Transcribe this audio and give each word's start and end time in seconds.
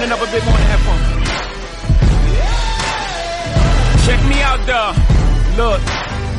Turn 0.00 0.12
up 0.12 0.22
a 0.22 0.30
bit 0.32 0.42
more 0.46 0.54
in 0.54 0.60
the 0.60 0.66
headphones. 0.66 1.04
Check 4.06 4.24
me 4.30 4.40
out, 4.40 4.66
though. 4.66 4.94
Look. 5.62 5.80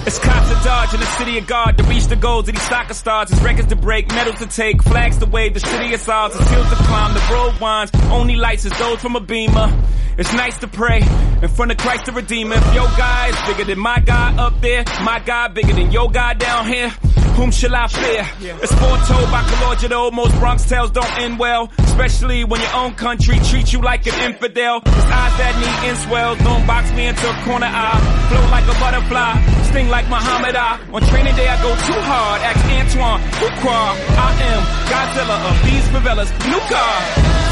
It's 0.04 0.18
cops 0.18 0.50
to 0.50 0.56
dodge 0.64 0.96
in 0.96 1.00
the 1.00 1.06
city 1.06 1.38
of 1.38 1.46
God 1.46 1.78
to 1.78 1.84
reach 1.84 2.08
the 2.08 2.16
goals 2.16 2.50
of 2.50 2.56
these 2.56 2.68
soccer 2.68 2.96
stars. 2.96 3.30
It's 3.30 3.40
records 3.44 3.68
to 3.68 3.76
break, 3.76 4.08
medals 4.08 4.40
to 4.40 4.48
take, 4.48 4.82
flags 4.82 5.20
to 5.20 5.28
wave, 5.28 5.54
the 5.54 5.60
city 5.60 5.94
is 5.94 6.10
ours, 6.10 6.36
it's 6.36 6.50
hills 6.50 6.70
to 6.70 6.76
climb, 6.76 7.14
the 7.14 7.22
road 7.32 7.60
winds, 7.62 7.92
only 8.10 8.36
lights 8.36 8.66
is 8.66 8.76
those 8.80 9.00
from 9.00 9.16
a 9.16 9.20
beamer. 9.20 9.72
It's 10.18 10.34
nice 10.34 10.58
to 10.58 10.68
pray 10.68 11.02
in 11.44 11.48
front 11.48 11.70
of 11.72 11.78
Christ 11.78 12.06
the 12.06 12.14
Redeemer. 12.14 12.56
If 12.56 12.74
your 12.74 12.88
guy 12.98 13.28
is 13.28 13.36
bigger 13.48 13.66
than 13.66 13.78
my 13.78 14.00
guy 14.00 14.36
up 14.38 14.60
there, 14.60 14.84
my 15.04 15.20
guy 15.20 15.50
bigger 15.50 15.74
than 15.74 15.92
your 15.92 16.10
guy 16.10 16.34
down 16.34 16.66
here. 16.66 16.92
Whom 17.36 17.52
shall 17.52 17.76
I 17.76 17.88
fear? 17.88 18.28
It's 18.62 18.74
foretold 18.74 19.32
by 19.32 19.42
Calogero. 19.44 20.12
Most 20.12 20.38
Bronx 20.40 20.64
tales 20.70 20.92
don't 20.92 21.12
end 21.18 21.40
well, 21.40 21.72
especially 21.80 22.44
when 22.44 22.62
your 22.62 22.76
own 22.76 22.94
country 22.94 23.40
treats 23.40 23.74
you 23.74 23.82
like 23.82 24.06
an 24.06 24.32
infidel. 24.32 24.78
It's 24.86 25.10
eyes 25.10 25.34
that 25.42 25.54
need 25.58 25.90
inswells. 25.90 26.38
Don't 26.44 26.66
box 26.68 26.92
me 26.94 27.08
into 27.08 27.26
a 27.28 27.34
corner 27.44 27.66
I 27.70 27.98
Flow 28.30 28.46
like 28.52 28.66
a 28.70 28.76
butterfly, 28.80 29.34
sting 29.72 29.90
like 29.90 30.08
Muhammad 30.08 30.56
Ali. 30.56 30.94
On 30.94 31.02
training 31.10 31.36
day 31.36 31.48
I 31.48 31.58
go 31.62 31.72
too 31.74 32.02
hard. 32.06 32.42
Ask 32.46 32.62
Antoine, 32.78 33.22
Ukra. 33.42 33.82
I 34.16 34.30
am 34.52 34.62
Godzilla 34.92 35.38
of 35.50 35.56
these 35.66 35.86
favelas. 35.90 36.30
New 36.46 36.62
car, 36.70 36.96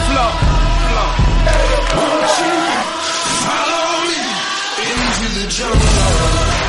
flow, 0.08 0.32
flow. 0.88 1.10
Won't 1.98 2.30
you 2.46 2.56
follow 3.42 3.90
me 4.06 4.22
into 4.86 5.28
the 5.40 5.46
jungle? 5.50 6.69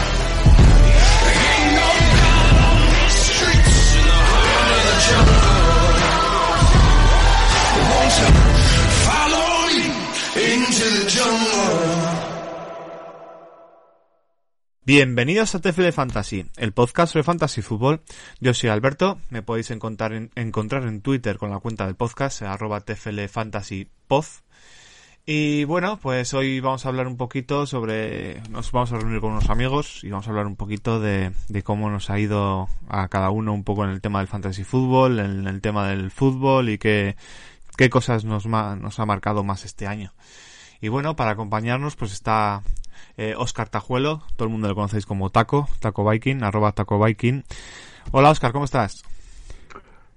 Bienvenidos 14.93 15.55
a 15.55 15.61
TFL 15.61 15.93
Fantasy, 15.93 16.47
el 16.57 16.73
podcast 16.73 17.13
sobre 17.13 17.23
fantasy 17.23 17.63
fútbol. 17.63 18.03
Yo 18.41 18.55
soy 18.55 18.71
Alberto, 18.71 19.21
me 19.31 19.41
podéis 19.41 19.71
encontrar 19.71 20.13
en, 20.15 21.03
Twitter 21.03 21.39
con 21.39 21.51
la 21.51 21.61
cuenta 21.61 21.87
del 21.87 21.95
podcast, 21.95 22.43
arroba 22.43 22.81
TFL 22.81 23.29
Fantasy. 23.29 23.89
Y 25.27 25.63
bueno, 25.63 26.01
pues 26.03 26.35
hoy 26.35 26.59
vamos 26.59 26.85
a 26.85 26.89
hablar 26.89 27.07
un 27.07 27.17
poquito 27.17 27.67
sobre. 27.67 28.43
Nos 28.51 28.73
vamos 28.73 28.91
a 28.91 28.99
reunir 28.99 29.21
con 29.21 29.31
unos 29.31 29.49
amigos 29.49 30.03
y 30.03 30.11
vamos 30.11 30.27
a 30.27 30.31
hablar 30.31 30.49
un 30.49 30.57
poquito 30.57 30.99
de, 30.99 31.31
cómo 31.63 31.89
nos 31.89 32.11
ha 32.11 32.19
ido 32.19 32.69
a 32.89 33.07
cada 33.07 33.31
uno 33.31 33.53
un 33.53 33.63
poco 33.63 33.85
en 33.85 33.91
el 33.91 34.01
tema 34.01 34.19
del 34.19 34.27
fantasy 34.27 34.65
fútbol, 34.65 35.21
en 35.21 35.47
el 35.47 35.61
tema 35.61 35.87
del 35.87 36.11
fútbol 36.11 36.69
y 36.69 36.79
qué, 36.79 37.15
qué 37.77 37.91
cosas 37.91 38.25
nos 38.25 38.45
ha 38.47 39.07
marcado 39.07 39.45
más 39.45 39.65
este 39.65 39.87
año. 39.87 40.13
Y 40.81 40.89
bueno, 40.89 41.15
para 41.17 41.33
acompañarnos, 41.33 41.97
pues 41.97 42.13
está 42.13 42.63
eh, 43.17 43.35
Oscar 43.37 43.69
Tajuelo, 43.69 44.23
todo 44.37 44.47
el 44.47 44.53
mundo 44.53 44.69
lo 44.69 44.75
conocéis 44.75 45.07
como 45.07 45.31
Taco, 45.31 45.69
Taco 45.81 46.09
Viking, 46.09 46.43
arroba 46.43 46.73
Taco 46.73 47.03
Viking. 47.03 47.43
Hola 48.13 48.31
Oscar, 48.31 48.53
¿cómo 48.53 48.65
estás? 48.65 49.05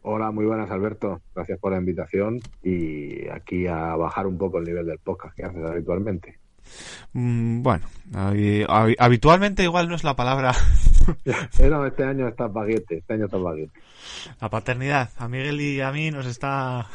Hola, 0.03 0.31
muy 0.31 0.45
buenas 0.45 0.69
Alberto, 0.72 1.22
gracias 1.34 1.59
por 1.59 1.72
la 1.72 1.78
invitación 1.80 2.41
y 2.61 3.28
aquí 3.30 3.67
a 3.67 3.95
bajar 3.95 4.28
un 4.28 4.38
poco 4.38 4.58
el 4.59 4.66
nivel 4.66 4.86
del 4.86 5.00
podcast 5.00 5.36
que 5.36 5.44
haces 5.44 5.64
habitualmente. 5.64 6.39
Mm, 7.14 7.61
bueno, 7.61 7.86
habi- 8.14 8.66
habi- 8.67 8.95
habitualmente 9.00 9.64
igual 9.64 9.89
no 9.89 9.95
es 9.95 10.03
la 10.06 10.16
palabra 10.16 10.53
Eh, 11.59 11.69
no, 11.69 11.86
este 11.86 12.06
año 12.06 12.28
está 12.30 12.47
baguete, 12.47 12.97
este 13.00 13.14
año 13.16 13.25
está 13.25 13.36
baguete. 13.38 13.78
La 14.39 14.50
paternidad. 14.50 15.09
A 15.17 15.28
Miguel 15.28 15.59
y 15.59 15.81
a 15.81 15.91
mí 15.91 16.09
nos 16.11 16.25
está... 16.25 16.88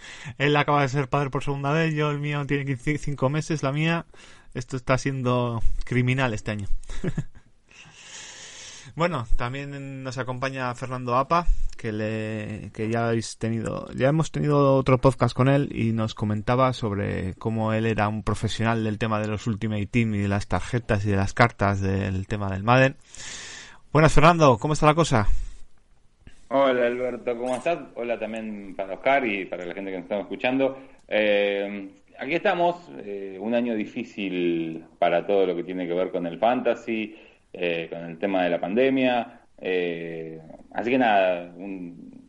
Él 0.38 0.56
acaba 0.56 0.82
de 0.82 0.88
ser 0.88 1.08
padre 1.08 1.30
por 1.30 1.44
segunda 1.44 1.72
vez, 1.72 1.94
yo 1.94 2.10
el 2.10 2.18
mío 2.18 2.44
tiene 2.46 2.64
15 2.64 2.98
cinco 2.98 3.28
meses, 3.28 3.62
la 3.62 3.72
mía... 3.72 4.06
Esto 4.54 4.76
está 4.76 4.96
siendo 4.98 5.62
criminal 5.84 6.32
este 6.34 6.50
año. 6.50 6.68
bueno, 8.96 9.26
también 9.36 10.02
nos 10.02 10.18
acompaña 10.18 10.74
Fernando 10.74 11.16
Apa, 11.16 11.46
que 11.76 11.92
le 11.92 12.70
que 12.72 12.88
ya 12.88 13.08
habéis 13.08 13.36
tenido, 13.36 13.88
ya 13.92 14.08
hemos 14.08 14.32
tenido 14.32 14.74
otro 14.74 14.98
podcast 14.98 15.34
con 15.34 15.48
él 15.48 15.68
y 15.72 15.92
nos 15.92 16.14
comentaba 16.14 16.72
sobre 16.72 17.34
cómo 17.34 17.72
él 17.72 17.86
era 17.86 18.08
un 18.08 18.22
profesional 18.22 18.84
del 18.84 18.98
tema 18.98 19.20
de 19.20 19.28
los 19.28 19.46
Ultimate 19.46 19.86
Team 19.86 20.14
y 20.14 20.18
de 20.18 20.28
las 20.28 20.48
tarjetas 20.48 21.04
y 21.04 21.10
de 21.10 21.16
las 21.16 21.34
cartas 21.34 21.80
del 21.80 22.26
tema 22.26 22.50
del 22.50 22.64
Madden. 22.64 22.96
Buenas 23.92 24.12
Fernando, 24.12 24.58
¿cómo 24.58 24.72
está 24.72 24.86
la 24.86 24.94
cosa? 24.94 25.28
Hola 26.50 26.86
Alberto, 26.86 27.36
¿cómo 27.36 27.54
estás? 27.56 27.78
Hola 27.94 28.18
también 28.18 28.74
para 28.74 28.94
Oscar 28.94 29.26
y 29.26 29.44
para 29.44 29.66
la 29.66 29.74
gente 29.74 29.90
que 29.90 29.96
nos 29.98 30.04
está 30.04 30.20
escuchando. 30.20 30.78
Eh, 31.06 31.90
aquí 32.18 32.34
estamos, 32.34 32.90
eh, 32.98 33.36
un 33.40 33.54
año 33.54 33.74
difícil 33.74 34.84
para 34.98 35.26
todo 35.26 35.46
lo 35.46 35.54
que 35.54 35.64
tiene 35.64 35.86
que 35.86 35.92
ver 35.92 36.10
con 36.10 36.26
el 36.26 36.38
fantasy, 36.38 37.14
eh, 37.52 37.88
con 37.90 38.00
el 38.04 38.18
tema 38.18 38.44
de 38.44 38.50
la 38.50 38.60
pandemia. 38.60 39.34
eh, 39.60 40.40
así 40.72 40.90
que 40.90 40.98
nada, 40.98 41.52
un- 41.56 42.28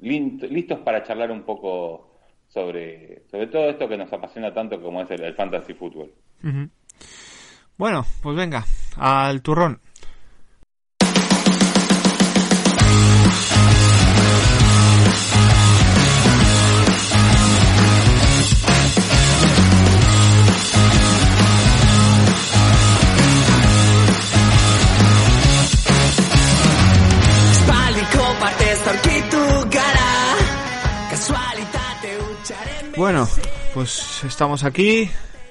listos 0.00 0.78
para 0.80 1.02
charlar 1.02 1.30
un 1.30 1.42
poco 1.42 2.18
sobre, 2.48 3.22
sobre 3.30 3.46
todo 3.46 3.70
esto 3.70 3.88
que 3.88 3.96
nos 3.96 4.12
apasiona 4.12 4.52
tanto 4.52 4.80
como 4.82 5.00
es 5.00 5.10
el, 5.10 5.34
fantasy 5.34 5.72
fútbol. 5.72 6.12
Bueno, 7.78 8.04
pues 8.22 8.36
venga, 8.36 8.64
al 8.98 9.40
turrón. 9.42 9.80
Bueno, 32.96 33.26
pues 33.74 34.24
estamos 34.24 34.64
aquí. 34.64 35.10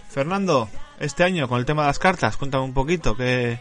Fernando, 0.09 0.67
este 1.00 1.23
año 1.23 1.47
con 1.47 1.59
el 1.59 1.66
tema 1.66 1.83
de 1.83 1.89
las 1.89 2.00
cartas, 2.00 2.38
cuéntame 2.38 2.63
un 2.63 2.73
poquito, 2.73 3.16
que, 3.16 3.59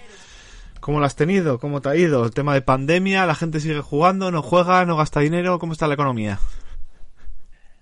¿cómo 0.80 1.00
lo 1.00 1.04
has 1.04 1.16
tenido? 1.16 1.58
¿Cómo 1.58 1.82
te 1.82 1.90
ha 1.90 1.96
ido? 1.96 2.24
El 2.24 2.32
tema 2.32 2.54
de 2.54 2.62
pandemia, 2.62 3.26
la 3.26 3.34
gente 3.34 3.60
sigue 3.60 3.82
jugando, 3.82 4.30
no 4.30 4.40
juega, 4.40 4.86
no 4.86 4.96
gasta 4.96 5.20
dinero, 5.20 5.58
¿cómo 5.58 5.74
está 5.74 5.86
la 5.86 5.94
economía? 5.94 6.38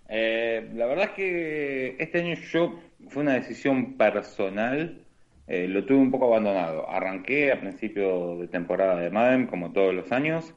Eh, 0.08 0.70
la 0.74 0.86
verdad 0.86 1.04
es 1.04 1.10
que 1.12 1.96
este 2.00 2.18
año 2.18 2.34
yo 2.50 2.80
fue 3.08 3.22
una 3.22 3.34
decisión 3.34 3.96
personal, 3.96 5.02
eh, 5.46 5.68
lo 5.68 5.84
tuve 5.84 5.98
un 5.98 6.10
poco 6.10 6.26
abandonado. 6.26 6.90
Arranqué 6.90 7.52
a 7.52 7.60
principio 7.60 8.38
de 8.38 8.48
temporada 8.48 8.96
de 8.96 9.10
Madden, 9.10 9.46
como 9.46 9.70
todos 9.70 9.94
los 9.94 10.10
años, 10.10 10.52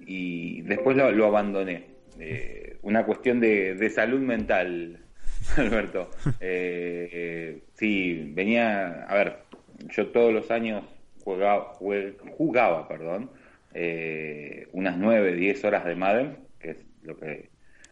y 0.00 0.62
después 0.62 0.96
lo, 0.96 1.12
lo 1.12 1.26
abandoné. 1.26 1.99
Eh, 2.18 2.78
una 2.82 3.04
cuestión 3.04 3.40
de, 3.40 3.74
de 3.74 3.90
salud 3.90 4.20
mental, 4.20 4.98
Alberto. 5.56 6.10
Eh, 6.40 7.08
eh, 7.12 7.62
sí, 7.74 8.32
venía, 8.34 9.04
a 9.04 9.14
ver, 9.14 9.36
yo 9.90 10.08
todos 10.08 10.32
los 10.32 10.50
años 10.50 10.84
jugaba, 11.22 11.74
jugaba 12.36 12.88
perdón, 12.88 13.30
eh, 13.74 14.68
unas 14.72 14.96
9, 14.96 15.34
10 15.34 15.64
horas 15.64 15.84
de 15.84 15.94
Madden, 15.94 16.38
que 16.58 16.70
es 16.70 16.86
lo 17.02 17.16
que 17.16 17.50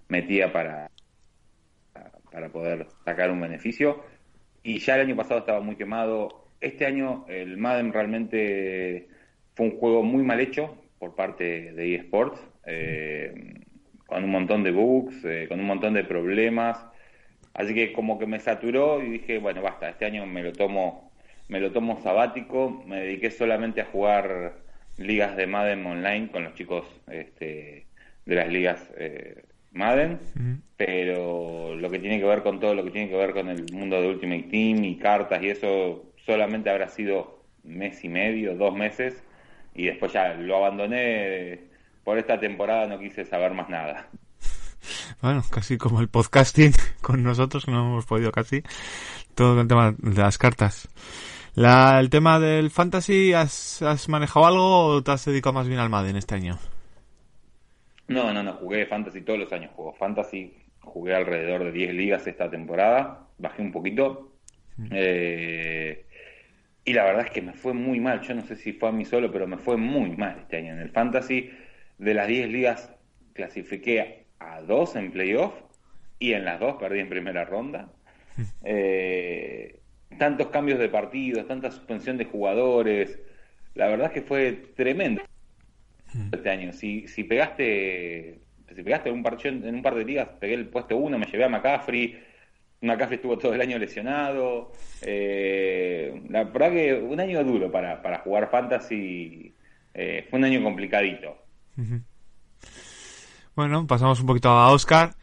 metía 0.08 0.52
para, 0.52 0.90
para 2.30 2.48
poder 2.48 2.86
sacar 3.04 3.30
un 3.30 3.40
beneficio. 3.40 4.02
Y 4.62 4.78
ya 4.78 4.96
el 4.96 5.02
año 5.02 5.16
pasado 5.16 5.40
estaba 5.40 5.60
muy 5.60 5.76
quemado. 5.76 6.48
Este 6.60 6.86
año 6.86 7.24
el 7.28 7.56
Madden 7.56 7.92
realmente 7.92 9.08
fue 9.54 9.66
un 9.66 9.78
juego 9.78 10.02
muy 10.02 10.22
mal 10.22 10.40
hecho 10.40 10.76
por 10.98 11.14
parte 11.14 11.72
de 11.72 11.94
eSports, 11.94 12.40
eh, 12.66 13.32
con 14.08 14.24
un 14.24 14.30
montón 14.30 14.64
de 14.64 14.70
bugs, 14.70 15.22
eh, 15.24 15.46
con 15.48 15.60
un 15.60 15.66
montón 15.66 15.92
de 15.92 16.02
problemas. 16.02 16.82
Así 17.52 17.74
que 17.74 17.92
como 17.92 18.18
que 18.18 18.26
me 18.26 18.40
saturó 18.40 19.02
y 19.02 19.10
dije, 19.10 19.38
bueno, 19.38 19.60
basta, 19.60 19.90
este 19.90 20.06
año 20.06 20.24
me 20.26 20.42
lo 20.42 20.52
tomo, 20.52 21.12
me 21.48 21.60
lo 21.60 21.72
tomo 21.72 22.00
sabático, 22.00 22.82
me 22.86 23.00
dediqué 23.00 23.30
solamente 23.30 23.82
a 23.82 23.84
jugar 23.84 24.54
ligas 24.96 25.36
de 25.36 25.46
Madden 25.46 25.84
online 25.84 26.30
con 26.30 26.42
los 26.42 26.54
chicos 26.54 26.86
este, 27.10 27.86
de 28.24 28.34
las 28.34 28.48
ligas 28.48 28.90
eh, 28.96 29.42
Madden, 29.72 30.18
pero 30.76 31.76
lo 31.76 31.90
que 31.90 31.98
tiene 31.98 32.18
que 32.18 32.24
ver 32.24 32.42
con 32.42 32.60
todo 32.60 32.74
lo 32.74 32.84
que 32.84 32.90
tiene 32.90 33.10
que 33.10 33.16
ver 33.16 33.32
con 33.32 33.50
el 33.50 33.66
mundo 33.72 34.00
de 34.00 34.08
Ultimate 34.08 34.44
Team 34.44 34.84
y 34.84 34.96
cartas 34.96 35.42
y 35.42 35.50
eso 35.50 36.12
solamente 36.24 36.70
habrá 36.70 36.88
sido 36.88 37.42
mes 37.62 38.02
y 38.04 38.08
medio, 38.08 38.54
dos 38.54 38.74
meses 38.74 39.22
y 39.74 39.84
después 39.84 40.12
ya 40.14 40.32
lo 40.34 40.56
abandoné 40.56 41.67
por 42.08 42.16
esta 42.16 42.40
temporada, 42.40 42.86
no 42.86 42.98
quise 42.98 43.26
saber 43.26 43.52
más 43.52 43.68
nada. 43.68 44.08
Bueno, 45.20 45.42
casi 45.50 45.76
como 45.76 46.00
el 46.00 46.08
podcasting 46.08 46.72
con 47.02 47.22
nosotros, 47.22 47.66
que 47.66 47.70
no 47.70 47.80
hemos 47.80 48.06
podido 48.06 48.32
casi, 48.32 48.62
todo 49.34 49.60
el 49.60 49.68
tema 49.68 49.94
de 49.98 50.22
las 50.22 50.38
cartas. 50.38 50.88
La, 51.54 52.00
el 52.00 52.08
tema 52.08 52.40
del 52.40 52.70
fantasy, 52.70 53.34
¿has, 53.34 53.82
¿has 53.82 54.08
manejado 54.08 54.46
algo 54.46 54.86
o 54.86 55.02
te 55.02 55.10
has 55.10 55.26
dedicado 55.26 55.52
más 55.52 55.68
bien 55.68 55.80
al 55.80 55.90
Madden 55.90 56.16
este 56.16 56.34
año? 56.34 56.58
No, 58.06 58.32
no, 58.32 58.42
no, 58.42 58.54
jugué 58.54 58.86
Fantasy 58.86 59.20
todos 59.20 59.40
los 59.40 59.52
años, 59.52 59.72
juego 59.76 59.92
Fantasy 59.92 60.56
jugué 60.80 61.14
alrededor 61.14 61.64
de 61.64 61.72
10 61.72 61.92
ligas 61.92 62.26
esta 62.26 62.48
temporada, 62.48 63.26
bajé 63.36 63.60
un 63.60 63.70
poquito. 63.70 64.32
Mm. 64.78 64.88
Eh, 64.92 66.06
y 66.86 66.94
la 66.94 67.04
verdad 67.04 67.26
es 67.26 67.32
que 67.32 67.42
me 67.42 67.52
fue 67.52 67.74
muy 67.74 68.00
mal. 68.00 68.22
Yo 68.22 68.34
no 68.34 68.46
sé 68.46 68.56
si 68.56 68.72
fue 68.72 68.88
a 68.88 68.92
mí 68.92 69.04
solo, 69.04 69.30
pero 69.30 69.46
me 69.46 69.58
fue 69.58 69.76
muy 69.76 70.16
mal 70.16 70.38
este 70.40 70.56
año. 70.56 70.72
En 70.72 70.78
el 70.78 70.88
Fantasy, 70.88 71.50
de 71.98 72.14
las 72.14 72.28
10 72.28 72.48
ligas, 72.48 72.90
clasifiqué 73.32 74.26
a 74.38 74.62
dos 74.62 74.96
en 74.96 75.10
playoff 75.10 75.54
y 76.18 76.32
en 76.32 76.44
las 76.44 76.60
dos 76.60 76.76
perdí 76.76 77.00
en 77.00 77.08
primera 77.08 77.44
ronda. 77.44 77.92
Eh, 78.62 79.80
tantos 80.16 80.46
cambios 80.48 80.78
de 80.78 80.88
partidos, 80.88 81.48
tanta 81.48 81.72
suspensión 81.72 82.16
de 82.18 82.24
jugadores. 82.24 83.18
La 83.74 83.88
verdad 83.88 84.06
es 84.06 84.12
que 84.12 84.22
fue 84.22 84.52
tremendo 84.76 85.22
este 86.30 86.48
año. 86.48 86.72
Si, 86.72 87.08
si 87.08 87.24
pegaste 87.24 88.38
si 88.74 88.82
pegaste 88.82 89.08
en 89.08 89.16
un, 89.16 89.22
par, 89.22 89.38
en 89.44 89.74
un 89.74 89.82
par 89.82 89.94
de 89.94 90.04
ligas, 90.04 90.28
pegué 90.38 90.54
el 90.54 90.68
puesto 90.68 90.96
uno, 90.96 91.18
me 91.18 91.26
llevé 91.26 91.44
a 91.44 91.48
McCaffrey. 91.48 92.18
McCaffrey 92.80 93.16
estuvo 93.16 93.38
todo 93.38 93.54
el 93.54 93.60
año 93.60 93.78
lesionado. 93.78 94.72
Eh, 95.02 96.22
la 96.28 96.44
verdad 96.44 96.70
que 96.70 96.94
un 96.94 97.18
año 97.18 97.42
duro 97.44 97.72
para, 97.72 98.02
para 98.02 98.18
jugar 98.18 98.50
fantasy. 98.50 99.54
Eh, 99.94 100.26
fue 100.28 100.38
un 100.38 100.44
año 100.44 100.62
complicadito. 100.62 101.47
Bueno, 103.54 103.86
pasamos 103.86 104.20
un 104.20 104.26
poquito 104.26 104.48
a 104.50 104.70
Oscar. 104.72 105.14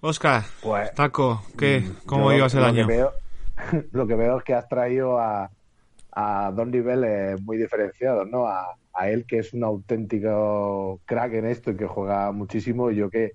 Oscar, 0.00 0.44
Pues, 0.62 0.94
Taco, 0.94 1.42
¿qué? 1.58 1.80
Mm, 1.80 2.06
¿Cómo 2.06 2.30
yo 2.30 2.38
ibas 2.38 2.54
el 2.54 2.64
año? 2.64 2.86
Que 2.86 2.94
veo, 2.94 3.12
lo 3.92 4.06
que 4.06 4.14
veo 4.14 4.38
es 4.38 4.44
que 4.44 4.54
has 4.54 4.68
traído 4.68 5.18
a, 5.18 5.50
a 6.12 6.52
dos 6.54 6.68
niveles 6.68 7.40
muy 7.42 7.56
diferenciados, 7.56 8.28
¿no? 8.28 8.46
A, 8.46 8.76
a 8.92 9.10
él 9.10 9.24
que 9.26 9.38
es 9.38 9.52
un 9.52 9.64
auténtico 9.64 11.00
crack 11.04 11.32
en 11.34 11.46
esto 11.46 11.70
y 11.72 11.76
que 11.76 11.86
juega 11.86 12.30
muchísimo, 12.32 12.90
y 12.90 12.96
yo 12.96 13.10
que, 13.10 13.32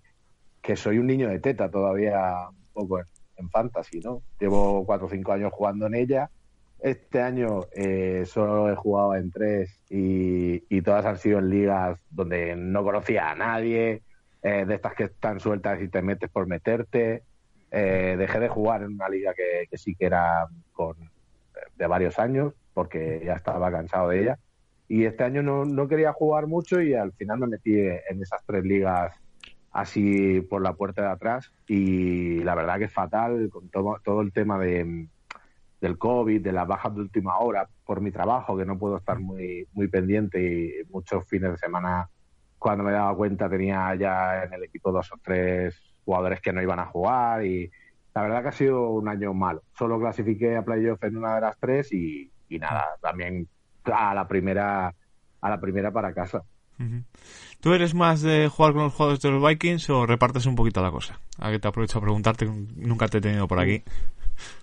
que 0.61 0.75
soy 0.75 0.97
un 0.99 1.07
niño 1.07 1.27
de 1.29 1.39
teta 1.39 1.69
todavía 1.69 2.47
un 2.49 2.65
poco 2.73 2.99
en, 2.99 3.05
en 3.37 3.49
fantasy, 3.49 3.99
¿no? 3.99 4.21
Llevo 4.39 4.85
cuatro 4.85 5.07
o 5.07 5.09
cinco 5.09 5.33
años 5.33 5.51
jugando 5.53 5.87
en 5.87 5.95
ella. 5.95 6.29
Este 6.83 7.21
año 7.21 7.61
eh, 7.71 8.25
solo 8.25 8.69
he 8.69 8.75
jugado 8.75 9.15
en 9.15 9.31
tres 9.31 9.79
y, 9.89 10.81
todas 10.81 11.05
han 11.05 11.17
sido 11.17 11.39
en 11.39 11.49
ligas 11.49 11.97
donde 12.09 12.57
no 12.57 12.83
conocía 12.83 13.31
a 13.31 13.35
nadie, 13.35 14.01
eh, 14.41 14.65
de 14.65 14.75
estas 14.75 14.93
que 14.93 15.05
están 15.05 15.39
sueltas 15.39 15.81
y 15.81 15.87
te 15.87 16.01
metes 16.01 16.29
por 16.29 16.45
meterte. 16.45 17.23
Eh, 17.71 18.15
dejé 18.17 18.41
de 18.41 18.49
jugar 18.49 18.81
en 18.81 18.95
una 18.95 19.07
liga 19.07 19.33
que, 19.33 19.65
sí 19.77 19.95
que 19.95 20.07
era 20.07 20.45
con, 20.73 20.97
de 21.77 21.87
varios 21.87 22.19
años 22.19 22.53
porque 22.73 23.21
ya 23.25 23.35
estaba 23.35 23.71
cansado 23.71 24.09
de 24.09 24.21
ella. 24.21 24.39
Y 24.89 25.05
este 25.05 25.23
año 25.23 25.41
no, 25.41 25.87
quería 25.87 26.11
jugar 26.11 26.47
mucho 26.47 26.81
y 26.81 26.95
al 26.95 27.13
final 27.13 27.39
me 27.39 27.47
metí 27.47 27.79
en 27.79 28.21
esas 28.21 28.43
tres 28.45 28.65
ligas 28.65 29.15
así 29.71 30.41
por 30.41 30.61
la 30.61 30.73
puerta 30.73 31.03
de 31.03 31.11
atrás 31.11 31.49
y 31.65 32.39
la 32.43 32.55
verdad 32.55 32.77
que 32.77 32.85
es 32.85 32.93
fatal 32.93 33.49
con 33.49 33.69
todo 33.69 34.21
el 34.21 34.33
tema 34.33 34.59
de, 34.59 35.07
del 35.83 35.97
COVID, 35.97 36.41
de 36.41 36.53
las 36.53 36.65
bajas 36.65 36.95
de 36.95 37.01
última 37.01 37.37
hora 37.39 37.67
por 37.85 37.99
mi 37.99 38.09
trabajo, 38.09 38.57
que 38.57 38.63
no 38.63 38.79
puedo 38.79 38.97
estar 38.97 39.19
muy, 39.19 39.67
muy 39.73 39.89
pendiente 39.89 40.41
y 40.41 40.89
muchos 40.89 41.27
fines 41.27 41.51
de 41.51 41.57
semana 41.57 42.09
cuando 42.57 42.85
me 42.85 42.93
daba 42.93 43.13
cuenta 43.13 43.49
tenía 43.49 43.93
ya 43.95 44.45
en 44.45 44.53
el 44.53 44.63
equipo 44.63 44.93
dos 44.93 45.11
o 45.11 45.17
tres 45.21 45.75
jugadores 46.05 46.39
que 46.39 46.53
no 46.53 46.61
iban 46.61 46.79
a 46.79 46.85
jugar 46.85 47.45
y 47.45 47.69
la 48.15 48.21
verdad 48.21 48.43
que 48.43 48.47
ha 48.47 48.53
sido 48.53 48.91
un 48.91 49.09
año 49.09 49.33
malo. 49.33 49.63
Solo 49.77 49.99
clasifiqué 49.99 50.55
a 50.55 50.63
playoff 50.63 51.03
en 51.03 51.17
una 51.17 51.35
de 51.35 51.41
las 51.41 51.59
tres 51.59 51.91
y, 51.91 52.31
y 52.47 52.59
nada, 52.59 52.85
también 53.01 53.45
a 53.83 54.13
la 54.13 54.25
primera 54.25 54.93
a 55.41 55.49
la 55.49 55.59
primera 55.59 55.91
para 55.91 56.13
casa. 56.13 56.43
¿Tú 57.59 57.73
eres 57.73 57.93
más 57.93 58.21
de 58.21 58.47
jugar 58.47 58.71
con 58.71 58.83
los 58.83 58.93
jugadores 58.93 59.21
de 59.21 59.31
los 59.31 59.45
Vikings 59.45 59.89
o 59.89 60.05
repartes 60.05 60.45
un 60.45 60.55
poquito 60.55 60.81
la 60.81 60.91
cosa? 60.91 61.19
A 61.39 61.51
que 61.51 61.59
te 61.59 61.67
aprovecho 61.67 61.97
a 61.97 62.01
preguntarte, 62.01 62.45
nunca 62.45 63.09
te 63.09 63.17
he 63.17 63.21
tenido 63.21 63.47
por 63.49 63.59
aquí. 63.59 63.83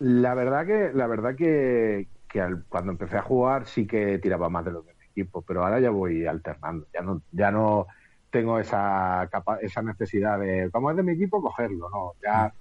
La 0.01 0.35
verdad 0.35 0.67
que 0.67 0.91
la 0.95 1.07
verdad 1.07 1.35
que, 1.37 2.09
que 2.29 2.41
al- 2.41 2.65
cuando 2.69 2.93
empecé 2.93 3.17
a 3.19 3.23
jugar 3.23 3.67
sí 3.67 3.87
que 3.87 4.19
tiraba 4.19 4.49
más 4.49 4.65
de 4.65 4.73
los 4.73 4.85
de 4.87 4.95
mi 4.95 5.05
equipo, 5.07 5.43
pero 5.43 5.63
ahora 5.65 5.81
ya 5.81 5.91
voy 5.91 6.27
alternando. 6.27 6.87
Ya 6.93 7.03
no 7.03 7.23
ya 7.31 7.51
no 7.51 7.87
tengo 8.31 8.59
esa 8.59 9.29
capa- 9.31 9.59
esa 9.61 9.83
necesidad 9.83 10.39
de 10.39 10.71
como 10.73 10.91
es 10.91 10.97
de 10.97 11.03
mi 11.03 11.13
equipo 11.13 11.43
cogerlo, 11.43 11.89
no. 11.91 12.13
Ya 12.23 12.55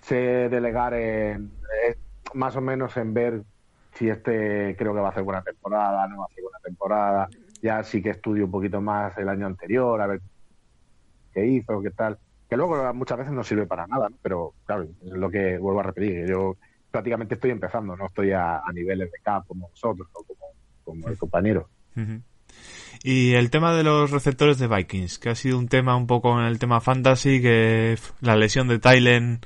sé 0.00 0.48
delegar 0.48 0.94
en 0.94 1.50
eh, 1.86 1.96
más 2.34 2.56
o 2.56 2.60
menos 2.60 2.96
en 2.96 3.12
ver 3.14 3.42
si 3.94 4.08
este 4.08 4.76
creo 4.78 4.94
que 4.94 5.00
va 5.00 5.08
a 5.08 5.10
hacer 5.10 5.24
buena 5.24 5.42
temporada, 5.42 6.06
no 6.08 6.18
va 6.18 6.24
a 6.24 6.26
hacer 6.26 6.42
buena 6.42 6.58
temporada. 6.62 7.28
Ya 7.60 7.82
sí 7.82 8.00
que 8.02 8.10
estudio 8.10 8.44
un 8.46 8.50
poquito 8.52 8.80
más 8.80 9.16
el 9.18 9.28
año 9.28 9.46
anterior, 9.46 10.00
a 10.00 10.06
ver 10.06 10.20
qué 11.32 11.46
hizo, 11.46 11.82
qué 11.82 11.90
tal. 11.90 12.18
Que 12.48 12.56
luego 12.56 12.94
muchas 12.94 13.18
veces 13.18 13.32
no 13.32 13.44
sirve 13.44 13.66
para 13.66 13.86
nada, 13.86 14.08
¿no? 14.08 14.16
pero 14.22 14.54
claro, 14.64 14.84
es 14.84 15.12
lo 15.12 15.30
que 15.30 15.58
vuelvo 15.58 15.80
a 15.80 15.84
repetir. 15.84 16.26
Yo 16.26 16.56
prácticamente 16.90 17.34
estoy 17.34 17.50
empezando, 17.50 17.96
no 17.96 18.06
estoy 18.06 18.32
a, 18.32 18.58
a 18.58 18.72
niveles 18.72 19.12
de 19.12 19.18
cap 19.22 19.46
como 19.46 19.68
vosotros 19.68 20.08
o 20.12 20.24
como, 20.24 20.46
como 20.84 21.08
el 21.08 21.18
compañero. 21.18 21.68
Y 23.02 23.34
el 23.34 23.50
tema 23.50 23.74
de 23.74 23.84
los 23.84 24.10
receptores 24.10 24.58
de 24.58 24.66
Vikings, 24.66 25.18
que 25.18 25.30
ha 25.30 25.34
sido 25.34 25.58
un 25.58 25.68
tema 25.68 25.96
un 25.96 26.06
poco 26.06 26.38
en 26.38 26.46
el 26.46 26.58
tema 26.58 26.80
fantasy, 26.80 27.40
que 27.40 27.96
la 28.20 28.36
lesión 28.36 28.68
de 28.68 28.78
Tylen 28.78 29.40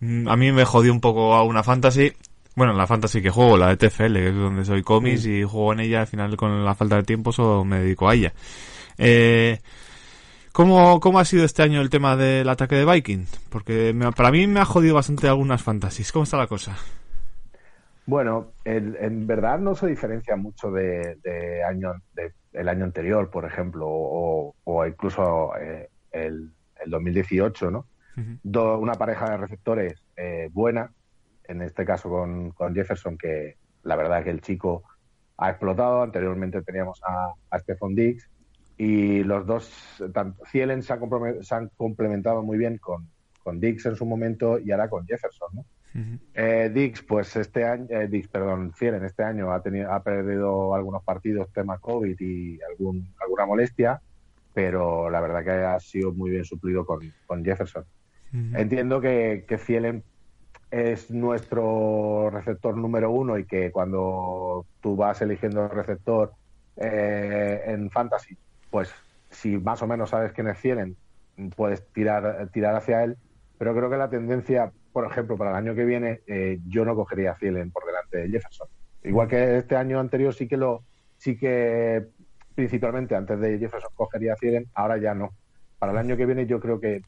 mm, 0.00 0.28
a 0.28 0.36
mí 0.36 0.52
me 0.52 0.64
jodió 0.64 0.92
un 0.92 1.00
poco 1.00 1.34
a 1.34 1.42
una 1.42 1.62
fantasy. 1.62 2.12
Bueno, 2.54 2.74
la 2.74 2.86
fantasy 2.86 3.22
que 3.22 3.30
juego, 3.30 3.56
la 3.56 3.74
de 3.74 3.76
TFL, 3.78 4.14
que 4.14 4.28
es 4.28 4.34
donde 4.34 4.64
soy 4.66 4.82
cómics 4.82 5.24
y 5.24 5.42
juego 5.42 5.72
en 5.72 5.80
ella, 5.80 6.00
al 6.02 6.06
final 6.06 6.36
con 6.36 6.64
la 6.64 6.74
falta 6.74 6.96
de 6.96 7.02
tiempo 7.04 7.32
solo 7.32 7.64
me 7.64 7.80
dedico 7.80 8.10
a 8.10 8.14
ella. 8.14 8.34
Eh, 8.98 9.58
¿cómo, 10.52 11.00
¿Cómo 11.00 11.18
ha 11.18 11.24
sido 11.24 11.44
este 11.44 11.62
año 11.62 11.80
el 11.80 11.90
tema 11.90 12.16
del 12.16 12.48
ataque 12.48 12.74
de 12.76 12.84
Viking? 12.84 13.26
Porque 13.50 13.92
me- 13.94 14.12
para 14.12 14.30
mí 14.30 14.46
me 14.46 14.60
ha 14.60 14.64
jodido 14.64 14.94
bastante 14.94 15.28
algunas 15.28 15.62
fantasies. 15.62 16.12
¿Cómo 16.12 16.24
está 16.24 16.36
la 16.36 16.46
cosa? 16.46 16.76
Bueno, 18.06 18.52
el- 18.64 18.96
en 19.00 19.26
verdad 19.26 19.58
no 19.58 19.74
se 19.74 19.86
diferencia 19.86 20.34
mucho 20.36 20.70
de, 20.72 21.16
de 21.22 21.62
año, 21.64 21.92
de, 22.14 22.32
el 22.52 22.68
año 22.68 22.84
anterior, 22.84 23.30
por 23.30 23.44
ejemplo, 23.44 23.86
o, 23.88 24.54
o 24.64 24.86
incluso 24.86 25.52
eh, 25.56 25.88
el, 26.10 26.50
el 26.84 26.90
2018, 26.90 27.70
¿no? 27.70 27.86
Ujú. 28.16 28.38
Do- 28.42 28.78
una 28.78 28.94
pareja 28.94 29.30
de 29.30 29.36
receptores 29.36 30.02
eh, 30.16 30.48
buena, 30.52 30.90
en 31.44 31.62
este 31.62 31.84
caso 31.84 32.08
con, 32.08 32.50
con 32.50 32.74
Jefferson, 32.74 33.16
que 33.16 33.56
la 33.84 33.96
verdad 33.96 34.24
que 34.24 34.30
el 34.30 34.40
chico 34.40 34.82
ha 35.38 35.50
explotado. 35.50 36.02
Anteriormente 36.02 36.60
teníamos 36.62 37.00
a, 37.06 37.32
a 37.50 37.58
Stephon 37.60 37.94
Diggs 37.94 38.28
y 38.82 39.22
los 39.22 39.46
dos, 39.46 40.02
tanto 40.12 40.44
Cielen 40.46 40.82
se, 40.82 40.92
se 41.42 41.54
han 41.54 41.70
complementado 41.76 42.42
muy 42.42 42.58
bien 42.58 42.78
con, 42.78 43.06
con 43.44 43.60
Diggs 43.60 43.86
en 43.86 43.94
su 43.94 44.04
momento 44.04 44.58
y 44.58 44.72
ahora 44.72 44.88
con 44.88 45.06
Jefferson, 45.06 45.50
¿no? 45.54 45.64
Eh, 46.34 46.68
Dix, 46.74 47.02
pues 47.02 47.36
este 47.36 47.64
año, 47.64 47.86
eh, 47.90 48.08
Dix, 48.08 48.26
perdón, 48.26 48.72
Cielen 48.74 49.04
este 49.04 49.22
año 49.22 49.52
ha 49.52 49.62
tenido, 49.62 49.92
ha 49.92 50.02
perdido 50.02 50.74
algunos 50.74 51.04
partidos 51.04 51.52
tema 51.52 51.78
COVID 51.78 52.18
y 52.18 52.58
algún, 52.62 53.06
alguna 53.22 53.46
molestia, 53.46 54.00
pero 54.52 55.08
la 55.10 55.20
verdad 55.20 55.44
que 55.44 55.50
ha 55.50 55.78
sido 55.78 56.12
muy 56.12 56.30
bien 56.30 56.44
suplido 56.44 56.84
con, 56.84 57.00
con 57.26 57.44
Jefferson. 57.44 57.84
Entiendo 58.32 59.00
que, 59.00 59.44
que 59.46 59.58
Cielen 59.58 60.02
es 60.72 61.08
nuestro 61.10 62.30
receptor 62.30 62.76
número 62.76 63.12
uno 63.12 63.38
y 63.38 63.44
que 63.44 63.70
cuando 63.70 64.66
tú 64.80 64.96
vas 64.96 65.22
eligiendo 65.22 65.64
el 65.66 65.70
receptor 65.70 66.32
eh, 66.78 67.62
en 67.66 67.90
Fantasy, 67.90 68.36
pues 68.72 68.92
si 69.30 69.56
más 69.58 69.80
o 69.82 69.86
menos 69.86 70.10
sabes 70.10 70.32
quién 70.32 70.48
es 70.48 70.58
Cielen, 70.58 70.96
puedes 71.54 71.86
tirar, 71.92 72.48
tirar 72.52 72.74
hacia 72.74 73.04
él, 73.04 73.16
pero 73.58 73.74
creo 73.76 73.88
que 73.88 73.96
la 73.96 74.10
tendencia, 74.10 74.72
por 74.92 75.06
ejemplo, 75.06 75.36
para 75.36 75.50
el 75.50 75.56
año 75.56 75.74
que 75.76 75.84
viene, 75.84 76.20
eh, 76.26 76.58
yo 76.66 76.84
no 76.84 76.96
cogería 76.96 77.32
a 77.32 77.36
Cielen 77.36 77.70
por 77.70 77.84
delante 77.86 78.18
de 78.18 78.28
Jefferson. 78.30 78.66
Igual 79.04 79.28
que 79.28 79.58
este 79.58 79.76
año 79.76 80.00
anterior 80.00 80.34
sí 80.34 80.48
que 80.48 80.56
lo, 80.56 80.82
sí 81.18 81.36
que 81.36 82.06
principalmente 82.54 83.14
antes 83.14 83.38
de 83.40 83.58
Jefferson 83.58 83.90
cogería 83.94 84.32
a 84.32 84.36
Cielen, 84.36 84.66
ahora 84.74 84.96
ya 84.98 85.14
no. 85.14 85.30
Para 85.78 85.92
el 85.92 85.98
año 85.98 86.16
que 86.16 86.26
viene 86.26 86.46
yo 86.46 86.58
creo 86.60 86.80
que, 86.80 87.02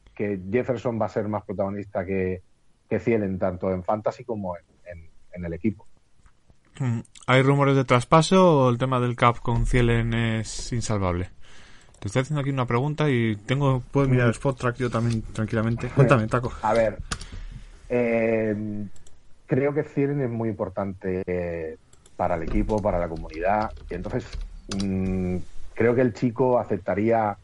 Jefferson 0.51 0.99
va 1.01 1.07
a 1.07 1.09
ser 1.09 1.27
más 1.27 1.43
protagonista 1.43 2.05
que, 2.05 2.41
que 2.89 2.99
Cielen, 2.99 3.39
tanto 3.39 3.71
en 3.71 3.83
Fantasy 3.83 4.23
como 4.23 4.55
en, 4.55 4.63
en- 4.85 5.09
en 5.33 5.45
el 5.45 5.53
equipo. 5.53 5.85
Mm, 6.79 6.99
¿Hay 7.27 7.41
rumores 7.41 7.75
de 7.75 7.85
traspaso 7.85 8.65
o 8.65 8.69
el 8.69 8.77
tema 8.77 8.99
del 8.99 9.15
cap 9.15 9.37
con 9.39 9.65
Cielen 9.65 10.13
es 10.13 10.71
insalvable? 10.73 11.29
Te 11.99 12.07
estoy 12.07 12.21
haciendo 12.21 12.41
aquí 12.41 12.49
una 12.49 12.65
pregunta 12.65 13.09
y 13.09 13.35
tengo 13.35 13.81
puedo 13.91 14.07
mirar 14.07 14.27
el 14.27 14.31
spot 14.31 14.57
track 14.59 14.77
yo 14.77 14.89
también 14.89 15.21
tranquilamente. 15.33 15.89
Cuéntame, 15.89 16.27
Taco. 16.27 16.51
A 16.61 16.73
ver, 16.73 16.99
eh, 17.89 18.85
creo 19.45 19.73
que 19.73 19.83
Cielen 19.83 20.21
es 20.21 20.29
muy 20.29 20.49
importante 20.49 21.23
eh, 21.25 21.77
para 22.15 22.35
el 22.35 22.43
equipo, 22.43 22.81
para 22.81 22.99
la 22.99 23.07
comunidad. 23.07 23.71
Y 23.89 23.95
entonces, 23.95 24.25
mm, 24.83 25.37
creo 25.73 25.95
que 25.95 26.01
el 26.01 26.13
chico 26.13 26.59
aceptaría 26.59 27.37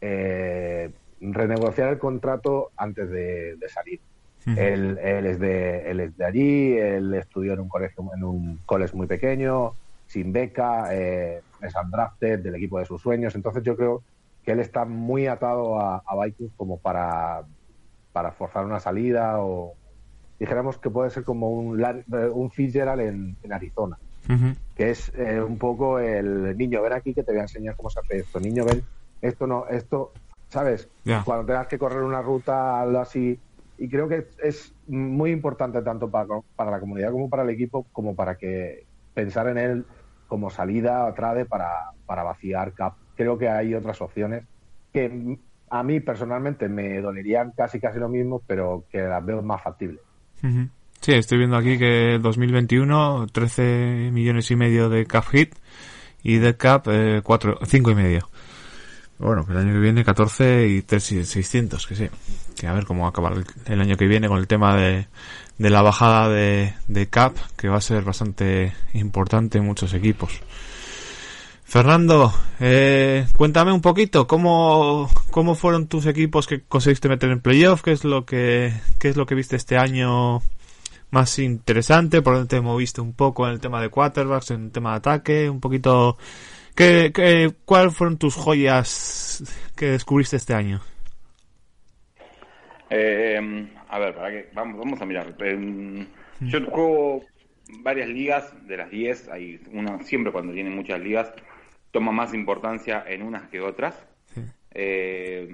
eh, 0.00 0.90
renegociar 1.20 1.88
el 1.90 1.98
contrato 1.98 2.70
antes 2.76 3.08
de, 3.10 3.56
de 3.56 3.68
salir. 3.68 4.00
Él, 4.44 4.98
él 5.00 5.26
es 5.26 5.38
de, 5.38 5.88
él 5.88 6.00
es 6.00 6.16
de 6.16 6.24
allí, 6.24 6.76
él 6.76 7.14
estudió 7.14 7.52
en 7.52 7.60
un 7.60 7.68
colegio, 7.68 8.10
en 8.16 8.24
un 8.24 8.58
college 8.66 8.96
muy 8.96 9.06
pequeño, 9.06 9.74
sin 10.08 10.32
beca, 10.32 10.88
eh, 10.90 11.42
es 11.62 11.74
undrafted 11.74 12.40
del 12.40 12.54
equipo 12.54 12.78
de 12.78 12.84
sus 12.84 13.00
sueños. 13.00 13.34
Entonces 13.34 13.62
yo 13.62 13.76
creo 13.76 14.02
que 14.44 14.52
él 14.52 14.60
está 14.60 14.84
muy 14.84 15.26
atado 15.26 15.80
a, 15.80 16.02
a 16.04 16.24
Vikings 16.24 16.52
como 16.56 16.78
para 16.78 17.44
para 18.12 18.32
forzar 18.32 18.64
una 18.64 18.78
salida 18.78 19.40
o 19.40 19.74
dijéramos 20.38 20.78
que 20.78 20.90
puede 20.90 21.10
ser 21.10 21.24
como 21.24 21.50
un, 21.50 21.82
eh, 21.82 22.04
un 22.32 22.50
Fitzgerald 22.50 23.00
en, 23.00 23.36
en 23.42 23.52
Arizona, 23.52 23.98
que 24.76 24.90
es 24.90 25.12
eh, 25.16 25.40
un 25.40 25.58
poco 25.58 25.98
el 25.98 26.56
niño, 26.56 26.82
ven 26.82 26.92
aquí 26.92 27.14
que 27.14 27.22
te 27.22 27.32
voy 27.32 27.40
a 27.40 27.44
enseñar 27.44 27.76
cómo 27.76 27.90
se 27.90 28.00
hace 28.00 28.18
esto, 28.18 28.40
niño, 28.40 28.64
ven, 28.64 28.82
esto 29.20 29.46
no, 29.46 29.66
esto, 29.68 30.12
¿sabes? 30.48 30.88
Cuando 31.24 31.46
tengas 31.46 31.66
que 31.68 31.78
correr 31.78 32.02
una 32.02 32.22
ruta, 32.22 32.80
algo 32.80 32.98
así, 32.98 33.38
y 33.78 33.88
creo 33.88 34.08
que 34.08 34.26
es 34.42 34.72
muy 34.86 35.30
importante 35.30 35.80
tanto 35.82 36.10
para, 36.10 36.26
para 36.56 36.70
la 36.70 36.80
comunidad 36.80 37.12
como 37.12 37.28
para 37.28 37.42
el 37.42 37.50
equipo, 37.50 37.86
como 37.92 38.14
para 38.14 38.36
que 38.36 38.84
pensar 39.14 39.48
en 39.48 39.58
él 39.58 39.86
como 40.32 40.48
salida 40.48 41.06
a 41.06 41.12
trade 41.12 41.44
para, 41.44 41.90
para 42.06 42.22
vaciar 42.22 42.72
cap. 42.72 42.94
Creo 43.14 43.36
que 43.36 43.50
hay 43.50 43.74
otras 43.74 44.00
opciones 44.00 44.44
que 44.90 45.36
a 45.68 45.82
mí 45.82 46.00
personalmente 46.00 46.70
me 46.70 47.02
dolerían 47.02 47.52
casi 47.54 47.78
casi 47.78 47.98
lo 47.98 48.08
mismo, 48.08 48.40
pero 48.46 48.86
que 48.90 49.02
las 49.02 49.22
veo 49.22 49.42
más 49.42 49.62
factibles. 49.62 50.00
Sí, 51.02 51.12
estoy 51.12 51.36
viendo 51.36 51.58
aquí 51.58 51.76
que 51.76 52.18
2021 52.18 53.26
13 53.30 54.08
millones 54.10 54.50
y 54.50 54.56
medio 54.56 54.88
de 54.88 55.04
cap 55.04 55.24
hit 55.26 55.54
y 56.22 56.38
de 56.38 56.56
cap 56.56 56.86
eh, 56.88 57.20
4, 57.22 57.58
5 57.66 57.90
y 57.90 57.94
medio. 57.94 58.28
Bueno, 59.22 59.46
que 59.46 59.52
el 59.52 59.58
año 59.58 59.72
que 59.72 59.78
viene 59.78 60.04
14 60.04 60.66
y 60.66 60.82
3, 60.82 61.02
600, 61.24 61.86
que 61.86 61.94
sí. 61.94 62.08
Que 62.56 62.66
a 62.66 62.72
ver 62.72 62.84
cómo 62.84 63.02
va 63.02 63.06
a 63.06 63.10
acabar 63.10 63.34
el, 63.34 63.44
el 63.66 63.80
año 63.80 63.96
que 63.96 64.08
viene 64.08 64.26
con 64.26 64.38
el 64.38 64.48
tema 64.48 64.76
de, 64.76 65.06
de 65.58 65.70
la 65.70 65.80
bajada 65.80 66.28
de, 66.28 66.74
de 66.88 67.08
cap, 67.08 67.36
que 67.56 67.68
va 67.68 67.76
a 67.76 67.80
ser 67.80 68.02
bastante 68.02 68.72
importante 68.94 69.58
en 69.58 69.64
muchos 69.64 69.94
equipos. 69.94 70.40
Fernando, 71.62 72.34
eh, 72.60 73.26
cuéntame 73.36 73.72
un 73.72 73.80
poquito 73.80 74.26
cómo, 74.26 75.08
cómo 75.30 75.54
fueron 75.54 75.86
tus 75.86 76.04
equipos 76.06 76.46
que 76.46 76.62
conseguiste 76.62 77.08
meter 77.08 77.30
en 77.30 77.40
playoff, 77.40 77.80
qué 77.80 77.92
es 77.92 78.04
lo 78.04 78.26
que, 78.26 78.74
qué 78.98 79.08
es 79.08 79.16
lo 79.16 79.24
que 79.24 79.36
viste 79.36 79.56
este 79.56 79.78
año 79.78 80.42
más 81.12 81.38
interesante, 81.38 82.22
por 82.22 82.34
dónde 82.34 82.48
te 82.48 82.60
moviste 82.60 83.00
un 83.00 83.12
poco 83.12 83.46
en 83.46 83.52
el 83.52 83.60
tema 83.60 83.80
de 83.80 83.88
quarterbacks, 83.88 84.50
en 84.50 84.64
el 84.64 84.70
tema 84.72 84.90
de 84.90 84.96
ataque, 84.96 85.48
un 85.48 85.60
poquito, 85.60 86.18
¿qué, 86.74 87.12
qué, 87.14 87.52
cuáles 87.64 87.94
fueron 87.96 88.18
tus 88.18 88.34
joyas 88.34 89.42
que 89.76 89.86
descubriste 89.86 90.36
este 90.36 90.54
año? 90.54 90.80
Eh, 92.90 93.68
a 93.88 93.98
ver, 93.98 94.14
para 94.14 94.30
que 94.30 94.48
vamos, 94.52 94.78
vamos 94.78 95.00
a 95.00 95.06
mirar. 95.06 95.34
Eh, 95.38 96.06
yo 96.40 96.64
juego 96.66 97.24
varias 97.80 98.08
ligas, 98.08 98.54
de 98.66 98.76
las 98.76 98.90
10, 98.90 99.28
hay 99.28 99.60
una, 99.72 100.02
siempre 100.02 100.32
cuando 100.32 100.52
tiene 100.52 100.70
muchas 100.70 101.00
ligas, 101.00 101.32
toma 101.90 102.12
más 102.12 102.34
importancia 102.34 103.04
en 103.06 103.22
unas 103.22 103.48
que 103.48 103.60
otras. 103.60 103.94
Eh, 104.74 105.46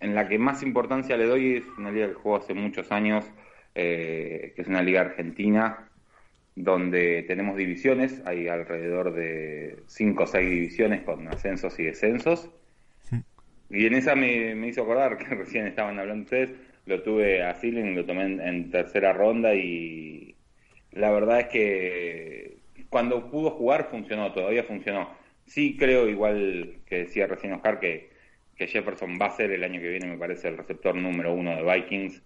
en 0.00 0.14
la 0.14 0.28
que 0.28 0.38
más 0.38 0.62
importancia 0.62 1.16
le 1.16 1.26
doy 1.26 1.56
es 1.56 1.64
una 1.76 1.90
liga 1.90 2.08
que 2.08 2.14
juego 2.14 2.38
hace 2.38 2.54
muchos 2.54 2.90
años, 2.92 3.24
eh, 3.74 4.52
que 4.54 4.62
es 4.62 4.68
una 4.68 4.82
liga 4.82 5.02
argentina, 5.02 5.87
donde 6.58 7.22
tenemos 7.22 7.56
divisiones, 7.56 8.20
hay 8.26 8.48
alrededor 8.48 9.14
de 9.14 9.78
5 9.86 10.22
o 10.22 10.26
6 10.26 10.50
divisiones 10.50 11.02
con 11.02 11.28
ascensos 11.28 11.78
y 11.78 11.84
descensos. 11.84 12.50
Y 13.70 13.86
en 13.86 13.94
esa 13.94 14.14
me, 14.14 14.54
me 14.54 14.68
hizo 14.68 14.82
acordar 14.82 15.18
que 15.18 15.24
recién 15.34 15.66
estaban 15.66 15.98
hablando 15.98 16.24
ustedes, 16.24 16.50
lo 16.86 17.02
tuve 17.02 17.44
a 17.44 17.54
Feeling, 17.54 17.94
lo 17.94 18.04
tomé 18.04 18.24
en, 18.24 18.40
en 18.40 18.70
tercera 18.70 19.12
ronda 19.12 19.54
y 19.54 20.34
la 20.92 21.10
verdad 21.10 21.40
es 21.40 21.46
que 21.46 22.58
cuando 22.88 23.30
pudo 23.30 23.50
jugar 23.50 23.88
funcionó, 23.90 24.32
todavía 24.32 24.64
funcionó. 24.64 25.10
Sí 25.46 25.76
creo, 25.76 26.08
igual 26.08 26.78
que 26.86 26.98
decía 27.04 27.26
recién 27.26 27.52
Oscar, 27.52 27.78
que, 27.78 28.10
que 28.56 28.66
Jefferson 28.66 29.18
va 29.20 29.26
a 29.26 29.36
ser 29.36 29.50
el 29.52 29.62
año 29.62 29.80
que 29.80 29.90
viene, 29.90 30.06
me 30.06 30.18
parece, 30.18 30.48
el 30.48 30.56
receptor 30.56 30.94
número 30.94 31.32
uno 31.32 31.54
de 31.54 31.62
Vikings, 31.62 32.22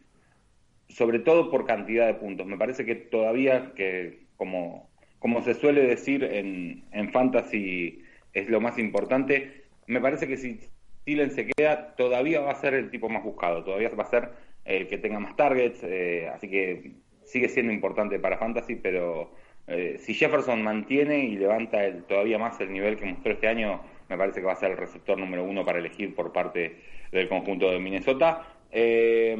sobre 0.88 1.18
todo 1.18 1.50
por 1.50 1.66
cantidad 1.66 2.06
de 2.06 2.14
puntos. 2.14 2.46
Me 2.46 2.56
parece 2.56 2.84
que 2.84 2.94
todavía, 2.94 3.72
que 3.74 4.21
como, 4.42 4.90
como 5.20 5.40
se 5.42 5.54
suele 5.54 5.82
decir 5.82 6.24
en, 6.24 6.82
en 6.90 7.12
Fantasy, 7.12 8.02
es 8.32 8.48
lo 8.48 8.60
más 8.60 8.76
importante, 8.76 9.62
me 9.86 10.00
parece 10.00 10.26
que 10.26 10.36
si 10.36 10.58
Thielen 11.04 11.30
se 11.30 11.46
queda, 11.46 11.94
todavía 11.94 12.40
va 12.40 12.50
a 12.50 12.56
ser 12.56 12.74
el 12.74 12.90
tipo 12.90 13.08
más 13.08 13.22
buscado, 13.22 13.62
todavía 13.62 13.88
va 13.90 14.02
a 14.02 14.10
ser 14.10 14.30
el 14.64 14.88
que 14.88 14.98
tenga 14.98 15.20
más 15.20 15.36
targets, 15.36 15.80
eh, 15.84 16.28
así 16.34 16.50
que 16.50 16.90
sigue 17.24 17.48
siendo 17.48 17.72
importante 17.72 18.18
para 18.18 18.36
Fantasy, 18.36 18.74
pero 18.74 19.32
eh, 19.68 19.96
si 20.00 20.12
Jefferson 20.12 20.60
mantiene 20.60 21.24
y 21.24 21.36
levanta 21.36 21.84
el, 21.84 22.02
todavía 22.02 22.38
más 22.40 22.60
el 22.60 22.72
nivel 22.72 22.96
que 22.96 23.06
mostró 23.06 23.34
este 23.34 23.46
año, 23.46 23.80
me 24.08 24.18
parece 24.18 24.40
que 24.40 24.46
va 24.46 24.54
a 24.54 24.56
ser 24.56 24.72
el 24.72 24.76
receptor 24.76 25.16
número 25.16 25.44
uno 25.44 25.64
para 25.64 25.78
elegir 25.78 26.16
por 26.16 26.32
parte 26.32 26.80
del 27.12 27.28
conjunto 27.28 27.70
de 27.70 27.78
Minnesota. 27.78 28.44
Eh, 28.72 29.36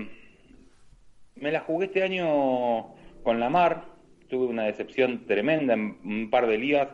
me 1.35 1.51
la 1.51 1.59
jugué 1.59 1.87
este 1.87 2.05
año 2.05 2.95
con 3.25 3.41
Lamar, 3.41 3.92
tuve 4.33 4.47
una 4.47 4.65
decepción 4.65 5.27
tremenda 5.27 5.75
en 5.75 5.99
un 6.05 6.31
par 6.31 6.47
de 6.47 6.57
ligas, 6.57 6.89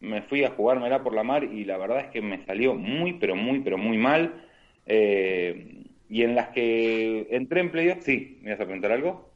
me 0.00 0.20
fui 0.20 0.44
a 0.44 0.50
jugármela 0.50 1.02
por 1.02 1.14
la 1.14 1.22
mar 1.22 1.42
y 1.42 1.64
la 1.64 1.78
verdad 1.78 2.00
es 2.00 2.08
que 2.08 2.20
me 2.20 2.44
salió 2.44 2.74
muy, 2.74 3.14
pero 3.14 3.34
muy, 3.34 3.60
pero 3.60 3.78
muy 3.78 3.96
mal. 3.96 4.44
Eh, 4.84 5.84
y 6.10 6.22
en 6.22 6.34
las 6.34 6.48
que 6.48 7.28
entré 7.30 7.62
en 7.62 7.70
playoff, 7.70 8.02
sí, 8.02 8.38
¿me 8.42 8.50
vas 8.50 8.60
a 8.60 8.64
preguntar 8.64 8.92
algo? 8.92 9.32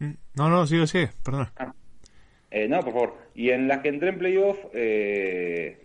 No, 0.00 0.50
no, 0.50 0.66
sigue, 0.66 0.88
sigue, 0.88 1.10
perdona. 1.22 1.52
Eh, 2.50 2.66
no, 2.66 2.80
por 2.80 2.92
favor. 2.92 3.18
Y 3.36 3.50
en 3.50 3.68
las 3.68 3.78
que 3.78 3.90
entré 3.90 4.08
en 4.08 4.18
playoff, 4.18 4.58
eh, 4.74 5.84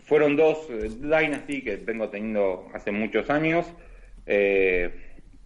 fueron 0.00 0.34
dos 0.34 0.68
eh, 0.68 0.88
Dynasty 1.00 1.62
que 1.62 1.76
vengo 1.76 2.08
teniendo 2.08 2.68
hace 2.74 2.90
muchos 2.90 3.30
años. 3.30 3.72
Eh, 4.26 4.92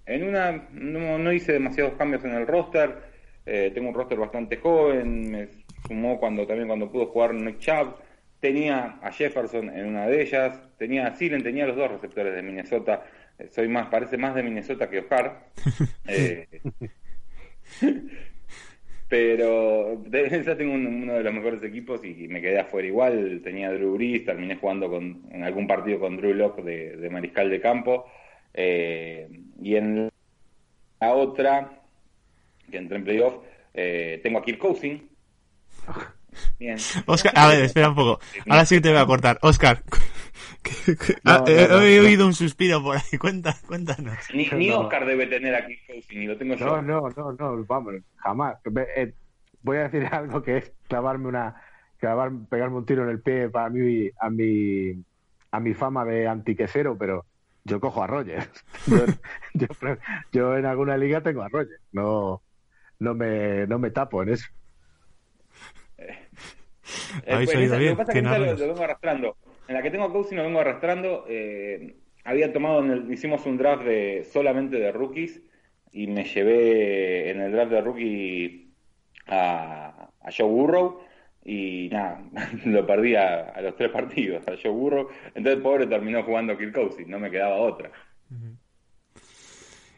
en 0.07 0.23
una 0.23 0.69
no, 0.73 1.19
no 1.19 1.31
hice 1.31 1.53
demasiados 1.53 1.93
cambios 1.99 2.25
en 2.25 2.33
el 2.33 2.47
roster. 2.47 3.12
Eh, 3.47 3.71
tengo 3.75 3.89
un 3.89 3.95
roster 3.95 4.19
bastante 4.19 4.57
joven. 4.57 5.31
Me 5.31 5.49
sumó 5.87 6.19
cuando 6.21 6.47
también 6.47 6.69
cuando 6.69 6.91
pudo 6.91 7.07
jugar 7.07 7.35
Nick 7.35 7.59
Chubb. 7.59 7.97
Tenía 8.41 8.99
a 9.03 9.13
Jefferson 9.13 9.71
en 9.71 9.87
una 9.87 10.07
de 10.07 10.23
ellas. 10.23 10.61
Tenía 10.79 11.07
a 11.07 11.15
Silen, 11.17 11.43
tenía 11.43 11.67
los 11.67 11.77
dos 11.77 11.91
receptores 11.91 12.35
de 12.35 12.43
Minnesota. 12.43 13.05
Eh, 13.39 13.49
soy 13.49 13.69
más, 13.69 13.87
parece 13.89 14.17
más 14.19 14.35
de 14.35 14.43
Minnesota 14.43 14.89
que 14.91 15.01
Oscar. 15.01 15.49
Eh, 16.07 16.47
pero 19.09 20.03
de 20.07 20.27
esa 20.37 20.57
tengo 20.57 20.75
un- 20.75 20.87
uno 20.87 21.15
de 21.15 21.23
los 21.23 21.33
mejores 21.35 21.63
equipos 21.63 22.05
y 22.05 22.29
me 22.29 22.41
quedé 22.41 22.59
afuera 22.61 22.89
igual. 22.89 23.41
Tenía 23.45 23.69
a 23.69 23.73
Drew 23.73 23.95
Brees, 23.95 24.25
terminé 24.25 24.57
jugando 24.57 24.89
con, 24.91 25.23
en 25.31 25.45
algún 25.45 25.67
partido 25.67 26.01
con 26.01 26.17
Drew 26.17 26.35
Locke 26.35 26.63
de, 26.63 26.97
de 26.97 27.11
mariscal 27.11 27.51
de 27.51 27.61
campo. 27.61 28.07
Y 28.55 29.77
en 29.77 30.09
la 31.01 31.13
otra, 31.15 31.82
que 32.73 32.79
entré 32.79 32.97
en 32.97 33.05
playoff, 33.05 33.35
eh, 33.75 34.19
tengo 34.25 34.41
a 34.41 34.43
Kirk 34.43 34.59
Cousins. 34.59 35.03
Bien. 36.59 36.79
Oscar, 37.07 37.33
a 37.37 37.49
ver, 37.49 37.65
espera 37.65 37.91
un 37.91 37.95
poco. 37.95 38.19
Ahora 38.49 38.65
sí 38.65 38.77
que 38.77 38.81
te 38.81 38.89
voy 38.91 38.99
a 38.99 39.07
cortar. 39.07 39.39
Oscar, 39.43 39.83
No, 41.25 41.33
ah, 41.33 41.45
no, 41.47 41.49
he, 41.49 41.69
no, 41.69 41.83
he 41.83 41.97
no. 41.99 42.07
oído 42.07 42.27
un 42.27 42.35
suspiro 42.35 42.83
por 42.83 42.97
ahí. 42.97 43.03
Cuenta, 43.21 43.57
cuéntanos. 43.67 44.17
Ni, 44.33 44.47
ni 44.49 44.69
No. 44.69 44.81
Oscar 44.81 45.07
debe 45.07 45.27
tener 45.27 45.55
a 45.55 45.67
Kirk 45.67 45.81
Cousins, 45.87 46.15
ni 46.15 46.27
lo 46.27 46.37
tengo 46.37 46.55
yo. 46.55 46.83
No, 46.83 46.83
no, 46.83 47.11
no, 47.11 47.33
no, 47.33 47.65
vamos, 47.65 47.95
jamás. 48.17 48.57
Eh, 48.97 49.13
voy 49.63 49.79
a 49.79 49.89
decir 49.89 50.07
algo 50.13 50.43
que 50.43 50.59
es 50.59 50.73
clavarme 50.89 51.29
una, 51.29 51.61
clavar, 51.99 52.33
pegarme 52.49 52.77
un 52.77 52.87
tiro 52.87 53.05
en 53.05 53.11
el 53.11 53.21
pie 53.21 53.49
para 53.49 53.69
mí, 53.71 54.09
a 54.21 54.31
mi, 54.31 54.93
a 55.51 55.61
mi 55.61 55.75
fama 55.75 56.05
de 56.05 56.27
antiquesero, 56.29 56.97
pero 56.97 57.25
yo 57.65 57.81
cojo 57.81 58.03
a 58.03 58.07
Rogers. 58.07 58.49
Yo, 58.87 59.07
yo, 59.55 59.67
yo 60.33 60.57
en 60.57 60.67
alguna 60.67 60.97
liga 60.97 61.23
tengo 61.23 61.43
a 61.43 61.49
Rogers. 61.49 61.81
No, 61.93 62.43
no 63.03 63.15
me, 63.15 63.67
no 63.67 63.79
me 63.79 63.91
tapo 63.91 64.23
en 64.23 64.31
eso. 64.31 64.47
Eh, 65.99 66.29
Habéis 67.29 67.47
pues, 67.47 67.57
oído 67.57 67.67
esa- 67.67 67.79
bien, 67.79 67.91
Lo 67.91 67.97
que 67.97 68.05
pasa 68.05 68.13
es 68.13 68.19
que 68.19 68.23
lo, 68.23 68.67
lo 68.67 68.69
vengo 68.69 68.85
arrastrando. 68.85 69.37
En 69.69 69.75
la 69.75 69.83
que 69.83 69.91
tengo 69.91 70.13
Cousins 70.13 70.37
lo 70.39 70.45
vengo 70.45 70.61
arrastrando. 70.61 71.25
eh, 71.29 71.97
había 72.25 72.53
tomado, 72.53 72.85
en 72.85 72.91
el- 72.91 73.13
hicimos 73.13 73.45
un 73.47 73.57
draft 73.59 73.85
de 73.85 74.25
solamente 74.25 74.77
de 74.79 74.93
rookies 74.93 75.43
y 75.93 76.07
me 76.07 76.25
llevé 76.25 77.31
en 77.31 77.41
el 77.41 77.53
draft 77.53 77.73
de 77.73 77.81
rookie 77.81 78.75
a, 79.27 80.11
a 80.21 80.31
Joe 80.37 80.49
Burrow 80.49 81.01
y 81.45 81.89
nada, 81.91 82.23
lo 82.65 82.87
perdí 82.87 83.17
a, 83.17 83.41
a 83.51 83.61
los 83.61 83.77
tres 83.77 83.91
partidos, 83.91 84.47
a 84.49 84.53
Joe 84.63 84.71
Burrow. 84.73 85.09
Entonces, 85.35 85.63
pobre, 85.63 85.87
terminó 85.87 86.23
jugando 86.23 86.57
Kirk 86.57 86.75
Cousins, 86.75 87.09
no 87.09 87.19
me 87.19 87.31
quedaba 87.31 87.57
otra. 87.57 87.91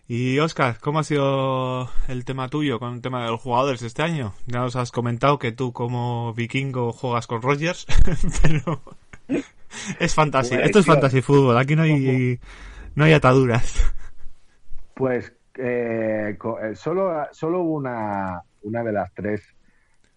Y 0.07 0.39
Oscar, 0.39 0.79
¿cómo 0.81 0.99
ha 0.99 1.05
sido 1.05 1.89
el 2.09 2.25
tema 2.27 2.49
tuyo 2.49 2.79
con 2.79 2.95
el 2.95 3.01
tema 3.01 3.25
de 3.25 3.31
los 3.31 3.41
jugadores 3.41 3.83
este 3.83 4.03
año? 4.03 4.35
Ya 4.47 4.61
nos 4.61 4.77
has 4.77 4.93
comentado 4.93 5.39
que 5.39 5.51
tú 5.53 5.73
como 5.73 6.35
vikingo 6.35 6.93
juegas 6.93 7.27
con 7.27 7.41
Rogers, 7.41 7.87
pero 8.43 8.83
es 9.99 10.15
fantasy. 10.15 10.55
Esto 10.57 10.61
es 10.81 10.87
elección. 10.87 10.95
fantasy 10.97 11.23
fútbol. 11.23 11.57
Aquí 11.57 11.75
no 11.75 11.83
hay 11.83 12.39
no 12.95 13.05
hay 13.05 13.13
ataduras. 13.15 13.83
Pues 14.95 15.33
eh, 15.57 16.37
eh, 16.63 16.75
solo, 16.77 17.27
solo 17.33 17.63
una, 17.63 18.43
una 18.63 18.83
de 18.85 18.93
las 18.93 19.13
tres 19.15 19.43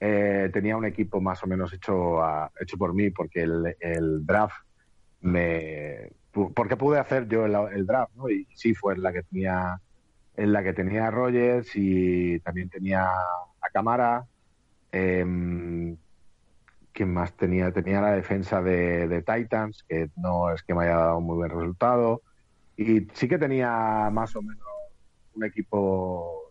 eh, 0.01 0.49
tenía 0.51 0.75
un 0.75 0.85
equipo 0.85 1.21
más 1.21 1.41
o 1.43 1.47
menos 1.47 1.71
hecho, 1.73 2.21
a- 2.21 2.51
hecho 2.59 2.77
por 2.77 2.93
mí, 2.93 3.09
porque 3.09 3.43
el, 3.43 3.75
el 3.79 4.25
draft 4.25 4.57
me. 5.21 6.11
Porque 6.55 6.77
pude 6.77 6.99
hacer 6.99 7.27
yo 7.27 7.45
el, 7.45 7.55
el 7.73 7.85
draft, 7.85 8.13
¿no? 8.15 8.29
Y 8.29 8.47
sí 8.55 8.73
fue 8.73 8.97
la 8.97 9.11
que 9.13 9.23
tenía 9.23 9.81
en 10.35 10.53
la 10.53 10.63
que 10.63 10.73
tenía 10.73 11.07
a 11.07 11.11
Rogers 11.11 11.71
y 11.75 12.39
también 12.41 12.69
tenía 12.69 13.05
a 13.09 13.69
Camara. 13.73 14.25
Eh, 14.91 15.95
¿Quién 16.93 17.13
más 17.13 17.35
tenía? 17.35 17.71
Tenía 17.71 18.01
la 18.01 18.11
defensa 18.11 18.61
de, 18.61 19.23
Titans, 19.25 19.83
que 19.87 20.09
no 20.15 20.51
es 20.51 20.63
que 20.63 20.73
me 20.73 20.85
haya 20.85 20.97
dado 20.97 21.21
muy 21.21 21.35
buen 21.35 21.51
resultado. 21.51 22.21
Y 22.75 23.07
sí 23.13 23.27
que 23.27 23.37
tenía 23.37 24.09
más 24.11 24.35
o 24.35 24.41
menos 24.41 24.67
un 25.35 25.43
equipo 25.43 26.41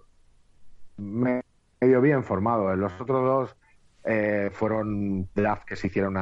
me- 0.97 1.43
medio 1.81 2.00
bien 2.00 2.23
formado. 2.25 2.75
Los 2.76 2.93
otros 3.00 3.25
dos 3.25 3.57
eh, 4.05 4.50
fueron 4.52 5.28
draft 5.35 5.64
que 5.64 5.76
se 5.76 5.88
hicieron 5.88 6.14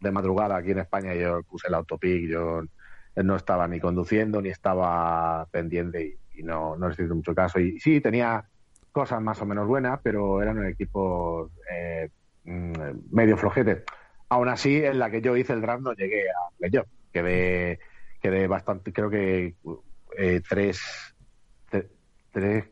de 0.00 0.10
madrugada 0.10 0.56
aquí 0.56 0.70
en 0.70 0.78
España. 0.80 1.14
Yo 1.14 1.42
puse 1.42 1.68
el 1.68 1.74
autopic, 1.74 2.28
yo 2.28 2.62
no 3.24 3.36
estaba 3.36 3.66
ni 3.68 3.80
conduciendo 3.80 4.40
ni 4.40 4.48
estaba 4.50 5.46
pendiente 5.50 6.02
y, 6.32 6.40
y 6.40 6.42
no, 6.42 6.76
no 6.76 6.88
les 6.88 6.98
hice 6.98 7.14
mucho 7.14 7.34
caso. 7.34 7.58
Y 7.60 7.78
sí, 7.80 8.00
tenía 8.00 8.48
cosas 8.92 9.20
más 9.20 9.40
o 9.42 9.46
menos 9.46 9.66
buenas, 9.66 10.00
pero 10.02 10.42
eran 10.42 10.64
equipos 10.66 11.50
eh, 11.70 12.08
mm, 12.44 12.72
medio 13.10 13.36
flojetes. 13.36 13.84
Aún 14.28 14.48
así, 14.48 14.84
en 14.84 14.98
la 14.98 15.10
que 15.10 15.20
yo 15.20 15.36
hice 15.36 15.52
el 15.52 15.60
draft 15.62 15.82
no 15.82 15.92
llegué 15.94 16.28
a 16.30 16.56
playoff. 16.58 16.86
Quedé, 17.12 17.80
quedé 18.20 18.46
bastante, 18.46 18.92
creo 18.92 19.08
que 19.08 19.56
eh, 20.16 20.40
tres, 20.48 20.80
tre- 21.70 21.88
tres, 22.30 22.64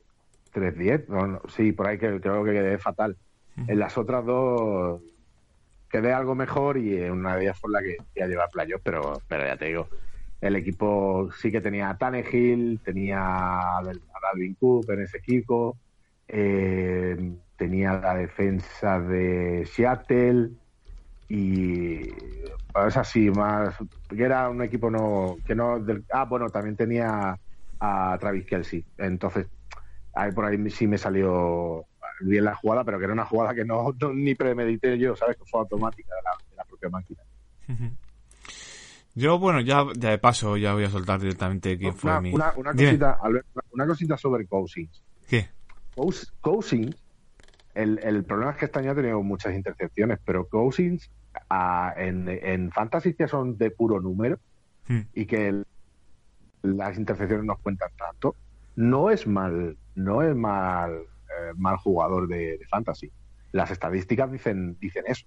tres 0.52 0.76
diez, 0.78 1.08
no, 1.08 1.26
no, 1.26 1.40
sí, 1.48 1.72
por 1.72 1.86
ahí 1.86 1.98
que, 1.98 2.20
creo 2.20 2.44
que 2.44 2.52
quedé 2.52 2.78
fatal. 2.78 3.16
En 3.66 3.78
las 3.78 3.96
otras 3.96 4.24
dos 4.24 5.00
quedé 5.88 6.12
algo 6.12 6.34
mejor 6.34 6.76
y 6.76 7.02
en 7.02 7.12
una 7.12 7.36
de 7.36 7.44
ellas 7.44 7.58
fue 7.58 7.70
la 7.70 7.80
que 7.80 7.96
iba 8.14 8.26
a 8.26 8.28
llevar 8.28 8.48
playoff, 8.50 8.80
pero, 8.84 9.22
pero 9.26 9.44
ya 9.46 9.56
te 9.56 9.66
digo, 9.66 9.88
el 10.40 10.56
equipo 10.56 11.30
sí 11.32 11.50
que 11.52 11.60
tenía 11.60 11.90
a 11.90 11.98
Tannehill, 11.98 12.80
tenía 12.82 13.18
a 13.78 13.82
Dalvin 14.22 14.54
Cook 14.56 14.90
en 14.90 15.02
ese 15.02 15.18
equipo, 15.18 15.80
eh, 16.28 17.16
tenía 17.56 17.94
la 18.00 18.14
defensa 18.16 19.00
de 19.00 19.64
Seattle 19.66 20.50
y 21.28 22.02
es 22.86 22.96
así 22.96 23.30
más 23.30 23.76
era 24.10 24.48
un 24.50 24.62
equipo 24.62 24.90
no 24.90 25.36
que 25.44 25.54
no 25.54 25.80
del- 25.80 26.04
ah 26.12 26.24
bueno 26.26 26.50
también 26.50 26.76
tenía 26.76 27.36
a 27.80 28.18
Travis 28.20 28.46
Kelsey 28.46 28.86
entonces 28.98 29.48
ahí 30.14 30.32
por 30.32 30.44
ahí 30.46 30.70
sí 30.70 30.86
me 30.86 30.98
salió 30.98 31.86
bien 32.20 32.44
la 32.44 32.54
jugada 32.56 32.84
pero 32.84 32.98
que 32.98 33.04
era 33.04 33.12
una 33.14 33.26
jugada 33.26 33.54
que 33.54 33.64
no, 33.64 33.92
no- 34.00 34.12
ni 34.14 34.34
premedité 34.34 34.98
yo 34.98 35.16
sabes 35.16 35.36
que 35.36 35.44
fue 35.46 35.60
automática 35.60 36.14
de 36.16 36.22
la, 36.22 36.30
de 36.50 36.56
la 36.56 36.64
propia 36.64 36.90
máquina 36.90 37.22
Yo, 39.16 39.38
bueno, 39.38 39.60
ya, 39.62 39.84
ya 39.96 40.10
de 40.10 40.18
paso, 40.18 40.56
ya 40.58 40.74
voy 40.74 40.84
a 40.84 40.90
soltar 40.90 41.18
directamente 41.18 41.76
quién 41.78 41.94
fue 41.94 42.10
una, 42.12 42.20
mi. 42.20 42.32
una, 42.34 42.52
una 42.56 42.72
cosita 42.72 43.18
Albert, 43.20 43.46
una- 43.72 43.86
cosita 43.86 44.16
sobre 44.18 44.46
Cousins 44.46 45.02
¿Qué? 45.28 45.48
Cous- 45.96 46.30
Cousins, 46.40 47.02
el, 47.74 47.98
el 47.98 48.24
problema 48.24 48.52
es 48.52 48.58
que 48.58 48.66
este 48.66 48.78
año 48.78 48.90
ha 48.92 48.94
tenido 48.94 49.22
muchas 49.22 49.54
intercepciones, 49.54 50.18
pero 50.24 50.46
Cousins 50.46 51.10
ah, 51.50 51.94
en, 51.96 52.28
en 52.28 52.70
Fantasy 52.70 53.14
que 53.14 53.26
son 53.26 53.56
de 53.58 53.70
puro 53.70 54.00
número 54.00 54.38
Hmm. 54.88 55.00
y 55.14 55.26
que 55.26 55.48
el- 55.48 55.66
las 56.62 56.96
intercepciones 56.96 57.44
nos 57.44 57.58
cuentan 57.60 57.90
tanto, 57.98 58.36
no 58.76 59.10
es 59.10 59.26
mal, 59.26 59.76
no 59.96 60.22
es 60.22 60.36
mal, 60.36 60.92
eh, 60.92 61.52
mal 61.56 61.76
jugador 61.78 62.28
de, 62.28 62.58
de 62.58 62.66
Fantasy. 62.66 63.10
Las 63.52 63.70
estadísticas 63.70 64.30
dicen, 64.30 64.76
dicen 64.78 65.04
eso. 65.06 65.24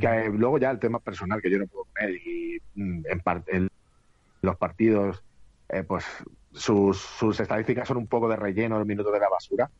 Que 0.00 0.06
eh, 0.06 0.30
luego 0.32 0.58
ya 0.58 0.70
el 0.70 0.78
tema 0.78 0.98
personal 1.00 1.40
que 1.40 1.50
yo 1.50 1.58
no 1.58 1.66
puedo 1.66 1.84
poner 1.94 2.10
y 2.16 2.58
mm, 2.74 3.02
en, 3.10 3.20
par- 3.20 3.44
en 3.48 3.68
los 4.42 4.56
partidos, 4.56 5.22
eh, 5.68 5.82
pues 5.82 6.04
sus, 6.52 6.98
sus 6.98 7.38
estadísticas 7.40 7.88
son 7.88 7.96
un 7.98 8.06
poco 8.06 8.28
de 8.28 8.36
relleno, 8.36 8.78
el 8.78 8.86
minuto 8.86 9.10
de 9.10 9.20
la 9.20 9.28
basura, 9.28 9.70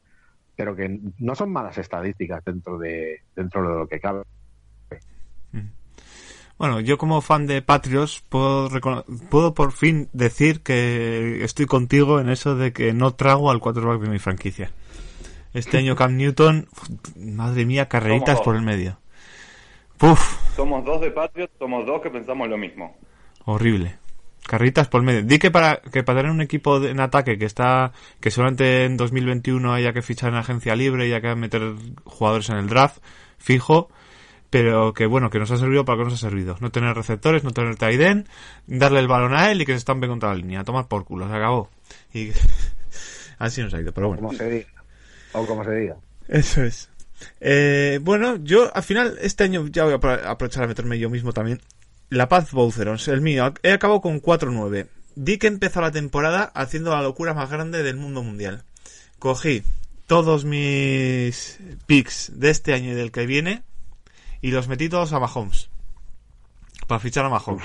pero 0.57 0.75
que 0.75 0.99
no 1.19 1.35
son 1.35 1.53
malas 1.53 1.77
estadísticas 1.79 2.43
dentro 2.45 2.79
de 2.79 3.21
dentro 3.35 3.63
de 3.63 3.79
lo 3.81 3.87
que 3.89 4.01
cabe. 4.01 4.23
Bueno, 6.59 6.81
yo 6.81 6.97
como 6.97 7.21
fan 7.21 7.47
de 7.47 7.61
Patriots 7.61 8.25
puedo, 8.31 8.71
recono- 8.71 9.05
puedo 9.29 9.53
por 9.53 9.73
fin 9.73 10.09
decir 10.15 10.63
que 10.63 11.45
estoy 11.45 11.67
contigo 11.67 12.19
en 12.19 12.31
eso 12.31 12.57
de 12.57 12.73
que 12.73 12.95
no 12.95 13.13
trago 13.15 13.51
al 13.51 13.61
quarterback 13.61 14.01
de 14.01 14.09
mi 14.09 14.19
franquicia. 14.19 14.71
Este 15.53 15.77
año 15.77 15.97
Cam 15.97 16.17
Newton, 16.17 16.67
madre 17.15 17.67
mía, 17.67 17.89
carreritas 17.89 18.41
por 18.45 18.57
el 18.57 18.63
medio. 18.63 18.99
Puf, 19.99 20.37
Somos 20.57 20.85
dos 20.85 21.01
de 21.01 21.11
Patriots, 21.11 21.53
somos 21.59 21.87
dos 21.87 22.01
que 22.03 22.11
pensamos 22.11 22.49
lo 22.49 22.57
mismo. 22.59 22.97
horrible. 23.45 23.97
Carritas 24.47 24.87
por 24.87 25.03
medio. 25.03 25.23
Di 25.25 25.39
que 25.41 25.51
para 25.51 25.81
que 25.81 26.05
para 26.05 26.21
tener 26.21 26.31
un 26.31 26.41
equipo 26.41 26.79
de- 26.79 26.91
en 26.91 27.01
ataque 27.01 27.37
que 27.37 27.47
está 27.47 27.91
que 28.21 28.31
solamente 28.31 28.85
en 28.85 28.97
2021 28.97 29.73
haya 29.73 29.93
que 29.93 30.03
fichar 30.03 30.31
en 30.31 30.37
agencia 30.37 30.77
libre 30.77 31.09
y 31.09 31.13
haya 31.13 31.21
que 31.21 31.35
meter 31.35 31.73
jugadores 32.05 32.49
en 32.51 32.59
el 32.59 32.69
draft 32.69 32.99
fijo, 33.39 33.89
pero 34.49 34.93
que 34.95 35.07
bueno, 35.07 35.31
que 35.31 35.41
nos 35.41 35.51
ha 35.51 35.57
servido 35.57 35.85
para 35.85 35.99
que 35.99 36.05
nos 36.05 36.15
ha 36.15 36.17
servido. 36.29 36.57
No 36.61 36.71
tener 36.71 36.95
receptores, 36.95 37.43
no 37.43 37.51
tener 37.51 37.77
end, 37.83 38.29
darle 38.69 39.01
el 39.01 39.09
balón 39.09 39.35
a 39.35 39.51
él 39.51 39.61
y 39.63 39.67
que 39.67 39.73
se 39.73 39.79
estampe 39.79 40.07
contra 40.07 40.29
la 40.29 40.37
línea, 40.37 40.63
tomar 40.63 40.87
por 40.87 41.05
culo, 41.05 41.29
se 41.29 41.35
acabó. 41.35 41.69
Y 42.15 42.31
así 43.39 43.63
nos 43.63 43.75
ha 43.75 43.81
ido, 43.81 43.93
pero 43.93 44.09
bueno. 44.09 44.23
Como 44.23 44.33
se 44.39 44.49
diga. 44.49 44.69
O 45.33 45.45
como 45.45 45.65
se 45.65 45.75
diga. 45.75 45.97
Eso 46.29 46.63
es. 46.63 46.89
Eh, 47.41 47.99
bueno, 48.03 48.37
yo 48.37 48.75
al 48.75 48.83
final 48.83 49.17
este 49.21 49.45
año 49.45 49.67
ya 49.69 49.85
voy 49.85 49.95
a 49.95 49.99
apro- 49.99 50.25
aprovechar 50.27 50.65
a 50.65 50.67
meterme 50.69 50.99
yo 50.99 51.11
mismo 51.11 51.33
también. 51.33 51.61
La 52.09 52.29
Paz 52.29 52.53
Bowserons, 52.53 53.09
el 53.09 53.21
mío, 53.21 53.53
he 53.63 53.73
acabado 53.73 54.01
con 54.01 54.21
4-9. 54.21 54.87
Di 55.17 55.39
que 55.39 55.47
empezó 55.47 55.81
la 55.81 55.91
temporada 55.91 56.45
haciendo 56.55 56.91
la 56.95 57.03
locura 57.03 57.35
más 57.35 57.51
grande 57.51 57.83
del 57.83 57.97
mundo 57.97 58.23
mundial. 58.23 58.65
Cogí 59.19 59.63
todos 60.07 60.45
mis 60.45 61.59
picks 61.87 62.33
de 62.39 62.51
este 62.51 62.75
año 62.75 62.93
y 62.93 62.95
del 62.95 63.11
que 63.11 63.27
viene 63.27 63.63
y 64.43 64.51
los 64.51 64.69
metí 64.69 64.89
todos 64.89 65.13
a 65.13 65.19
Mahomes. 65.21 65.69
Para 66.87 67.01
fichar 67.01 67.25
a 67.25 67.31
Mahomes. 67.31 67.65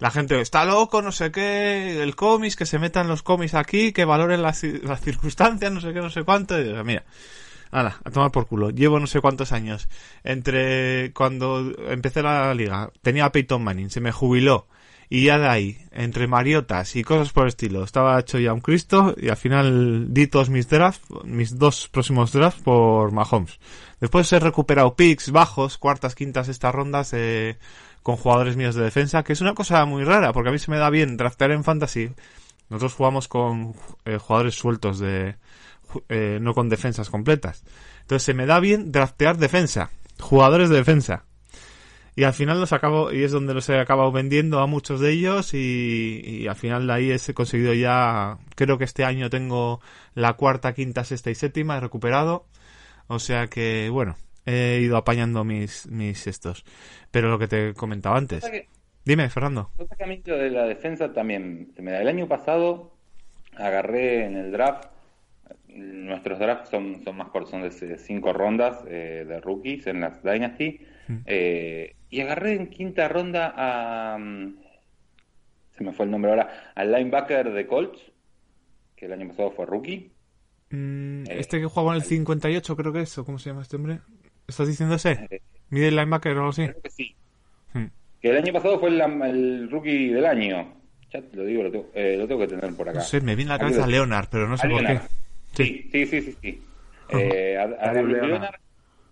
La 0.00 0.10
gente 0.10 0.38
está 0.40 0.64
loco, 0.64 1.00
no 1.00 1.12
sé 1.12 1.30
qué, 1.30 2.02
el 2.02 2.16
cómics, 2.16 2.56
que 2.56 2.66
se 2.66 2.78
metan 2.80 3.06
los 3.08 3.22
cómics 3.22 3.54
aquí, 3.54 3.92
que 3.92 4.04
valoren 4.04 4.42
las, 4.42 4.62
ci- 4.64 4.82
las 4.82 5.00
circunstancias, 5.00 5.70
no 5.72 5.80
sé 5.80 5.92
qué, 5.94 6.00
no 6.00 6.10
sé 6.10 6.24
cuánto. 6.24 6.60
Y 6.60 6.64
digo, 6.64 6.82
mira, 6.84 7.04
Hala, 7.74 8.00
a 8.04 8.10
tomar 8.12 8.30
por 8.30 8.46
culo. 8.46 8.70
Llevo 8.70 9.00
no 9.00 9.08
sé 9.08 9.20
cuántos 9.20 9.50
años. 9.50 9.88
Entre 10.22 11.12
cuando 11.12 11.72
empecé 11.88 12.22
la 12.22 12.54
liga, 12.54 12.92
tenía 13.02 13.32
Peyton 13.32 13.64
Manning, 13.64 13.90
se 13.90 14.00
me 14.00 14.12
jubiló. 14.12 14.68
Y 15.10 15.24
ya 15.24 15.40
de 15.40 15.48
ahí, 15.48 15.78
entre 15.90 16.28
mariotas 16.28 16.94
y 16.94 17.02
cosas 17.02 17.32
por 17.32 17.42
el 17.42 17.48
estilo, 17.48 17.82
estaba 17.82 18.20
hecho 18.20 18.38
ya 18.38 18.52
un 18.52 18.60
Cristo 18.60 19.16
y 19.20 19.28
al 19.28 19.36
final 19.36 20.14
di 20.14 20.28
todos 20.28 20.50
mis 20.50 20.68
drafts, 20.68 21.04
mis 21.24 21.58
dos 21.58 21.88
próximos 21.88 22.32
drafts 22.32 22.62
por 22.62 23.10
Mahomes. 23.10 23.58
Después 24.00 24.32
he 24.32 24.38
recuperado 24.38 24.94
picks 24.94 25.32
bajos, 25.32 25.76
cuartas, 25.76 26.14
quintas, 26.14 26.48
estas 26.48 26.72
rondas 26.72 27.12
eh, 27.12 27.58
con 28.04 28.16
jugadores 28.16 28.56
míos 28.56 28.76
de 28.76 28.84
defensa, 28.84 29.24
que 29.24 29.32
es 29.32 29.40
una 29.40 29.54
cosa 29.54 29.84
muy 29.84 30.04
rara, 30.04 30.32
porque 30.32 30.50
a 30.50 30.52
mí 30.52 30.60
se 30.60 30.70
me 30.70 30.78
da 30.78 30.90
bien 30.90 31.16
draftear 31.16 31.50
en 31.50 31.64
fantasy. 31.64 32.12
Nosotros 32.70 32.94
jugamos 32.94 33.26
con 33.26 33.74
eh, 34.04 34.18
jugadores 34.18 34.54
sueltos 34.54 35.00
de, 35.00 35.34
eh, 36.08 36.38
no 36.40 36.54
con 36.54 36.68
defensas 36.68 37.10
completas. 37.10 37.64
Entonces 38.02 38.22
se 38.24 38.34
me 38.34 38.46
da 38.46 38.60
bien 38.60 38.92
draftear 38.92 39.36
defensa, 39.38 39.90
jugadores 40.20 40.68
de 40.70 40.76
defensa. 40.76 41.24
Y 42.16 42.22
al 42.22 42.32
final 42.32 42.60
los 42.60 42.72
acabo, 42.72 43.10
y 43.12 43.24
es 43.24 43.32
donde 43.32 43.54
los 43.54 43.68
he 43.68 43.78
acabado 43.78 44.12
vendiendo 44.12 44.60
a 44.60 44.66
muchos 44.68 45.00
de 45.00 45.10
ellos 45.10 45.52
y, 45.52 46.20
y 46.24 46.46
al 46.46 46.54
final 46.54 46.86
de 46.86 46.92
ahí 46.92 47.10
he 47.10 47.34
conseguido 47.34 47.74
ya, 47.74 48.38
creo 48.54 48.78
que 48.78 48.84
este 48.84 49.04
año 49.04 49.30
tengo 49.30 49.80
la 50.14 50.34
cuarta, 50.34 50.74
quinta, 50.74 51.02
sexta 51.02 51.30
y 51.30 51.34
séptima, 51.34 51.76
he 51.76 51.80
recuperado. 51.80 52.46
O 53.08 53.18
sea 53.18 53.48
que, 53.48 53.88
bueno, 53.90 54.14
he 54.46 54.78
ido 54.80 54.96
apañando 54.96 55.42
mis, 55.42 55.86
mis 55.88 56.28
estos. 56.28 56.64
Pero 57.10 57.30
lo 57.30 57.38
que 57.38 57.48
te 57.48 57.74
comentaba 57.74 58.16
antes. 58.16 58.44
Que- 58.44 58.68
Dime, 59.04 59.28
Fernando. 59.28 59.70
pasa 59.76 59.96
que 59.96 60.04
a 60.04 60.06
mí 60.06 60.22
lo 60.24 60.38
de 60.38 60.50
la 60.50 60.64
defensa 60.66 61.12
también 61.12 61.72
se 61.74 61.82
me 61.82 61.90
da. 61.90 62.00
El 62.00 62.08
año 62.08 62.26
pasado 62.28 62.94
agarré 63.56 64.24
en 64.24 64.36
el 64.36 64.52
draft, 64.52 64.84
nuestros 65.74 66.38
drafts 66.38 66.70
son, 66.70 67.02
son 67.02 67.16
más 67.16 67.28
cortos, 67.28 67.50
son 67.50 67.62
de 67.62 67.98
cinco 67.98 68.32
rondas 68.32 68.84
eh, 68.88 69.24
de 69.26 69.40
rookies 69.40 69.86
en 69.86 70.00
las 70.00 70.22
Dynasty, 70.22 70.80
eh, 71.26 71.94
y 72.10 72.20
agarré 72.20 72.54
en 72.54 72.68
quinta 72.68 73.08
ronda 73.08 73.52
a, 73.56 74.18
mm, 74.18 74.56
se 75.76 75.84
me 75.84 75.92
fue 75.92 76.04
el 76.06 76.10
nombre 76.10 76.30
ahora, 76.30 76.72
al 76.74 76.92
linebacker 76.92 77.52
de 77.52 77.66
Colts, 77.66 78.00
que 78.96 79.06
el 79.06 79.12
año 79.12 79.28
pasado 79.28 79.50
fue 79.50 79.66
rookie. 79.66 80.10
Mm, 80.70 81.24
Eh, 81.28 81.40
este 81.40 81.60
que 81.60 81.66
jugaba 81.66 81.92
en 81.92 81.96
el 81.96 82.04
58 82.04 82.76
creo 82.76 82.92
que 82.92 83.00
es, 83.02 83.18
¿o 83.18 83.24
cómo 83.24 83.38
se 83.38 83.50
llama 83.50 83.62
este 83.62 83.76
hombre? 83.76 83.98
¿Estás 84.46 84.68
diciendo 84.68 84.94
ese? 84.94 85.26
Eh, 85.30 85.40
Mide 85.70 85.90
linebacker 85.90 86.32
o 86.36 86.40
algo 86.40 86.50
así. 86.50 86.66
Creo 86.68 86.82
que 86.82 86.90
sí. 86.90 87.16
Que 88.20 88.30
el 88.30 88.36
año 88.38 88.52
pasado 88.54 88.78
fue 88.80 88.88
el, 88.88 89.00
el 89.00 89.70
rookie 89.70 90.08
del 90.08 90.24
año. 90.24 90.72
Ya 91.12 91.20
te 91.20 91.36
lo 91.36 91.44
digo, 91.44 91.62
lo 91.62 91.70
tengo, 91.70 91.90
eh, 91.94 92.16
lo 92.16 92.26
tengo 92.26 92.40
que 92.40 92.46
tener 92.48 92.74
por 92.74 92.88
acá. 92.88 93.00
No 93.00 93.04
sé, 93.04 93.20
me 93.20 93.34
viene 93.36 93.50
a 93.50 93.54
la 93.54 93.60
cabeza 93.60 93.86
Leonard, 93.86 94.28
pero 94.30 94.48
no 94.48 94.56
sé 94.56 94.66
por 94.68 94.86
qué. 94.86 95.00
Sí, 95.56 95.88
sí, 95.92 96.06
sí, 96.06 96.22
sí. 96.22 96.38
sí. 96.42 96.62
Eh, 97.08 97.56
a, 97.58 97.62
a 97.90 97.92
Leonard. 98.02 98.54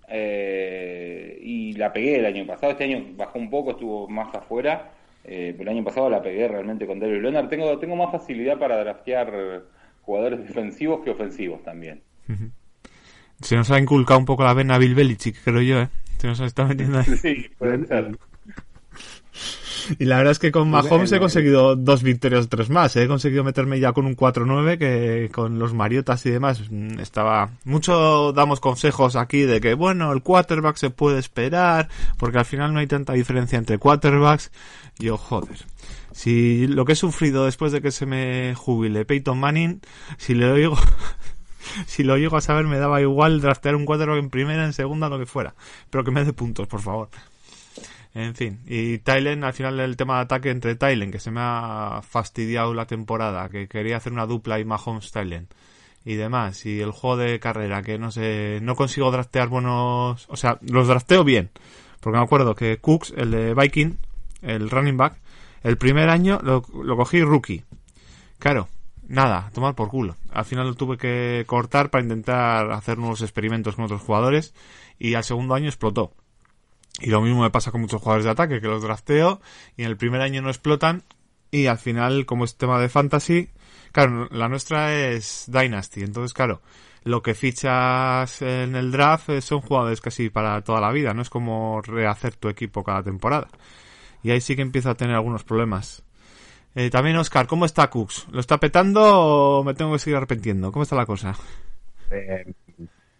Eh, 0.08 1.38
y 1.42 1.72
la 1.74 1.92
pegué 1.92 2.18
el 2.18 2.26
año 2.26 2.46
pasado. 2.46 2.72
Este 2.72 2.84
año 2.84 3.04
bajó 3.16 3.38
un 3.38 3.50
poco, 3.50 3.72
estuvo 3.72 4.08
más 4.08 4.34
afuera. 4.34 4.92
eh, 5.24 5.54
pero 5.56 5.70
el 5.70 5.76
año 5.76 5.84
pasado 5.84 6.10
la 6.10 6.22
pegué 6.22 6.48
realmente 6.48 6.86
con 6.86 6.98
David 7.00 7.22
Leonard. 7.22 7.48
Tengo, 7.48 7.78
tengo 7.78 7.96
más 7.96 8.10
facilidad 8.12 8.58
para 8.58 8.78
draftear 8.78 9.64
jugadores 10.02 10.40
defensivos 10.40 11.02
que 11.04 11.10
ofensivos 11.10 11.62
también. 11.62 12.02
Se 13.40 13.56
nos 13.56 13.70
ha 13.70 13.78
inculcado 13.78 14.18
un 14.20 14.26
poco 14.26 14.44
la 14.44 14.54
vena 14.54 14.78
Bill 14.78 14.94
Belichick, 14.94 15.36
creo 15.44 15.62
yo, 15.62 15.80
¿eh? 15.82 15.88
Se 16.18 16.26
nos 16.28 16.40
está 16.40 16.64
metiendo 16.64 16.98
ahí. 16.98 17.06
Sí, 17.16 17.50
puede 17.58 17.86
ser. 17.86 18.16
Y 19.98 20.04
la 20.04 20.16
verdad 20.16 20.32
es 20.32 20.38
que 20.38 20.52
con 20.52 20.70
Mahomes 20.70 21.12
he 21.12 21.18
conseguido 21.18 21.76
dos 21.76 22.02
victorias 22.02 22.48
tres 22.48 22.70
más. 22.70 22.94
¿eh? 22.96 23.04
He 23.04 23.08
conseguido 23.08 23.44
meterme 23.44 23.80
ya 23.80 23.92
con 23.92 24.06
un 24.06 24.16
4-9 24.16 24.78
que 24.78 25.30
con 25.32 25.58
los 25.58 25.74
Mariotas 25.74 26.24
y 26.26 26.30
demás 26.30 26.62
mm, 26.70 27.00
estaba... 27.00 27.50
Mucho 27.64 28.32
damos 28.32 28.60
consejos 28.60 29.16
aquí 29.16 29.42
de 29.42 29.60
que, 29.60 29.74
bueno, 29.74 30.12
el 30.12 30.22
quarterback 30.22 30.76
se 30.76 30.90
puede 30.90 31.18
esperar 31.18 31.88
porque 32.18 32.38
al 32.38 32.44
final 32.44 32.72
no 32.72 32.80
hay 32.80 32.86
tanta 32.86 33.12
diferencia 33.12 33.58
entre 33.58 33.78
quarterbacks. 33.78 34.50
Yo, 34.98 35.16
joder. 35.16 35.58
Si 36.12 36.66
lo 36.66 36.84
que 36.84 36.92
he 36.92 36.96
sufrido 36.96 37.44
después 37.46 37.72
de 37.72 37.80
que 37.80 37.90
se 37.90 38.06
me 38.06 38.54
jubile 38.54 39.04
Peyton 39.04 39.38
Manning, 39.38 39.80
si 40.18 40.34
le 40.34 40.52
digo... 40.54 40.76
si 41.86 42.02
lo 42.02 42.16
llego 42.16 42.36
a 42.36 42.40
saber 42.40 42.66
me 42.66 42.78
daba 42.78 43.00
igual 43.00 43.40
draftear 43.40 43.76
un 43.76 43.86
quarterback 43.86 44.18
en 44.18 44.30
primera, 44.30 44.64
en 44.64 44.72
segunda, 44.72 45.08
lo 45.08 45.18
que 45.18 45.26
fuera. 45.26 45.54
Pero 45.90 46.04
que 46.04 46.10
me 46.10 46.24
dé 46.24 46.32
puntos, 46.32 46.66
por 46.66 46.80
favor. 46.80 47.08
En 48.14 48.34
fin, 48.34 48.60
y 48.66 48.98
Tylen, 48.98 49.42
al 49.42 49.54
final 49.54 49.80
el 49.80 49.96
tema 49.96 50.16
de 50.16 50.22
ataque 50.22 50.50
entre 50.50 50.74
Tylen, 50.74 51.10
que 51.10 51.18
se 51.18 51.30
me 51.30 51.40
ha 51.42 52.02
fastidiado 52.02 52.74
la 52.74 52.86
temporada, 52.86 53.48
que 53.48 53.68
quería 53.68 53.96
hacer 53.96 54.12
una 54.12 54.26
dupla 54.26 54.60
y 54.60 54.66
Mahomes 54.66 55.10
Tylen 55.12 55.48
y 56.04 56.16
demás, 56.16 56.66
y 56.66 56.80
el 56.80 56.90
juego 56.90 57.16
de 57.16 57.40
carrera, 57.40 57.82
que 57.82 57.98
no 57.98 58.10
sé, 58.10 58.58
no 58.60 58.74
consigo 58.76 59.10
draftear 59.10 59.48
buenos, 59.48 60.26
o 60.28 60.36
sea, 60.36 60.58
los 60.60 60.88
drafteo 60.88 61.24
bien, 61.24 61.50
porque 62.00 62.18
me 62.18 62.24
acuerdo 62.24 62.54
que 62.54 62.78
Cooks, 62.78 63.14
el 63.16 63.30
de 63.30 63.54
Viking, 63.54 63.96
el 64.42 64.68
running 64.68 64.96
back, 64.98 65.16
el 65.62 65.78
primer 65.78 66.10
año 66.10 66.38
lo, 66.42 66.62
lo 66.82 66.96
cogí 66.96 67.22
rookie. 67.22 67.64
Claro, 68.38 68.68
nada, 69.06 69.50
tomar 69.54 69.74
por 69.74 69.88
culo. 69.88 70.16
Al 70.32 70.44
final 70.44 70.66
lo 70.66 70.74
tuve 70.74 70.98
que 70.98 71.44
cortar 71.46 71.90
para 71.90 72.02
intentar 72.02 72.72
hacer 72.72 72.98
nuevos 72.98 73.22
experimentos 73.22 73.76
con 73.76 73.84
otros 73.84 74.02
jugadores 74.02 74.52
y 74.98 75.14
al 75.14 75.24
segundo 75.24 75.54
año 75.54 75.68
explotó. 75.68 76.12
Y 77.00 77.10
lo 77.10 77.20
mismo 77.20 77.42
me 77.42 77.50
pasa 77.50 77.70
con 77.70 77.80
muchos 77.80 78.00
jugadores 78.00 78.24
de 78.24 78.30
ataque, 78.30 78.60
que 78.60 78.68
los 78.68 78.82
drafteo 78.82 79.40
y 79.76 79.82
en 79.82 79.88
el 79.88 79.96
primer 79.96 80.20
año 80.20 80.42
no 80.42 80.48
explotan 80.50 81.02
y 81.52 81.66
al 81.66 81.78
final, 81.78 82.24
como 82.26 82.44
es 82.44 82.56
tema 82.56 82.80
de 82.80 82.88
fantasy, 82.88 83.50
claro, 83.92 84.26
la 84.30 84.48
nuestra 84.48 84.94
es 84.94 85.44
Dynasty, 85.48 86.02
entonces 86.02 86.32
claro, 86.32 86.62
lo 87.04 87.22
que 87.22 87.34
fichas 87.34 88.40
en 88.40 88.74
el 88.74 88.90
draft 88.90 89.28
son 89.40 89.60
jugadores 89.60 90.00
casi 90.00 90.30
para 90.30 90.62
toda 90.62 90.80
la 90.80 90.90
vida, 90.92 91.12
no 91.12 91.20
es 91.20 91.28
como 91.28 91.82
rehacer 91.82 92.36
tu 92.36 92.48
equipo 92.48 92.82
cada 92.82 93.02
temporada. 93.02 93.48
Y 94.22 94.30
ahí 94.30 94.40
sí 94.40 94.56
que 94.56 94.62
empieza 94.62 94.90
a 94.90 94.94
tener 94.94 95.14
algunos 95.14 95.44
problemas. 95.44 96.02
Eh, 96.74 96.88
también 96.88 97.16
Oscar, 97.16 97.46
¿cómo 97.46 97.66
está 97.66 97.90
Cooks? 97.90 98.28
¿Lo 98.30 98.40
está 98.40 98.58
petando 98.58 99.02
o 99.02 99.64
me 99.64 99.74
tengo 99.74 99.92
que 99.92 99.98
seguir 99.98 100.16
arrepentiendo? 100.16 100.72
¿Cómo 100.72 100.84
está 100.84 100.96
la 100.96 101.04
cosa? 101.04 101.34
Eh, 102.10 102.54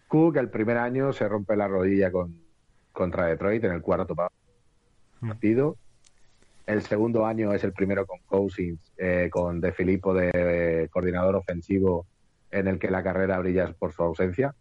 Cook 0.09 0.37
el 0.39 0.49
primer 0.49 0.79
año 0.79 1.13
se 1.13 1.29
rompe 1.29 1.55
la 1.55 1.69
rodilla 1.69 2.11
con, 2.11 2.35
contra 2.93 3.27
Detroit 3.27 3.65
en 3.65 3.73
el 3.73 3.83
cuarto 3.83 4.15
partido. 5.21 5.77
El 6.67 6.83
segundo 6.83 7.27
año 7.27 7.53
es 7.53 7.65
el 7.65 7.73
primero 7.73 8.07
con 8.07 8.21
Cousins, 8.27 8.93
eh, 8.97 9.29
con 9.31 9.61
De 9.61 9.73
Filippo 9.73 10.15
de 10.15 10.31
eh, 10.33 10.89
coordinador 10.91 11.35
ofensivo, 11.37 12.07
en 12.51 12.69
el 12.69 12.79
que 12.79 12.91
la 12.91 13.03
carrera 13.03 13.39
brilla 13.39 13.73
por 13.79 13.93
su 13.93 14.03
ausencia. 14.03 14.55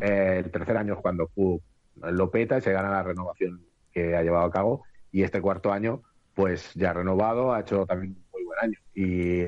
Eh, 0.00 0.42
el 0.44 0.50
tercer 0.50 0.76
año 0.76 0.94
es 0.94 1.00
cuando 1.00 1.28
Cook 1.28 1.62
lo 1.96 2.30
peta 2.30 2.58
y 2.58 2.60
se 2.60 2.72
gana 2.72 2.90
la 2.90 3.02
renovación 3.02 3.60
que 3.92 4.16
ha 4.16 4.22
llevado 4.22 4.46
a 4.46 4.50
cabo. 4.50 4.84
Y 5.12 5.22
este 5.22 5.40
cuarto 5.40 5.72
año, 5.72 6.02
pues 6.34 6.72
ya 6.74 6.92
renovado, 6.92 7.52
ha 7.52 7.60
hecho 7.60 7.86
también 7.86 8.12
un 8.12 8.24
muy 8.32 8.44
buen 8.44 8.58
año. 8.60 8.78
Y 8.94 9.46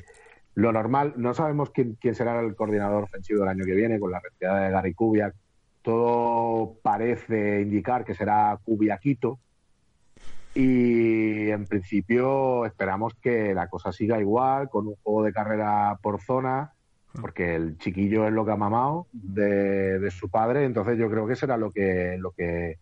lo 0.55 0.73
normal, 0.73 1.15
no 1.17 1.35
sabemos 1.35 1.71
quién, 1.71 1.97
quién 2.01 2.15
será 2.15 2.41
el 2.41 2.55
coordinador 2.55 3.05
ofensivo 3.05 3.41
del 3.41 3.49
año 3.49 3.65
que 3.65 3.75
viene, 3.75 3.99
con 3.99 4.11
la 4.11 4.21
retirada 4.21 4.65
de 4.65 4.71
Gary 4.71 4.95
Kubiak. 4.95 5.35
Todo 5.87 6.81
parece 6.83 7.61
indicar 7.61 8.05
que 8.05 8.13
será 8.13 8.59
Kubiakito. 8.65 9.39
Y 10.53 11.49
en 11.49 11.65
principio 11.65 12.67
esperamos 12.67 13.15
que 13.15 13.55
la 13.55 13.69
cosa 13.69 13.93
siga 13.93 14.19
igual, 14.19 14.69
con 14.69 14.89
un 14.89 14.97
juego 14.97 15.23
de 15.23 15.33
carrera 15.33 15.97
por 16.03 16.21
zona, 16.21 16.73
porque 17.21 17.55
el 17.55 17.79
chiquillo 17.79 18.27
es 18.27 18.33
lo 18.33 18.45
que 18.45 18.51
ha 18.51 18.57
mamado 18.57 19.07
de, 19.13 20.01
de 20.01 20.11
su 20.11 20.29
padre, 20.29 20.65
entonces 20.65 20.99
yo 20.99 21.09
creo 21.09 21.25
que 21.25 21.37
será 21.37 21.57
lo 21.57 21.71
que, 21.71 22.17
lo 22.19 22.33
que, 22.33 22.81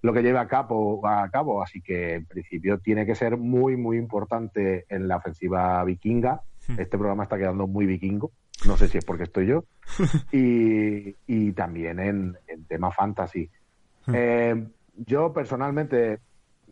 lo 0.00 0.14
que 0.14 0.22
lleve 0.22 0.38
a 0.38 0.48
cabo, 0.48 1.06
a 1.06 1.28
cabo. 1.28 1.62
Así 1.62 1.82
que 1.82 2.14
en 2.14 2.24
principio 2.24 2.78
tiene 2.78 3.04
que 3.04 3.14
ser 3.14 3.36
muy, 3.36 3.76
muy 3.76 3.98
importante 3.98 4.86
en 4.88 5.06
la 5.06 5.16
ofensiva 5.16 5.84
vikinga. 5.84 6.40
Este 6.78 6.96
programa 6.96 7.24
está 7.24 7.36
quedando 7.36 7.66
muy 7.66 7.84
vikingo. 7.84 8.32
No 8.66 8.76
sé 8.76 8.88
si 8.88 8.98
es 8.98 9.04
porque 9.04 9.24
estoy 9.24 9.46
yo. 9.46 9.64
Y, 10.32 11.16
y 11.26 11.52
también 11.52 12.00
en, 12.00 12.36
en 12.46 12.64
tema 12.64 12.90
fantasy. 12.90 13.50
Eh, 14.12 14.66
yo 14.96 15.32
personalmente 15.32 16.20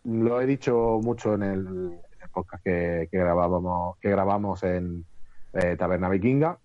lo 0.04 0.40
he 0.40 0.46
dicho 0.46 1.00
mucho 1.02 1.34
en 1.34 1.42
el, 1.42 1.66
en 1.66 2.22
el 2.22 2.28
podcast 2.32 2.62
que, 2.62 3.08
que 3.10 3.18
grabábamos, 3.18 3.98
que 3.98 4.10
grabamos 4.10 4.62
en 4.62 5.04
eh, 5.52 5.76
Taberna 5.76 6.08
Vikinga, 6.08 6.58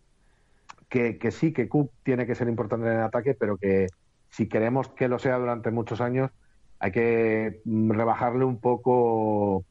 que, 0.89 1.17
que 1.17 1.31
sí, 1.31 1.51
que 1.53 1.69
Cook 1.69 1.91
tiene 2.03 2.25
que 2.25 2.36
ser 2.36 2.47
importante 2.47 2.88
en 2.88 2.97
el 2.97 3.03
ataque, 3.03 3.34
pero 3.34 3.57
que 3.57 3.88
si 4.29 4.47
queremos 4.47 4.89
que 4.89 5.07
lo 5.07 5.19
sea 5.19 5.38
durante 5.38 5.71
muchos 5.71 6.01
años, 6.01 6.31
hay 6.79 6.91
que 6.91 7.62
mm, 7.65 7.91
rebajarle 7.91 8.45
un 8.45 8.60
poco 8.60 9.63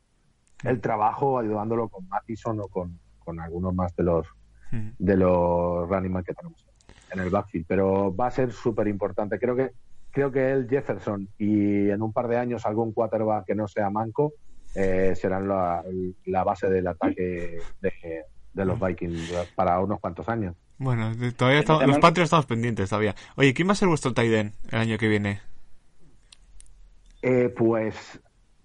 el 0.65 0.81
trabajo 0.81 1.39
ayudándolo 1.39 1.89
con 1.89 2.09
Mattison 2.09 2.61
o 2.61 2.69
con, 2.69 2.99
con 3.19 3.41
algunos 3.41 3.75
más 3.75 3.95
de 3.97 4.05
los 4.05 4.27
de 4.71 5.17
los 5.17 5.89
running 5.89 6.13
back 6.13 6.27
que 6.27 6.35
tenemos 6.35 6.65
en 7.13 7.21
el 7.21 7.31
backfield. 7.31 7.67
Pero 7.67 8.15
va 8.15 8.27
a 8.29 8.31
ser 8.31 8.53
súper 8.53 8.87
importante. 8.89 9.39
Creo 9.39 9.57
que 9.57 9.71
creo 10.13 10.33
que 10.33 10.51
el 10.51 10.69
Jefferson 10.69 11.29
y 11.39 11.89
en 11.91 12.03
un 12.03 12.13
par 12.13 12.27
de 12.29 12.37
años 12.37 12.67
algún 12.67 12.93
quarterback 12.93 13.47
que 13.47 13.55
no 13.55 13.69
sea 13.69 13.91
manco 13.91 14.33
eh, 14.75 15.13
serán 15.17 15.47
la, 15.49 15.85
la 16.27 16.43
base 16.45 16.69
del 16.69 16.87
ataque 16.89 17.59
de, 17.81 17.93
de 18.53 18.65
los 18.65 18.81
Vikings 18.81 19.33
para 19.55 19.79
unos 19.81 20.01
cuantos 20.01 20.29
años. 20.29 20.57
Bueno, 20.79 21.13
todavía 21.37 21.61
estamos- 21.61 21.87
los 21.87 21.99
Patriots 21.99 22.27
estamos 22.29 22.47
pendientes 22.47 22.89
todavía. 22.89 23.15
Oye, 23.37 23.53
¿quién 23.55 23.69
va 23.69 23.73
a 23.73 23.77
ser 23.77 23.89
vuestro 23.89 24.13
tight 24.15 24.33
end 24.33 24.53
el 24.71 24.79
año 24.81 24.99
que 24.99 25.09
viene? 25.09 25.41
Eh, 27.23 27.53
pues 27.57 28.19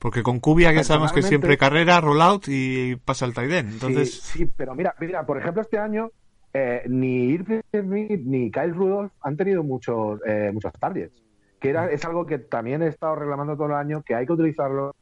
Porque 0.05 0.21
con 0.21 0.39
Cubia 0.39 0.71
ya 0.71 0.83
sabemos 0.83 1.11
que 1.11 1.23
siempre 1.23 1.57
carrera, 1.57 1.99
rollout 1.99 2.43
y 2.47 2.95
pasa 2.95 3.25
el 3.25 3.33
end. 3.51 3.73
Entonces, 3.73 4.21
Sí, 4.21 4.37
sí, 4.37 4.51
pero 4.55 4.75
mira, 4.75 4.93
mira, 4.99 5.25
por 5.25 5.39
ejemplo, 5.39 5.63
este 5.63 5.79
año 5.79 6.11
eh, 6.53 6.83
ni 6.87 7.29
Irving 7.29 7.61
Smith 7.71 8.21
ni 8.23 8.51
Kyle 8.51 8.75
Rudolph 8.75 9.11
han 9.21 9.35
tenido 9.35 9.63
muchos 9.63 10.19
eh, 10.27 10.51
muchos 10.53 10.73
targets. 10.73 11.23
Que 11.59 11.71
era, 11.71 11.89
es 11.89 12.05
algo 12.05 12.23
que 12.23 12.37
también 12.37 12.83
he 12.83 12.87
estado 12.89 13.15
reclamando 13.15 13.55
todo 13.55 13.65
el 13.65 13.73
año, 13.73 14.03
que 14.03 14.13
hay 14.13 14.27
que 14.27 14.33
utilizarlos 14.33 14.93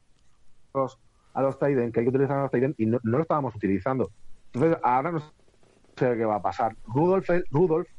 a 1.33 1.41
los 1.41 1.61
end, 1.61 1.91
que 1.91 1.99
hay 1.99 2.05
que 2.05 2.09
utilizar 2.09 2.37
a 2.37 2.43
los 2.43 2.53
end, 2.53 2.75
y 2.77 2.85
no, 2.85 2.97
no 3.03 3.17
lo 3.17 3.23
estábamos 3.23 3.53
utilizando. 3.57 4.09
Entonces, 4.53 4.79
ahora 4.83 5.11
no 5.11 5.19
sé 5.19 6.15
qué 6.15 6.23
va 6.23 6.35
a 6.35 6.41
pasar. 6.41 6.77
Rudolph, 6.87 7.29
Rudolph 7.51 7.89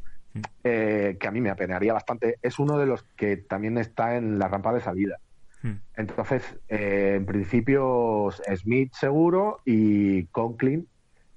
eh, 0.64 1.18
que 1.20 1.28
a 1.28 1.30
mí 1.30 1.42
me 1.42 1.50
apenaría 1.50 1.92
bastante, 1.92 2.38
es 2.40 2.58
uno 2.58 2.78
de 2.78 2.86
los 2.86 3.02
que 3.14 3.36
también 3.36 3.76
está 3.76 4.16
en 4.16 4.38
la 4.38 4.48
rampa 4.48 4.72
de 4.72 4.80
salida. 4.80 5.18
Hmm. 5.64 5.80
Entonces, 5.96 6.42
eh, 6.68 7.14
en 7.16 7.24
principio, 7.24 8.28
Smith 8.54 8.92
seguro 8.92 9.60
y 9.64 10.26
Conklin, 10.26 10.86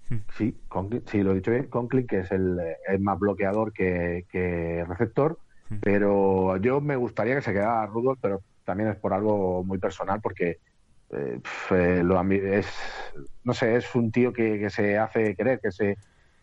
Hmm. 0.10 0.18
sí, 0.38 0.56
Conklin, 0.68 1.04
sí, 1.06 1.22
lo 1.22 1.32
he 1.32 1.36
dicho 1.36 1.52
bien, 1.52 1.68
Conklin, 1.68 2.08
que 2.08 2.20
es 2.20 2.32
el, 2.32 2.60
más 3.00 3.18
bloqueador 3.20 3.74
que, 3.74 4.26
que 4.30 4.86
receptor, 4.86 5.40
Hmm. 5.70 5.78
pero 5.82 6.58
yo 6.58 6.80
me 6.82 6.96
gustaría 6.96 7.36
que 7.36 7.42
se 7.42 7.54
quedara 7.54 7.86
Rudolph, 7.88 8.20
pero 8.22 8.42
también 8.64 8.90
es 8.90 8.98
por 8.98 9.14
algo 9.14 9.64
muy 9.64 9.78
personal, 9.80 10.20
porque 10.22 10.60
eh, 11.10 11.40
pf, 11.42 11.72
eh, 12.00 12.04
lo 12.04 12.22
es, 12.32 12.68
no 13.46 13.54
sé, 13.54 13.78
es 13.78 13.96
un 13.96 14.12
tío 14.12 14.34
que, 14.34 14.60
que 14.60 14.70
se 14.70 14.98
hace 14.98 15.36
querer, 15.36 15.60
que 15.62 15.72
se 15.72 15.98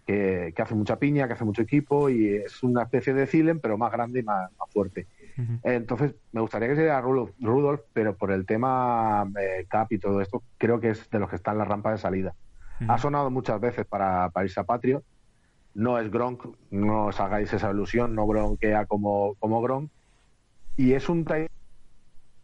que, 0.07 0.53
que 0.55 0.63
hace 0.63 0.75
mucha 0.75 0.99
piña, 0.99 1.27
que 1.27 1.35
hace 1.35 1.45
mucho 1.45 1.63
equipo 1.63 2.11
y 2.11 2.37
es 2.37 2.63
una 2.63 2.83
especie 2.83 3.15
de 3.15 3.27
Zilen, 3.27 3.61
pero 3.61 3.79
más 3.79 3.93
grande 3.93 4.21
y 4.21 4.23
más, 4.23 4.51
más 4.59 4.71
fuerte. 4.71 5.07
Entonces, 5.63 6.15
me 6.33 6.41
gustaría 6.41 6.69
que 6.69 6.77
sea 6.77 7.01
Rudolph, 7.01 7.33
Rudolph, 7.41 7.81
pero 7.93 8.17
por 8.17 8.31
el 8.31 8.47
tema 8.47 9.29
eh, 9.41 9.67
cap 9.69 9.91
y 9.93 9.99
todo 9.99 10.21
esto, 10.21 10.43
creo 10.59 10.79
que 10.81 10.91
es 10.91 11.11
de 11.11 11.19
los 11.19 11.29
que 11.29 11.37
está 11.37 11.53
en 11.53 11.59
la 11.59 11.65
rampa 11.65 11.91
de 11.91 11.99
salida. 11.99 12.35
Ha 12.89 12.99
sonado 12.99 13.31
muchas 13.31 13.61
veces 13.61 13.87
para, 13.87 14.31
para 14.31 14.47
irse 14.47 14.61
a 14.61 14.65
Patrio. 14.65 15.03
No 15.75 15.99
es 15.99 16.11
Gronk, 16.11 16.45
no 16.71 17.07
os 17.07 17.21
hagáis 17.21 17.53
esa 17.53 17.71
ilusión, 17.71 18.15
no 18.15 18.27
gronkea 18.27 18.87
como, 18.87 19.35
como 19.41 19.61
Gronk. 19.61 19.91
Y 20.77 20.93
es 20.93 21.09
un 21.09 21.25
tight 21.25 21.51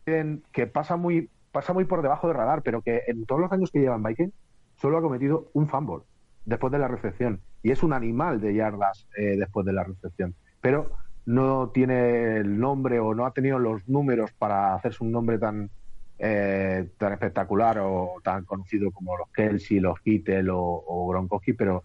end 0.07 0.43
que 0.53 0.67
pasa 0.67 0.97
muy, 0.97 1.29
pasa 1.53 1.73
muy 1.73 1.85
por 1.85 2.03
debajo 2.03 2.27
del 2.27 2.37
radar, 2.37 2.63
pero 2.63 2.83
que 2.83 3.03
en 3.07 3.27
todos 3.27 3.41
los 3.41 3.53
años 3.53 3.71
que 3.71 3.81
lleva 3.81 3.97
en 3.97 4.03
Viking 4.03 4.31
solo 4.77 4.99
ha 4.99 5.03
cometido 5.03 5.49
un 5.53 5.69
fumble 5.69 6.05
después 6.45 6.73
de 6.73 6.79
la 6.79 6.89
recepción. 6.89 7.41
Y 7.63 7.71
es 7.71 7.83
un 7.83 7.93
animal 7.93 8.41
de 8.41 8.55
yardas 8.55 9.07
eh, 9.17 9.37
después 9.37 9.67
de 9.67 9.73
la 9.73 9.85
recepción. 9.85 10.35
Pero 10.61 10.91
no 11.27 11.71
tiene 11.71 12.39
el 12.39 12.59
nombre 12.59 12.99
o 12.99 13.15
no 13.15 13.27
ha 13.27 13.33
tenido 13.33 13.59
los 13.59 13.89
números 13.89 14.33
para 14.33 14.75
hacerse 14.75 15.05
un 15.05 15.13
nombre 15.13 15.39
tan, 15.39 15.71
eh, 16.19 16.89
tan 16.99 17.13
espectacular 17.13 17.79
o 17.81 18.17
tan 18.23 18.45
conocido 18.45 18.91
como 18.91 19.17
los 19.17 19.29
Kelsey, 19.31 19.81
los 19.81 20.01
Kittel 20.01 20.51
o, 20.51 20.59
o 20.59 21.09
Gronkowski, 21.09 21.53
pero 21.53 21.85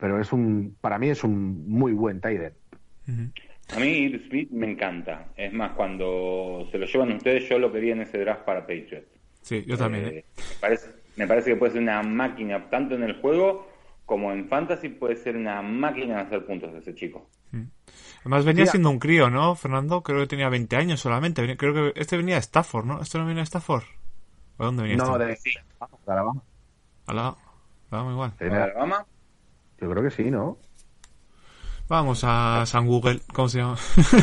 pero 0.00 0.18
es 0.18 0.32
un, 0.32 0.76
para 0.80 0.98
mí 0.98 1.10
es 1.10 1.22
un 1.22 1.68
muy 1.68 1.92
buen 1.92 2.20
tight 2.20 2.40
end. 2.40 3.32
A 3.76 3.78
mí 3.78 4.18
Smith 4.28 4.50
me 4.50 4.70
encanta. 4.70 5.28
Es 5.36 5.52
más, 5.52 5.72
cuando 5.72 6.66
se 6.72 6.78
lo 6.78 6.86
llevan 6.86 7.12
ustedes, 7.12 7.48
yo 7.48 7.58
lo 7.58 7.70
quería 7.70 7.92
en 7.92 8.00
ese 8.00 8.18
draft 8.18 8.42
para 8.42 8.60
Patriots. 8.60 9.06
Sí, 9.42 9.62
yo 9.66 9.76
también. 9.76 10.06
Eh, 10.06 10.08
¿eh? 10.08 10.24
me, 10.36 10.60
parece, 10.60 10.88
me 11.16 11.26
parece 11.26 11.50
que 11.50 11.56
puede 11.56 11.72
ser 11.72 11.82
una 11.82 12.02
máquina, 12.02 12.68
tanto 12.70 12.94
en 12.94 13.02
el 13.02 13.20
juego 13.20 13.68
como 14.06 14.32
en 14.32 14.48
Fantasy, 14.48 14.88
puede 14.88 15.16
ser 15.16 15.36
una 15.36 15.62
máquina 15.62 16.16
de 16.16 16.20
hacer 16.22 16.46
puntos 16.46 16.74
ese 16.74 16.94
chico. 16.94 17.28
Además 18.20 18.44
venía 18.44 18.62
Mira. 18.62 18.70
siendo 18.72 18.90
un 18.90 18.98
crío, 18.98 19.30
¿no, 19.30 19.54
Fernando? 19.54 20.02
Creo 20.02 20.20
que 20.20 20.26
tenía 20.26 20.48
20 20.48 20.76
años 20.76 21.00
solamente. 21.00 21.56
Creo 21.56 21.72
que 21.74 22.00
este 22.00 22.16
venía 22.16 22.34
de 22.34 22.40
Stafford, 22.40 22.84
¿no? 22.84 23.00
¿Este 23.00 23.18
no 23.18 23.24
venía 23.26 23.40
de 23.40 23.44
Stafford? 23.44 23.84
¿O 24.58 24.62
de 24.62 24.66
dónde 24.66 24.82
venía 24.82 24.96
No, 24.98 25.12
este? 25.20 25.24
de, 25.24 25.30
de 25.32 25.92
Alabama. 26.12 26.42
Alaba- 27.06 27.36
Alabama 27.90 28.12
igual. 28.12 28.32
Sí, 28.38 28.44
¿De 28.44 28.56
Alabama? 28.62 29.06
Yo 29.80 29.90
creo 29.90 30.02
que 30.02 30.10
sí, 30.10 30.30
¿no? 30.30 30.58
Vamos 31.88 32.22
a 32.24 32.64
San 32.66 32.86
Google. 32.86 33.20
¿Cómo 33.32 33.48
se 33.48 33.58
llama? 33.58 33.76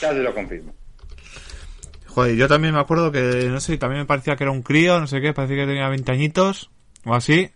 Ya 0.00 0.10
se 0.12 0.22
lo 0.22 0.32
confirmo. 0.32 0.72
Joder, 2.06 2.36
yo 2.36 2.46
también 2.46 2.72
me 2.74 2.78
acuerdo 2.80 3.10
que, 3.10 3.48
no 3.50 3.58
sé, 3.58 3.78
también 3.78 4.02
me 4.02 4.06
parecía 4.06 4.36
que 4.36 4.44
era 4.44 4.52
un 4.52 4.62
crío, 4.62 5.00
no 5.00 5.06
sé 5.08 5.20
qué, 5.20 5.32
parecía 5.32 5.56
que 5.56 5.66
tenía 5.66 5.88
20 5.88 6.12
añitos 6.12 6.70
o 7.04 7.14
así. 7.14 7.50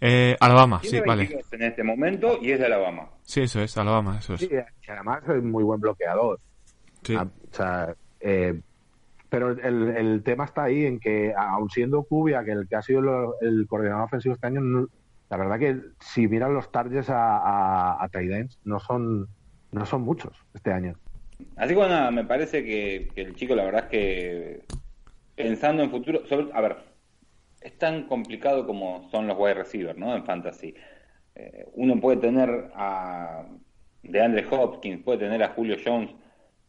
Eh, 0.00 0.36
Alabama, 0.40 0.80
sí, 0.82 1.00
vale. 1.06 1.24
22 1.24 1.52
en 1.52 1.62
este 1.64 1.82
momento 1.82 2.38
y 2.40 2.52
es 2.52 2.60
de 2.60 2.66
Alabama. 2.66 3.10
Sí, 3.30 3.42
eso 3.42 3.60
es, 3.62 3.78
Alabama, 3.78 4.16
eso 4.18 4.34
es. 4.34 4.40
Sí, 4.40 4.50
y 4.50 4.90
además 4.90 5.22
es 5.28 5.40
muy 5.40 5.62
buen 5.62 5.80
bloqueador. 5.80 6.40
Sí. 7.04 7.14
Ah, 7.16 7.28
o 7.28 7.54
sea, 7.54 7.94
eh, 8.18 8.60
pero 9.28 9.50
el, 9.52 9.96
el 9.96 10.22
tema 10.24 10.46
está 10.46 10.64
ahí 10.64 10.84
en 10.84 10.98
que, 10.98 11.32
aun 11.36 11.70
siendo 11.70 12.02
Cubia, 12.02 12.42
que 12.44 12.50
el 12.50 12.66
que 12.66 12.74
ha 12.74 12.82
sido 12.82 13.00
lo- 13.02 13.40
el 13.40 13.68
coordinador 13.68 14.06
ofensivo 14.06 14.34
este 14.34 14.48
año, 14.48 14.60
no- 14.60 14.88
la 15.28 15.36
verdad 15.36 15.60
que 15.60 15.80
si 16.00 16.26
miran 16.26 16.54
los 16.54 16.72
targets 16.72 17.08
a, 17.08 17.36
a, 17.36 18.04
a 18.04 18.08
no 18.64 18.80
son, 18.80 19.28
no 19.70 19.86
son 19.86 20.02
muchos 20.02 20.36
este 20.52 20.72
año. 20.72 20.96
Así 21.54 21.72
que 21.72 21.80
nada, 21.82 22.10
me 22.10 22.24
parece 22.24 22.64
que, 22.64 23.10
que 23.14 23.20
el 23.22 23.36
chico, 23.36 23.54
la 23.54 23.64
verdad 23.64 23.84
es 23.84 23.90
que 23.90 24.64
pensando 25.36 25.84
en 25.84 25.90
futuro, 25.92 26.26
sobre- 26.26 26.52
a 26.52 26.60
ver, 26.60 26.78
es 27.60 27.78
tan 27.78 28.08
complicado 28.08 28.66
como 28.66 29.08
son 29.12 29.28
los 29.28 29.38
wide 29.38 29.54
receivers, 29.54 29.96
¿no? 29.96 30.16
En 30.16 30.24
fantasy. 30.24 30.74
Eh, 31.40 31.66
uno 31.74 31.98
puede 31.98 32.18
tener 32.18 32.70
a 32.74 33.46
DeAndre 34.02 34.44
Hopkins, 34.50 35.02
puede 35.02 35.20
tener 35.20 35.42
a 35.42 35.48
Julio 35.48 35.76
Jones, 35.82 36.10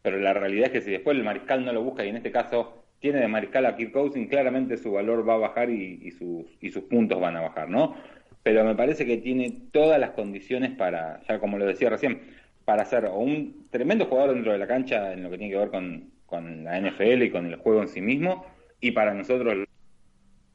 pero 0.02 0.18
la 0.18 0.34
realidad 0.34 0.68
es 0.68 0.72
que 0.72 0.82
si 0.82 0.92
después 0.92 1.18
el 1.18 1.26
mariscal 1.26 1.66
no 1.66 1.74
lo 1.74 1.84
busca 1.84 2.06
y 2.06 2.10
en 2.10 2.16
este 2.16 2.32
caso 2.32 2.86
tiene 3.00 3.20
de 3.20 3.28
mariscal 3.28 3.66
a 3.66 3.76
Kirk 3.76 3.92
Cousins, 3.92 4.30
claramente 4.30 4.78
su 4.78 4.94
valor 4.94 5.28
va 5.28 5.34
a 5.34 5.38
bajar 5.38 5.70
y, 5.70 6.00
y 6.02 6.12
sus, 6.12 6.46
y 6.62 6.72
sus 6.72 6.84
puntos 6.84 7.20
van 7.20 7.36
a 7.36 7.42
bajar, 7.42 7.70
¿no? 7.70 7.96
Pero 8.44 8.64
me 8.64 8.76
parece 8.76 9.06
que 9.06 9.18
tiene 9.18 9.52
todas 9.72 10.00
las 10.00 10.12
condiciones 10.12 10.72
para, 10.72 11.22
ya 11.28 11.40
como 11.40 11.58
lo 11.58 11.66
decía 11.66 11.90
recién, 11.90 12.22
para 12.64 12.86
ser 12.86 13.06
o 13.06 13.18
un 13.18 13.68
tremendo 13.72 14.06
jugador 14.06 14.36
dentro 14.36 14.54
de 14.54 14.58
la 14.58 14.68
cancha 14.68 15.12
en 15.12 15.24
lo 15.24 15.30
que 15.30 15.38
tiene 15.38 15.52
que 15.52 15.60
ver 15.60 15.70
con, 15.70 16.12
con 16.26 16.64
la 16.64 16.80
NFL 16.80 17.24
y 17.24 17.32
con 17.32 17.46
el 17.46 17.58
juego 17.58 17.82
en 17.82 17.90
sí 17.90 18.00
mismo, 18.00 18.46
y 18.80 18.92
para 18.92 19.14
nosotros 19.14 19.68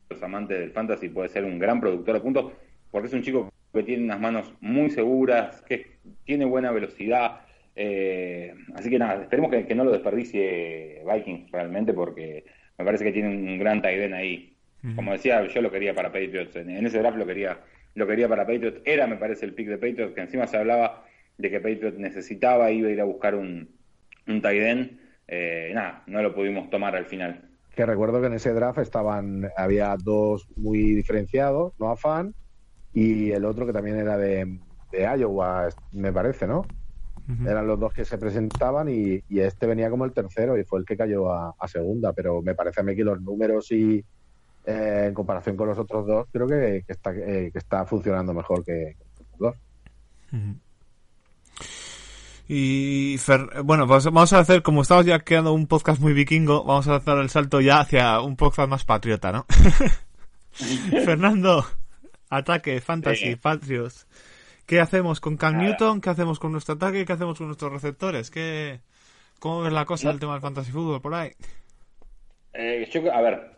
los 0.09 0.23
amantes 0.23 0.59
del 0.59 0.71
fantasy 0.71 1.11
puede 1.11 1.29
ser 1.29 1.45
un 1.45 1.59
gran 1.59 1.81
productor 1.81 2.15
de 2.15 2.21
puntos, 2.21 2.53
porque 2.91 3.09
es 3.09 3.13
un 3.13 3.23
chico 3.23 3.51
que 3.77 3.85
tiene 3.85 4.05
unas 4.05 4.21
manos 4.21 4.53
muy 4.61 4.91
seguras, 4.91 5.63
que 5.63 5.99
tiene 6.25 6.45
buena 6.45 6.73
velocidad. 6.73 7.43
eh, 7.77 8.55
así 8.75 8.91
que 8.91 8.99
nada, 8.99 9.23
esperemos 9.23 9.51
que, 9.51 9.67
que 9.67 9.75
no 9.75 9.85
lo 9.85 9.93
desperdicie 9.93 11.03
Vikings 11.11 11.51
realmente, 11.53 11.93
porque 11.93 12.45
me 12.79 12.85
parece 12.85 13.05
que 13.05 13.13
tiene 13.13 13.29
un 13.29 13.59
gran 13.59 13.81
tight 13.83 14.01
end 14.01 14.15
ahí. 14.15 14.53
Como 14.95 15.13
decía, 15.13 15.45
yo 15.49 15.61
lo 15.63 15.71
quería 15.71 15.95
para 15.95 16.13
Patriots, 16.13 16.55
en, 16.57 16.71
en 16.71 16.87
ese 16.87 16.99
draft 17.01 17.19
lo 17.19 17.27
quería, 17.27 17.59
lo 17.95 18.07
quería 18.07 18.29
para 18.29 18.47
Patriots. 18.47 18.81
Era, 18.85 19.07
me 19.07 19.17
parece, 19.17 19.45
el 19.45 19.53
pick 19.55 19.69
de 19.69 19.79
Patriots, 19.79 20.15
que 20.15 20.21
encima 20.21 20.47
se 20.47 20.57
hablaba 20.59 21.05
de 21.39 21.51
que 21.51 21.59
Patriots 21.61 21.99
necesitaba, 21.99 22.71
iba 22.71 22.89
a 22.89 22.93
ir 22.93 23.01
a 23.01 23.05
buscar 23.05 23.35
un, 23.35 23.69
un 24.29 24.41
tight 24.43 24.63
end. 24.63 25.01
Eh, 25.27 25.73
nada, 25.75 26.05
no 26.07 26.23
lo 26.23 26.33
pudimos 26.35 26.71
tomar 26.71 26.95
al 26.95 27.07
final. 27.07 27.43
Que 27.75 27.85
recuerdo 27.85 28.21
que 28.21 28.29
en 28.29 28.35
ese 28.35 28.53
draft 28.53 28.79
estaban, 28.79 29.51
había 29.57 29.97
dos 30.03 30.49
muy 30.57 30.95
diferenciados, 30.95 31.73
Noah 31.81 31.97
Fan 31.97 32.33
y 32.99 33.31
el 33.31 33.45
otro 33.45 33.67
que 33.67 33.73
también 33.73 33.99
era 33.99 34.17
de, 34.17 34.59
de 34.91 35.03
Iowa, 35.19 35.69
me 35.93 36.13
parece, 36.13 36.47
¿no? 36.47 36.67
Eran 37.45 37.67
los 37.67 37.79
dos 37.81 37.93
que 37.93 38.05
se 38.05 38.19
presentaban 38.19 38.89
y, 38.89 39.21
y 39.29 39.41
este 39.41 39.67
venía 39.67 39.91
como 39.91 40.05
el 40.05 40.13
tercero 40.13 40.57
y 40.57 40.63
fue 40.65 40.79
el 40.79 40.85
que 40.87 40.97
cayó 40.97 41.31
a, 41.33 41.55
a 41.59 41.67
segunda, 41.69 42.13
pero 42.13 42.41
me 42.41 42.55
parece 42.55 42.81
a 42.81 42.85
mí 42.85 42.95
que 42.95 43.03
los 43.03 43.21
números 43.21 43.71
y 43.73 44.05
eh, 44.65 45.05
en 45.09 45.13
comparación 45.15 45.57
con 45.57 45.67
los 45.69 45.77
otros 45.79 46.07
dos 46.07 46.27
creo 46.33 46.47
que, 46.47 46.85
que 46.87 46.93
está, 46.93 47.11
eh, 47.13 47.51
que 47.53 47.59
está 47.59 47.85
funcionando 47.85 48.33
mejor 48.33 48.65
que, 48.65 48.97
que 48.97 49.25
los 49.39 49.39
dos. 49.41 49.55
Y 52.49 53.17
Fer- 53.19 53.63
bueno, 53.65 53.89
pues 53.89 54.05
vamos 54.05 54.33
a 54.33 54.39
hacer, 54.39 54.63
como 54.63 54.83
estamos 54.83 55.05
ya 55.05 55.19
quedando 55.19 55.53
un 55.53 55.67
podcast 55.67 56.01
muy 56.01 56.13
vikingo, 56.13 56.63
vamos 56.65 56.87
a 56.87 56.97
hacer 56.97 57.19
el 57.19 57.29
salto 57.29 57.61
ya 57.61 57.81
hacia 57.81 58.21
un 58.21 58.37
podcast 58.37 58.69
más 58.71 58.85
patriota, 58.85 59.33
¿no? 59.33 59.47
Fernando, 60.53 61.65
ataque, 62.31 62.81
fantasy, 62.81 63.31
Sí. 63.31 63.37
patriots. 63.37 64.07
¿Qué 64.67 64.81
hacemos 64.81 65.21
con 65.21 65.37
Cam 65.37 65.55
Nada. 65.55 65.65
Newton? 65.69 66.01
¿Qué 66.01 66.11
hacemos 66.11 66.39
con 66.39 66.53
nuestro 66.53 66.75
ataque? 66.75 67.05
¿Qué 67.05 67.13
hacemos 67.13 67.39
con 67.39 67.47
nuestros 67.47 67.73
receptores? 67.73 68.31
¿Qué, 68.31 68.81
¿Cómo 69.39 69.63
ves 69.63 69.73
la 69.73 69.85
cosa 69.85 70.09
del 70.09 70.19
tema 70.19 70.33
del 70.33 70.43
fantasy 70.43 70.73
fútbol 70.73 71.01
por 71.01 71.15
ahí? 71.15 71.31
Eh, 72.53 72.89
yo, 72.91 73.13
a 73.13 73.21
ver, 73.21 73.51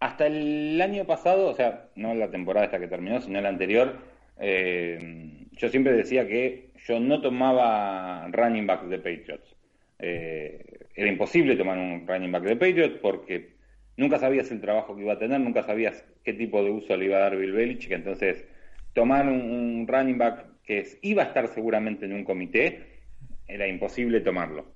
hasta 0.00 0.26
el 0.26 0.80
año 0.80 1.04
pasado, 1.04 1.48
o 1.48 1.54
sea, 1.54 1.88
no 1.96 2.14
la 2.14 2.30
temporada 2.30 2.66
esta 2.66 2.80
que 2.80 2.88
terminó, 2.88 3.20
sino 3.20 3.40
la 3.40 3.48
anterior, 3.50 3.98
eh, 4.38 5.46
yo 5.52 5.68
siempre 5.68 5.92
decía 5.92 6.26
que 6.26 6.70
yo 6.86 6.98
no 6.98 7.20
tomaba 7.20 8.26
running 8.32 8.66
back 8.66 8.84
de 8.84 8.98
Patriots. 8.98 9.54
Eh, 9.98 10.64
era 10.94 11.08
imposible 11.08 11.56
tomar 11.56 11.76
un 11.78 12.06
running 12.06 12.32
back 12.32 12.44
de 12.44 12.56
Patriots 12.56 12.98
porque 13.02 13.57
nunca 13.98 14.18
sabías 14.18 14.50
el 14.50 14.60
trabajo 14.62 14.96
que 14.96 15.02
iba 15.02 15.12
a 15.12 15.18
tener, 15.18 15.38
nunca 15.40 15.62
sabías 15.62 16.02
qué 16.24 16.32
tipo 16.32 16.64
de 16.64 16.70
uso 16.70 16.96
le 16.96 17.04
iba 17.04 17.16
a 17.18 17.20
dar 17.20 17.36
Bill 17.36 17.52
Belichick, 17.52 17.92
entonces 17.92 18.46
tomar 18.94 19.26
un, 19.26 19.40
un 19.40 19.86
running 19.86 20.16
back 20.16 20.46
que 20.62 20.78
es- 20.78 20.98
iba 21.02 21.22
a 21.22 21.26
estar 21.26 21.48
seguramente 21.48 22.06
en 22.06 22.12
un 22.14 22.24
comité, 22.24 23.00
era 23.46 23.66
imposible 23.66 24.20
tomarlo. 24.20 24.74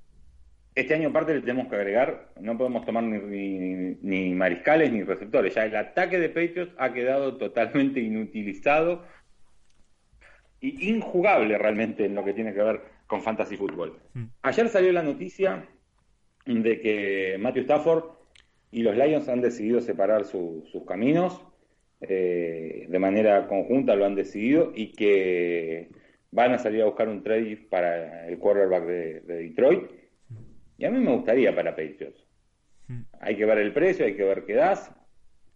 Este 0.74 0.94
año 0.94 1.10
aparte 1.10 1.34
le 1.34 1.40
tenemos 1.42 1.68
que 1.68 1.76
agregar, 1.76 2.32
no 2.40 2.56
podemos 2.56 2.84
tomar 2.86 3.02
ni, 3.04 3.18
ni- 3.18 3.96
ni 4.00 4.34
mariscales 4.34 4.90
ni 4.92 5.02
receptores. 5.02 5.54
Ya 5.54 5.64
el 5.66 5.76
ataque 5.76 6.18
de 6.18 6.28
Patriots 6.30 6.72
ha 6.78 6.92
quedado 6.92 7.36
totalmente 7.36 8.00
inutilizado 8.00 9.04
y 10.60 10.90
injugable 10.90 11.58
realmente 11.58 12.06
en 12.06 12.14
lo 12.14 12.24
que 12.24 12.32
tiene 12.32 12.54
que 12.54 12.62
ver 12.62 12.80
con 13.06 13.22
fantasy 13.22 13.56
fútbol. 13.56 13.98
Ayer 14.42 14.68
salió 14.68 14.92
la 14.92 15.02
noticia 15.02 15.66
de 16.46 16.80
que 16.80 17.36
Matthew 17.38 17.62
Stafford 17.64 18.04
y 18.72 18.82
los 18.82 18.96
Lions 18.96 19.28
han 19.28 19.40
decidido 19.40 19.80
separar 19.80 20.24
su- 20.24 20.64
sus 20.72 20.84
caminos 20.84 21.40
eh, 22.00 22.86
de 22.88 22.98
manera 22.98 23.46
conjunta, 23.46 23.94
lo 23.94 24.04
han 24.04 24.16
decidido 24.16 24.72
y 24.74 24.90
que 24.92 25.90
van 26.32 26.52
a 26.52 26.58
salir 26.58 26.82
a 26.82 26.86
buscar 26.86 27.08
un 27.08 27.22
trade 27.22 27.58
para 27.70 28.26
el 28.26 28.38
quarterback 28.38 28.84
de, 28.86 29.20
de 29.20 29.34
Detroit. 29.36 29.90
Y 30.78 30.84
a 30.84 30.90
mí 30.90 30.98
me 30.98 31.12
gustaría 31.14 31.54
para 31.54 31.76
Patriots. 31.76 32.26
Hay 33.20 33.36
que 33.36 33.44
ver 33.46 33.58
el 33.58 33.72
precio, 33.72 34.04
hay 34.04 34.16
que 34.16 34.24
ver 34.24 34.44
qué 34.44 34.54
das. 34.54 34.90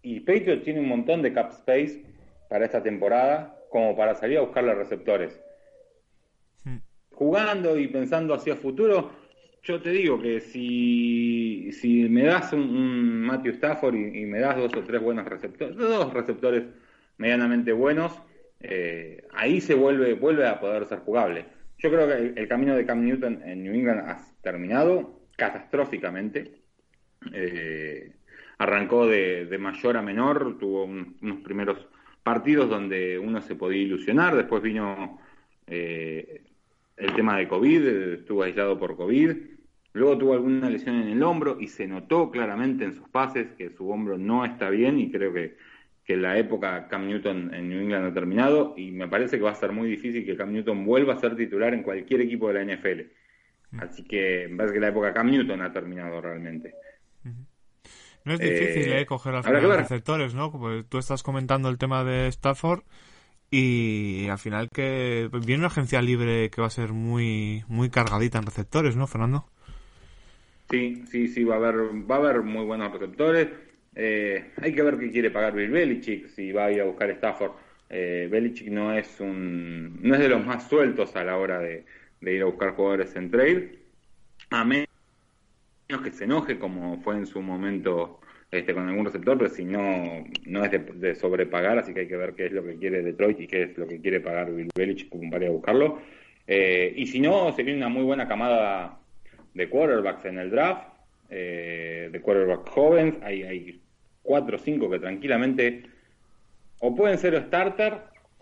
Y 0.03 0.21
Patriots 0.21 0.63
tiene 0.63 0.79
un 0.79 0.89
montón 0.89 1.21
de 1.23 1.33
cap 1.33 1.51
space 1.51 2.05
para 2.49 2.65
esta 2.65 2.81
temporada 2.83 3.59
como 3.71 3.97
para 3.97 4.15
salir 4.15 4.39
a 4.39 4.43
buscarle 4.43 4.73
receptores. 4.75 5.41
Jugando 7.11 7.77
y 7.79 7.89
pensando 7.89 8.35
hacia 8.35 8.55
futuro, 8.57 9.11
yo 9.67 9.83
te 9.83 9.91
digo 9.91 10.21
que 10.21 10.41
si, 10.41 11.73
si 11.73 12.09
me 12.09 12.23
das 12.23 12.53
un, 12.53 13.23
Matthew 13.23 13.53
Stafford 13.55 13.97
y, 13.97 14.25
me 14.25 14.39
das 14.39 14.57
dos 14.57 14.73
o 14.77 14.85
tres 14.85 15.03
buenos 15.03 15.27
receptores, 15.27 15.77
dos 15.77 16.13
receptores 16.15 16.65
medianamente 17.19 17.73
buenos, 17.73 18.13
eh, 18.61 19.27
ahí 19.33 19.61
se 19.61 19.75
vuelve, 19.75 20.15
vuelve 20.15 20.47
a 20.47 20.61
poder 20.61 20.87
ser 20.87 21.01
jugable. 21.01 21.47
Yo 21.79 21.91
creo 21.91 22.07
que 22.07 22.41
el, 22.41 22.49
camino 22.49 22.77
de 22.77 22.87
Cam 22.87 23.05
Newton 23.05 23.43
en 23.45 23.65
New 23.65 23.75
England 23.75 24.09
ha 24.09 24.25
terminado 24.41 25.21
catastróficamente. 25.37 26.53
Eh, 27.33 28.13
arrancó 28.59 29.07
de, 29.07 29.57
mayor 29.59 29.97
a 29.97 30.03
menor, 30.03 30.59
tuvo 30.59 30.85
un- 30.85 31.17
unos 31.21 31.41
primeros 31.41 31.89
partidos 32.23 32.71
donde 32.71 33.19
uno 33.19 33.41
se 33.43 33.57
podía 33.57 33.83
ilusionar, 33.83 34.37
después 34.37 34.63
vino 34.63 35.19
eh, 35.67 36.43
el 36.97 37.15
tema 37.15 37.37
de 37.37 37.49
COVID, 37.49 37.87
estuvo 38.15 38.43
aislado 38.45 38.79
por 38.79 38.97
COVID, 38.97 39.56
luego 39.97 40.19
tuvo 40.19 40.35
alguna 40.35 40.71
lesión 40.71 40.97
en 40.97 41.09
el 41.09 41.23
hombro 41.23 41.59
y 41.61 41.69
se 41.69 41.87
notó 41.89 42.31
claramente 42.31 42.85
en 42.85 42.95
sus 42.95 43.09
pases 43.09 43.53
que 43.57 43.71
su 43.71 43.91
hombro 43.91 44.19
no 44.19 44.45
está 44.45 44.71
bien 44.71 44.99
y 45.01 45.11
creo 45.11 45.33
que, 45.33 45.57
que 46.05 46.17
la 46.17 46.39
época 46.39 46.89
Cam 46.89 47.07
Newton 47.09 47.55
en 47.55 47.69
New 47.69 47.81
England 47.81 48.07
ha 48.07 48.15
terminado 48.15 48.75
y 48.77 48.93
me 48.93 49.09
parece 49.09 49.39
que 49.39 49.45
va 49.45 49.53
a 49.53 49.55
ser 49.55 49.73
muy 49.73 49.89
difícil 49.91 50.25
que 50.27 50.37
Cam 50.37 50.53
Newton 50.53 50.85
vuelva 50.85 51.15
a 51.15 51.21
ser 51.21 51.37
titular 51.37 51.75
en 51.75 51.83
cualquier 51.83 52.21
equipo 52.23 52.49
de 52.49 52.55
la 52.55 52.63
NFL. 52.75 53.03
Así 53.77 54.05
que 54.07 54.49
me 54.51 54.57
parece 54.59 54.75
que 54.75 54.81
la 54.81 54.89
época 54.89 55.15
Cam 55.15 55.31
Newton 55.31 55.63
ha 55.63 55.73
terminado 55.73 56.21
realmente. 56.21 56.77
No 58.25 58.35
es 58.35 58.41
Eh, 58.41 58.49
difícil, 58.51 58.93
eh, 58.93 59.07
coger 59.07 59.35
al 59.35 59.45
final 59.45 59.67
los 59.67 59.77
receptores, 59.77 60.35
¿no? 60.35 60.51
Como 60.51 60.85
tú 60.85 60.99
estás 60.99 61.23
comentando 61.23 61.69
el 61.69 61.79
tema 61.79 62.05
de 62.05 62.27
Stafford 62.29 62.83
Y 63.51 64.29
al 64.29 64.39
final 64.39 64.71
que 64.71 65.31
viene 65.45 65.61
una 65.61 65.69
agencia 65.69 66.03
libre 66.03 66.51
que 66.51 66.61
va 66.63 66.69
a 66.69 66.71
ser 66.71 66.93
muy 66.95 67.65
muy 67.69 67.91
cargadita 67.91 68.39
en 68.39 68.47
receptores, 68.47 68.97
¿no, 68.97 69.07
Fernando? 69.09 69.47
Sí, 70.71 71.05
sí, 71.07 71.29
sí, 71.29 71.45
va 71.45 71.55
a 71.55 71.59
haber, 71.59 71.77
va 72.11 72.17
a 72.17 72.19
haber 72.19 72.43
muy 72.43 72.65
buenos 72.65 72.93
receptores. 72.93 73.49
Eh, 73.95 74.53
hay 74.61 74.75
que 74.75 74.83
ver 74.83 74.99
qué 74.99 75.11
quiere 75.11 75.31
pagar 75.31 75.55
Bill 75.55 75.71
Belichick, 75.71 76.29
si 76.29 76.53
va 76.53 76.67
a 76.67 76.73
ir 76.73 76.81
a 76.81 76.85
buscar 76.85 77.11
Stafford. 77.11 77.53
Eh, 77.89 78.29
Belichick 78.31 78.69
no 78.69 78.93
es 78.93 79.21
un, 79.21 80.01
no 80.03 80.15
es 80.15 80.21
de 80.21 80.29
los 80.29 80.45
más 80.45 80.69
sueltos 80.69 81.15
a 81.15 81.25
la 81.25 81.37
hora 81.37 81.61
de, 81.61 81.85
de 82.21 82.35
ir 82.35 82.43
a 82.43 82.47
buscar 82.47 82.73
jugadores 82.73 83.15
en 83.15 83.31
trade, 83.31 83.79
a 84.51 84.65
menos 84.65 84.89
que 86.03 86.11
se 86.11 86.25
enoje 86.25 86.59
como 86.59 87.01
fue 87.03 87.17
en 87.17 87.27
su 87.27 87.41
momento 87.41 88.21
este, 88.51 88.75
con 88.75 88.89
algún 88.89 89.05
receptor, 89.05 89.39
pero 89.39 89.51
si 89.51 89.65
no, 89.65 90.25
no 90.47 90.65
es 90.65 90.71
de, 90.73 90.79
de 90.79 91.15
sobrepagar, 91.15 91.79
así 91.79 91.95
que 91.95 92.01
hay 92.01 92.09
que 92.09 92.17
ver 92.17 92.35
qué 92.35 92.47
es 92.47 92.53
lo 92.53 92.65
que 92.65 92.77
quiere 92.77 93.03
Detroit 93.03 93.41
y 93.41 93.47
qué 93.47 93.63
es 93.63 93.79
lo 93.79 93.87
que 93.87 94.01
quiere 94.01 94.21
pagar 94.21 94.53
Bill 94.53 94.69
Belichick 94.75 95.11
para 95.31 95.45
ir 95.45 95.51
a 95.51 95.55
buscarlo. 95.55 96.01
Eh, 96.47 96.93
y 96.97 97.07
si 97.07 97.21
no, 97.21 97.53
se 97.53 97.63
viene 97.63 97.79
una 97.79 97.89
muy 97.89 98.03
buena 98.03 98.27
camada 98.29 99.01
de 99.57 99.69
quarterbacks 99.71 100.25
en 100.27 100.39
el 100.39 100.51
draft, 100.51 100.87
eh, 101.31 102.09
de 102.13 102.21
quarterbacks 102.21 102.71
jóvenes, 102.71 103.15
hay, 103.23 103.43
hay 103.43 103.81
cuatro 104.23 104.57
o 104.57 104.59
cinco 104.59 104.91
que 104.91 104.99
tranquilamente 104.99 105.83
o 106.81 106.95
pueden 106.95 107.19
ser 107.19 107.41
starter 107.47 107.95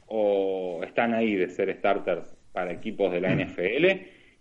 o 0.07 0.81
están 0.85 1.15
ahí 1.15 1.35
de 1.37 1.49
ser 1.49 1.73
starters 1.79 2.35
para 2.53 2.73
equipos 2.73 3.13
de 3.13 3.21
la 3.21 3.33
NFL. 3.35 3.87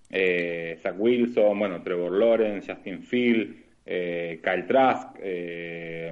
Eh, 0.10 0.78
Zach 0.82 0.96
Wilson, 0.98 1.58
bueno, 1.58 1.82
Trevor 1.82 2.12
Lawrence, 2.12 2.74
Justin 2.74 3.02
Field, 3.04 3.56
eh, 3.86 4.40
Kyle 4.44 4.66
Trask, 4.68 5.10
eh, 5.22 6.12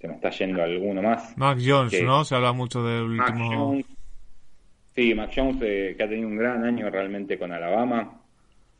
se 0.00 0.08
me 0.08 0.14
está 0.14 0.30
yendo 0.30 0.62
alguno 0.62 1.02
más. 1.02 1.36
Mac 1.36 1.58
Jones, 1.64 1.90
Que- 1.90 2.02
¿no? 2.02 2.24
Se 2.24 2.34
habla 2.34 2.52
mucho 2.52 2.82
del 2.84 3.04
Mac 3.08 3.30
último... 3.30 3.54
Jones. 3.54 3.86
Sí, 4.94 5.14
Mac 5.14 5.32
Jones, 5.34 5.56
eh, 5.62 5.94
que 5.96 6.02
ha 6.04 6.08
tenido 6.08 6.28
un 6.28 6.36
gran 6.36 6.64
año 6.64 6.88
realmente 6.88 7.36
con 7.38 7.52
Alabama. 7.52 8.20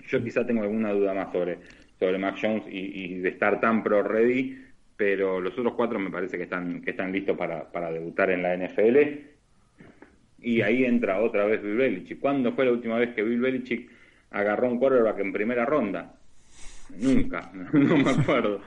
Yo 0.09 0.23
quizá 0.23 0.47
tengo 0.47 0.63
alguna 0.63 0.93
duda 0.93 1.15
más 1.15 1.33
sobre, 1.33 1.59
sobre 1.99 2.19
Mac 2.19 2.37
Jones 2.41 2.65
y, 2.69 3.15
y 3.15 3.19
de 3.19 3.29
estar 3.31 3.61
tan 3.61 3.83
pro 3.83 4.03
ready, 4.03 4.59
pero 4.97 5.41
los 5.41 5.57
otros 5.59 5.75
cuatro 5.75 5.99
me 5.99 6.11
parece 6.11 6.37
que 6.37 6.45
están, 6.45 6.81
que 6.83 6.91
están 6.91 7.13
listos 7.13 7.37
para, 7.37 7.71
para 7.71 7.91
debutar 7.91 8.31
en 8.31 8.43
la 8.43 8.57
NFL. 8.57 8.99
Y 10.41 10.61
ahí 10.61 10.85
entra 10.85 11.21
otra 11.21 11.47
vez 11.47 11.63
Bill 11.63 11.77
Belichick. 11.77 12.21
¿Cuándo 12.21 12.53
fue 12.53 12.67
la 12.67 12.73
última 12.73 12.99
vez 12.99 13.15
que 13.15 13.23
Bill 13.23 13.41
Belichick 13.41 13.91
agarró 14.31 14.69
un 14.69 14.79
quarterback 14.79 15.19
en 15.21 15.33
primera 15.33 15.65
ronda? 15.65 16.15
Nunca, 17.01 17.51
no 17.73 17.97
me 17.97 18.11
acuerdo. 18.11 18.61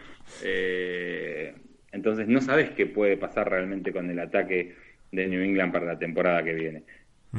Eh, 0.44 1.54
entonces 1.92 2.28
no 2.28 2.42
sabes 2.42 2.72
qué 2.72 2.88
puede 2.88 3.16
pasar 3.16 3.50
realmente 3.50 3.92
con 3.92 4.10
el 4.10 4.20
ataque 4.20 4.76
de 5.12 5.28
New 5.28 5.42
England 5.42 5.72
para 5.72 5.86
la 5.86 6.00
temporada 6.00 6.44
que 6.44 6.54
viene. 6.54 6.84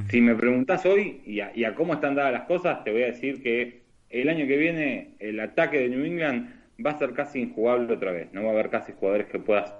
Si 0.08 0.20
me 0.20 0.34
preguntás 0.34 0.86
hoy 0.86 1.22
y 1.26 1.40
a, 1.40 1.50
y 1.54 1.64
a 1.64 1.74
cómo 1.74 1.94
están 1.94 2.14
dadas 2.14 2.32
las 2.32 2.42
cosas, 2.42 2.84
te 2.84 2.92
voy 2.92 3.02
a 3.02 3.06
decir 3.06 3.42
que 3.42 3.80
el 4.10 4.28
año 4.28 4.46
que 4.46 4.56
viene 4.56 5.14
el 5.18 5.38
ataque 5.40 5.78
de 5.78 5.88
New 5.88 6.04
England 6.04 6.50
va 6.84 6.92
a 6.92 6.98
ser 6.98 7.12
casi 7.12 7.40
injugable 7.40 7.94
otra 7.94 8.12
vez. 8.12 8.32
No 8.32 8.42
va 8.42 8.50
a 8.50 8.52
haber 8.52 8.70
casi 8.70 8.92
jugadores 8.92 9.26
que 9.26 9.38
puedas 9.38 9.74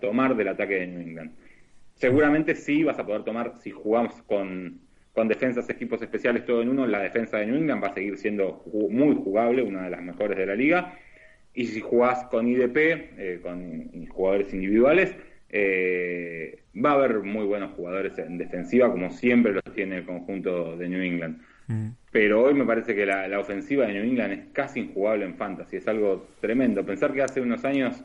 tomar 0.00 0.36
del 0.36 0.48
ataque 0.48 0.74
de 0.74 0.86
New 0.86 1.00
England. 1.00 1.32
Seguramente 1.94 2.54
sí 2.54 2.82
vas 2.82 2.98
a 2.98 3.06
poder 3.06 3.22
tomar, 3.22 3.54
si 3.60 3.70
jugamos 3.70 4.20
con, 4.22 4.80
defensas, 5.28 5.70
equipos 5.70 6.02
especiales, 6.02 6.44
todo 6.44 6.60
en 6.60 6.68
uno, 6.68 6.86
la 6.86 7.00
defensa 7.00 7.38
de 7.38 7.46
New 7.46 7.56
England 7.56 7.82
va 7.82 7.88
a 7.88 7.94
seguir 7.94 8.18
siendo 8.18 8.64
muy 8.90 9.14
jugable, 9.14 9.62
una 9.62 9.84
de 9.84 9.90
las 9.90 10.02
mejores 10.02 10.36
de 10.36 10.46
la 10.46 10.56
liga. 10.56 10.98
Y 11.54 11.66
si 11.66 11.80
jugás 11.80 12.24
con 12.24 12.48
IDP, 12.48 12.76
eh, 12.76 13.40
con 13.40 14.06
jugadores 14.08 14.52
individuales, 14.52 15.14
eh, 15.50 16.64
va 16.84 16.90
a 16.90 16.94
haber 16.94 17.20
muy 17.20 17.44
buenos 17.44 17.72
jugadores 17.74 18.18
en 18.18 18.38
defensiva, 18.38 18.90
como 18.90 19.10
siempre 19.10 19.52
los 19.52 19.62
tiene 19.72 19.98
el 19.98 20.04
conjunto 20.04 20.76
de 20.76 20.88
New 20.88 21.00
England. 21.00 21.40
Mm. 21.66 21.88
Pero 22.10 22.42
hoy 22.42 22.54
me 22.54 22.64
parece 22.64 22.94
que 22.94 23.06
la, 23.06 23.26
la 23.28 23.40
ofensiva 23.40 23.86
de 23.86 23.94
New 23.94 24.04
England 24.04 24.32
es 24.32 24.40
casi 24.52 24.80
injugable 24.80 25.24
en 25.24 25.34
fantasy, 25.36 25.76
es 25.76 25.88
algo 25.88 26.28
tremendo. 26.40 26.84
Pensar 26.84 27.12
que 27.12 27.22
hace 27.22 27.40
unos 27.40 27.64
años 27.64 28.02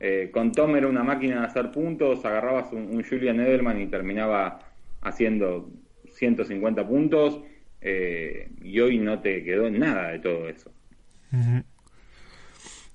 eh, 0.00 0.30
con 0.32 0.52
Tom 0.52 0.76
era 0.76 0.88
una 0.88 1.04
máquina 1.04 1.40
de 1.40 1.46
hacer 1.46 1.70
puntos, 1.70 2.24
agarrabas 2.24 2.72
un, 2.72 2.94
un 2.94 3.04
Julian 3.04 3.40
Edelman 3.40 3.80
y 3.80 3.86
terminaba 3.86 4.60
haciendo 5.02 5.70
150 6.14 6.86
puntos, 6.86 7.40
eh, 7.80 8.48
y 8.62 8.80
hoy 8.80 8.98
no 8.98 9.20
te 9.20 9.44
quedó 9.44 9.70
nada 9.70 10.08
de 10.08 10.18
todo 10.18 10.48
eso. 10.48 10.70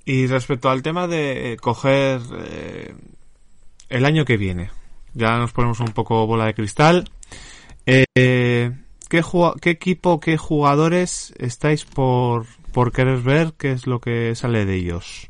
Y 0.06 0.28
respecto 0.28 0.70
al 0.70 0.82
tema 0.82 1.08
de 1.08 1.54
eh, 1.54 1.58
coger 1.58 2.22
eh, 2.44 2.94
el 3.90 4.06
año 4.06 4.26
que 4.26 4.38
viene, 4.38 4.72
ya 5.14 5.38
nos 5.38 5.52
ponemos 5.52 5.80
un 5.82 5.92
poco 5.92 6.26
bola 6.26 6.46
de 6.46 6.54
cristal. 6.56 7.10
Eh, 7.86 8.72
¿qué, 9.10 9.22
¿Qué 9.62 9.70
equipo, 9.72 10.20
qué 10.20 10.38
jugadores 10.38 11.34
estáis 11.38 11.86
por, 11.86 12.46
por 12.74 12.92
querer 12.92 13.20
ver? 13.20 13.54
¿Qué 13.58 13.72
es 13.72 13.88
lo 13.88 14.00
que 14.00 14.36
sale 14.36 14.66
de 14.66 14.76
ellos? 14.76 15.28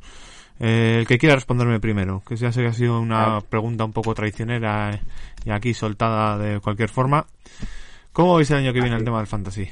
Eh, 0.59 0.97
el 0.99 1.07
que 1.07 1.17
quiera 1.17 1.35
responderme 1.35 1.79
primero, 1.79 2.21
que 2.27 2.35
ya 2.35 2.51
sé 2.51 2.61
que 2.61 2.67
ha 2.67 2.73
sido 2.73 2.99
una 2.99 3.39
pregunta 3.49 3.85
un 3.85 3.93
poco 3.93 4.13
traicionera 4.13 4.95
eh, 4.95 5.01
y 5.45 5.51
aquí 5.51 5.73
soltada 5.73 6.37
de 6.37 6.59
cualquier 6.59 6.89
forma. 6.89 7.25
¿Cómo 8.13 8.35
veis 8.35 8.51
el 8.51 8.57
año 8.57 8.73
que 8.73 8.81
viene 8.81 8.97
el 8.97 9.05
tema 9.05 9.19
del 9.19 9.27
fantasy? 9.27 9.69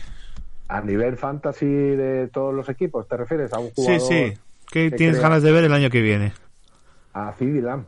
A 0.70 0.82
nivel 0.82 1.18
fantasy 1.18 1.66
de 1.66 2.28
todos 2.28 2.54
los 2.54 2.68
equipos, 2.70 3.08
¿te 3.08 3.18
refieres 3.18 3.54
a 3.54 3.60
un 3.60 3.70
Sí, 3.70 3.74
jugador? 3.76 4.00
sí. 4.00 4.38
¿Qué 4.72 4.90
que 4.90 4.98
tienes 4.98 5.20
ganas 5.20 5.44
de 5.44 5.52
ver 5.52 5.64
el 5.64 5.74
año 5.74 5.90
que 5.90 6.02
viene? 6.02 6.34
A 7.14 7.34
CD 7.34 7.62
Lamb. 7.62 7.86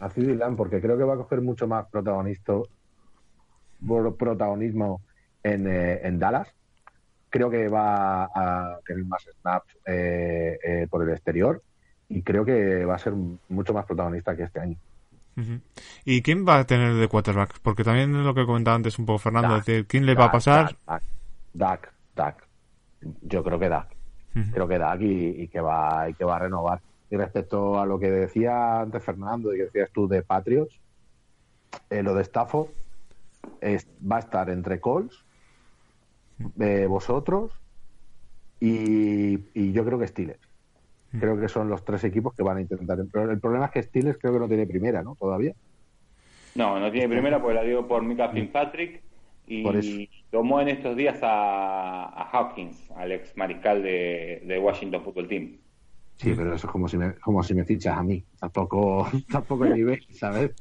A 0.00 0.08
CD 0.10 0.34
Lamb, 0.34 0.56
porque 0.56 0.80
creo 0.80 0.96
que 0.98 1.04
va 1.04 1.14
a 1.14 1.16
coger 1.16 1.40
mucho 1.40 1.66
más 1.68 1.86
protagonista, 1.90 2.52
por- 2.52 2.68
protagonismo 4.18 5.00
en, 5.42 5.66
eh, 5.66 6.00
en 6.02 6.18
Dallas. 6.18 6.48
Creo 7.30 7.50
que 7.50 7.68
va 7.68 8.24
a 8.24 8.78
tener 8.86 9.04
más 9.04 9.26
snaps 9.40 9.76
eh, 9.86 10.58
eh, 10.62 10.86
por 10.90 11.02
el 11.02 11.10
exterior 11.10 11.62
y 12.08 12.22
creo 12.22 12.44
que 12.44 12.84
va 12.84 12.96
a 12.96 12.98
ser 12.98 13.14
mucho 13.48 13.72
más 13.72 13.86
protagonista 13.86 14.36
que 14.36 14.42
este 14.42 14.60
año. 14.60 14.76
¿Y 16.04 16.20
quién 16.20 16.46
va 16.46 16.58
a 16.58 16.66
tener 16.66 16.92
de 16.92 17.08
quarterback? 17.08 17.58
Porque 17.62 17.84
también 17.84 18.14
es 18.14 18.24
lo 18.24 18.34
que 18.34 18.44
comentaba 18.44 18.76
antes 18.76 18.98
un 18.98 19.06
poco 19.06 19.18
Fernando, 19.18 19.48
Dak. 19.48 19.60
es 19.60 19.66
decir, 19.66 19.86
¿quién 19.86 20.04
le 20.04 20.14
va 20.14 20.26
a 20.26 20.32
pasar? 20.32 20.76
Dak, 21.54 21.90
Dak. 22.14 22.46
Yo 23.22 23.42
creo 23.42 23.58
que 23.58 23.70
Dak. 23.70 23.88
Creo 24.52 24.68
que 24.68 24.78
Dak 24.78 25.00
y, 25.00 25.42
y 25.42 25.48
que 25.48 25.60
va 25.60 26.08
y 26.10 26.14
que 26.14 26.24
va 26.24 26.36
a 26.36 26.40
renovar. 26.40 26.80
Y 27.10 27.16
respecto 27.16 27.80
a 27.80 27.86
lo 27.86 27.98
que 27.98 28.10
decía 28.10 28.80
antes 28.80 29.02
Fernando 29.02 29.54
y 29.54 29.58
que 29.58 29.64
decías 29.64 29.90
tú 29.92 30.06
de 30.06 30.22
Patriots, 30.22 30.78
eh, 31.88 32.02
lo 32.02 32.14
de 32.14 32.22
Stafford 32.22 32.68
es- 33.60 33.88
va 34.00 34.16
a 34.16 34.20
estar 34.20 34.50
entre 34.50 34.80
Colts, 34.80 35.26
eh, 36.60 36.86
vosotros 36.86 37.52
y, 38.60 39.34
y 39.54 39.72
yo 39.72 39.84
creo 39.84 39.98
que 39.98 40.06
Steelers. 40.08 40.40
Creo 41.10 41.38
que 41.38 41.48
son 41.48 41.68
los 41.68 41.84
tres 41.84 42.04
equipos 42.04 42.32
que 42.34 42.42
van 42.42 42.56
a 42.56 42.60
intentar. 42.62 42.98
Pero 43.12 43.30
el 43.30 43.40
problema 43.40 43.66
es 43.66 43.70
que 43.72 43.82
Steelers 43.82 44.18
creo 44.18 44.32
que 44.32 44.38
no 44.38 44.48
tiene 44.48 44.66
primera, 44.66 45.02
¿no? 45.02 45.14
Todavía. 45.16 45.52
No, 46.54 46.78
no 46.80 46.90
tiene 46.90 47.08
primera 47.08 47.40
porque 47.40 47.54
la 47.54 47.62
dio 47.62 47.86
por 47.86 48.02
Mika 48.02 48.30
Fitzpatrick 48.30 49.02
y 49.46 50.08
tomó 50.30 50.60
en 50.60 50.68
estos 50.68 50.96
días 50.96 51.18
a, 51.22 52.04
a 52.04 52.30
Hawkins, 52.30 52.90
al 52.92 53.12
ex 53.12 53.36
mariscal 53.36 53.82
de, 53.82 54.42
de 54.46 54.58
Washington 54.58 55.02
Football 55.02 55.28
Team. 55.28 55.58
Sí, 56.16 56.32
pero 56.36 56.54
eso 56.54 56.66
es 56.66 56.72
como 56.72 56.88
si 56.88 56.96
me, 56.96 57.14
como 57.16 57.42
si 57.42 57.54
me 57.54 57.64
fichas 57.64 57.96
a 57.98 58.02
mí. 58.02 58.24
Tampoco, 58.38 59.06
tampoco 59.30 59.64
el 59.64 59.74
nivel, 59.74 60.00
¿sabes? 60.12 60.52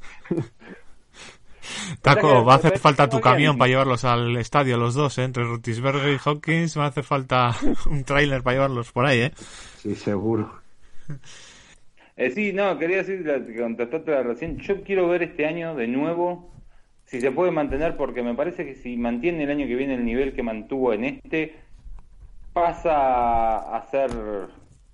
Taco, 2.02 2.28
O 2.28 2.30
sea 2.32 2.40
que- 2.40 2.46
va 2.46 2.54
a 2.54 2.58
hacer 2.58 2.80
falta 2.80 3.10
tu 3.10 3.20
camión 3.22 3.58
para 3.58 3.70
llevarlos 3.70 4.04
al 4.06 4.36
estadio, 4.38 4.78
los 4.78 4.94
dos, 4.94 5.18
¿eh? 5.18 5.24
entre 5.24 5.44
Rotisberger 5.44 6.14
y 6.14 6.18
Hawkins, 6.24 6.78
va 6.78 6.86
a 6.86 6.88
hacer 6.88 7.04
falta 7.04 7.56
un 7.90 8.04
tráiler 8.04 8.44
para 8.44 8.56
llevarlos 8.56 8.92
por 8.92 9.06
ahí, 9.06 9.20
¿eh? 9.22 9.32
Sí, 9.78 9.96
seguro. 9.96 10.52
Eh, 12.18 12.30
sí, 12.32 12.54
no, 12.54 12.78
quería 12.78 12.98
decir, 12.98 13.26
la- 13.26 13.44
que 13.46 13.56
contestaste 13.60 14.12
la 14.12 14.24
recién, 14.24 14.58
yo 14.60 14.82
quiero 14.84 15.08
ver 15.08 15.24
este 15.24 15.46
año 15.46 15.76
de 15.76 15.88
nuevo 15.88 16.52
si 17.06 17.20
se 17.20 17.32
puede 17.32 17.52
mantener, 17.52 17.98
porque 17.98 18.24
me 18.24 18.36
parece 18.36 18.66
que 18.66 18.76
si 18.76 18.96
mantiene 18.96 19.44
el 19.44 19.50
año 19.52 19.68
que 19.68 19.76
viene 19.76 19.96
el 19.96 20.06
nivel 20.06 20.34
que 20.34 20.44
mantuvo 20.44 20.94
en 20.94 21.04
este, 21.06 21.56
pasa 22.54 23.58
a 23.76 23.86
ser, 23.92 24.12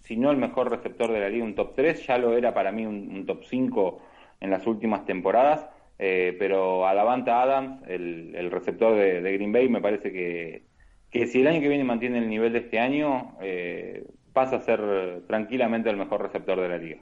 si 0.03 0.15
no 0.17 0.31
el 0.31 0.37
mejor 0.37 0.69
receptor 0.71 1.11
de 1.11 1.19
la 1.19 1.29
liga, 1.29 1.43
un 1.45 1.55
top 1.55 1.73
3, 1.75 2.05
ya 2.07 2.17
lo 2.17 2.35
era 2.37 2.53
para 2.53 2.71
mí 2.71 2.85
un, 2.85 3.09
un 3.15 3.25
top 3.25 3.43
5 3.47 4.01
en 4.39 4.49
las 4.49 4.65
últimas 4.67 5.05
temporadas, 5.05 5.67
eh, 5.99 6.35
pero 6.37 6.87
a 6.87 6.93
Davante 6.93 7.31
Adams, 7.31 7.81
el, 7.87 8.35
el 8.35 8.51
receptor 8.51 8.95
de, 8.95 9.21
Green 9.33 9.51
Bay, 9.51 9.69
me 9.69 9.81
parece 9.81 10.11
que, 10.11 10.63
que 11.09 11.27
si 11.27 11.41
el 11.41 11.47
año 11.47 11.61
que 11.61 11.69
viene 11.69 11.83
mantiene 11.83 12.19
el 12.19 12.29
nivel 12.29 12.53
de 12.53 12.59
este 12.59 12.79
año, 12.79 13.35
eh, 13.41 14.05
pasa 14.33 14.57
a 14.57 14.61
ser 14.61 15.23
tranquilamente 15.27 15.89
el 15.89 15.97
mejor 15.97 16.21
receptor 16.21 16.61
de 16.61 16.69
la 16.69 16.77
liga. 16.77 17.01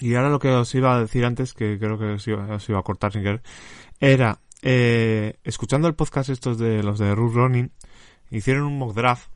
Y 0.00 0.14
ahora 0.14 0.30
lo 0.30 0.38
que 0.38 0.48
os 0.48 0.72
iba 0.74 0.94
a 0.94 1.00
decir 1.00 1.24
antes, 1.24 1.54
que 1.54 1.78
creo 1.78 1.98
que 1.98 2.12
os 2.12 2.28
iba, 2.28 2.54
os 2.54 2.68
iba 2.68 2.78
a 2.78 2.84
cortar 2.84 3.12
sin 3.12 3.22
querer, 3.22 3.42
era, 3.98 4.38
eh, 4.62 5.34
escuchando 5.42 5.88
el 5.88 5.94
podcast 5.94 6.30
estos 6.30 6.58
de 6.58 6.82
los 6.84 6.98
de 7.00 7.14
Ruth 7.14 7.34
Ronin, 7.34 7.72
hicieron 8.30 8.64
un 8.64 8.78
mock 8.78 8.94
draft 8.94 9.30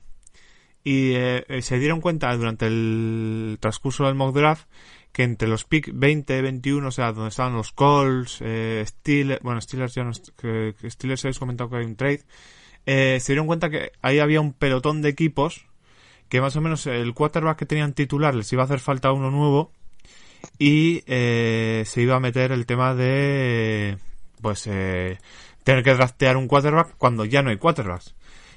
y 0.85 1.15
eh, 1.15 1.45
se 1.63 1.79
dieron 1.79 2.01
cuenta 2.01 2.35
durante 2.37 2.67
el 2.67 3.59
transcurso 3.61 4.07
del 4.07 4.15
mock 4.15 4.35
draft 4.35 4.69
que 5.13 5.25
entre 5.25 5.49
los 5.49 5.65
pick 5.65 5.91
20, 5.93 6.43
21, 6.43 6.89
o 6.89 6.91
sea, 6.91 7.13
donde 7.13 7.29
estaban 7.29 7.55
los 7.55 7.73
Colts, 7.73 8.39
eh, 8.41 8.83
Steelers, 8.87 9.43
bueno, 9.43 9.61
Steelers 9.61 9.95
ya 9.95 10.05
no, 10.05 10.13
Steelers 10.15 11.25
habéis 11.25 11.39
comentado 11.39 11.71
que 11.71 11.77
hay 11.77 11.85
un 11.85 11.97
trade, 11.97 12.23
eh, 12.87 13.19
se 13.21 13.33
dieron 13.33 13.47
cuenta 13.47 13.71
que 13.71 13.93
ahí 14.03 14.19
había 14.19 14.41
un 14.41 14.53
pelotón 14.53 15.03
de 15.03 15.11
equipos 15.11 15.67
que 16.29 16.41
más 16.41 16.57
o 16.57 16.63
menos 16.63 16.87
el 16.87 17.13
quarterback 17.13 17.59
que 17.59 17.67
tenían 17.67 17.93
titular 17.93 18.35
les 18.35 18.51
iba 18.53 18.63
a 18.63 18.65
hacer 18.65 18.81
falta 18.81 19.13
uno 19.13 19.31
nuevo 19.31 19.71
y 20.59 21.03
eh, 21.07 21.85
se 21.87 22.03
iba 22.03 22.17
a 22.17 22.21
meter 22.21 22.53
el 22.53 22.67
tema 22.67 22.95
de 22.95 23.99
pues 24.41 24.67
eh, 24.67 25.19
tener 25.63 25.85
que 25.85 25.95
draftear 25.95 26.37
un 26.37 26.49
quarterback 26.49 26.95
cuando 26.97 27.25
ya 27.25 27.43
no 27.43 27.51
hay 27.51 27.59
quarterbacks. 27.59 28.15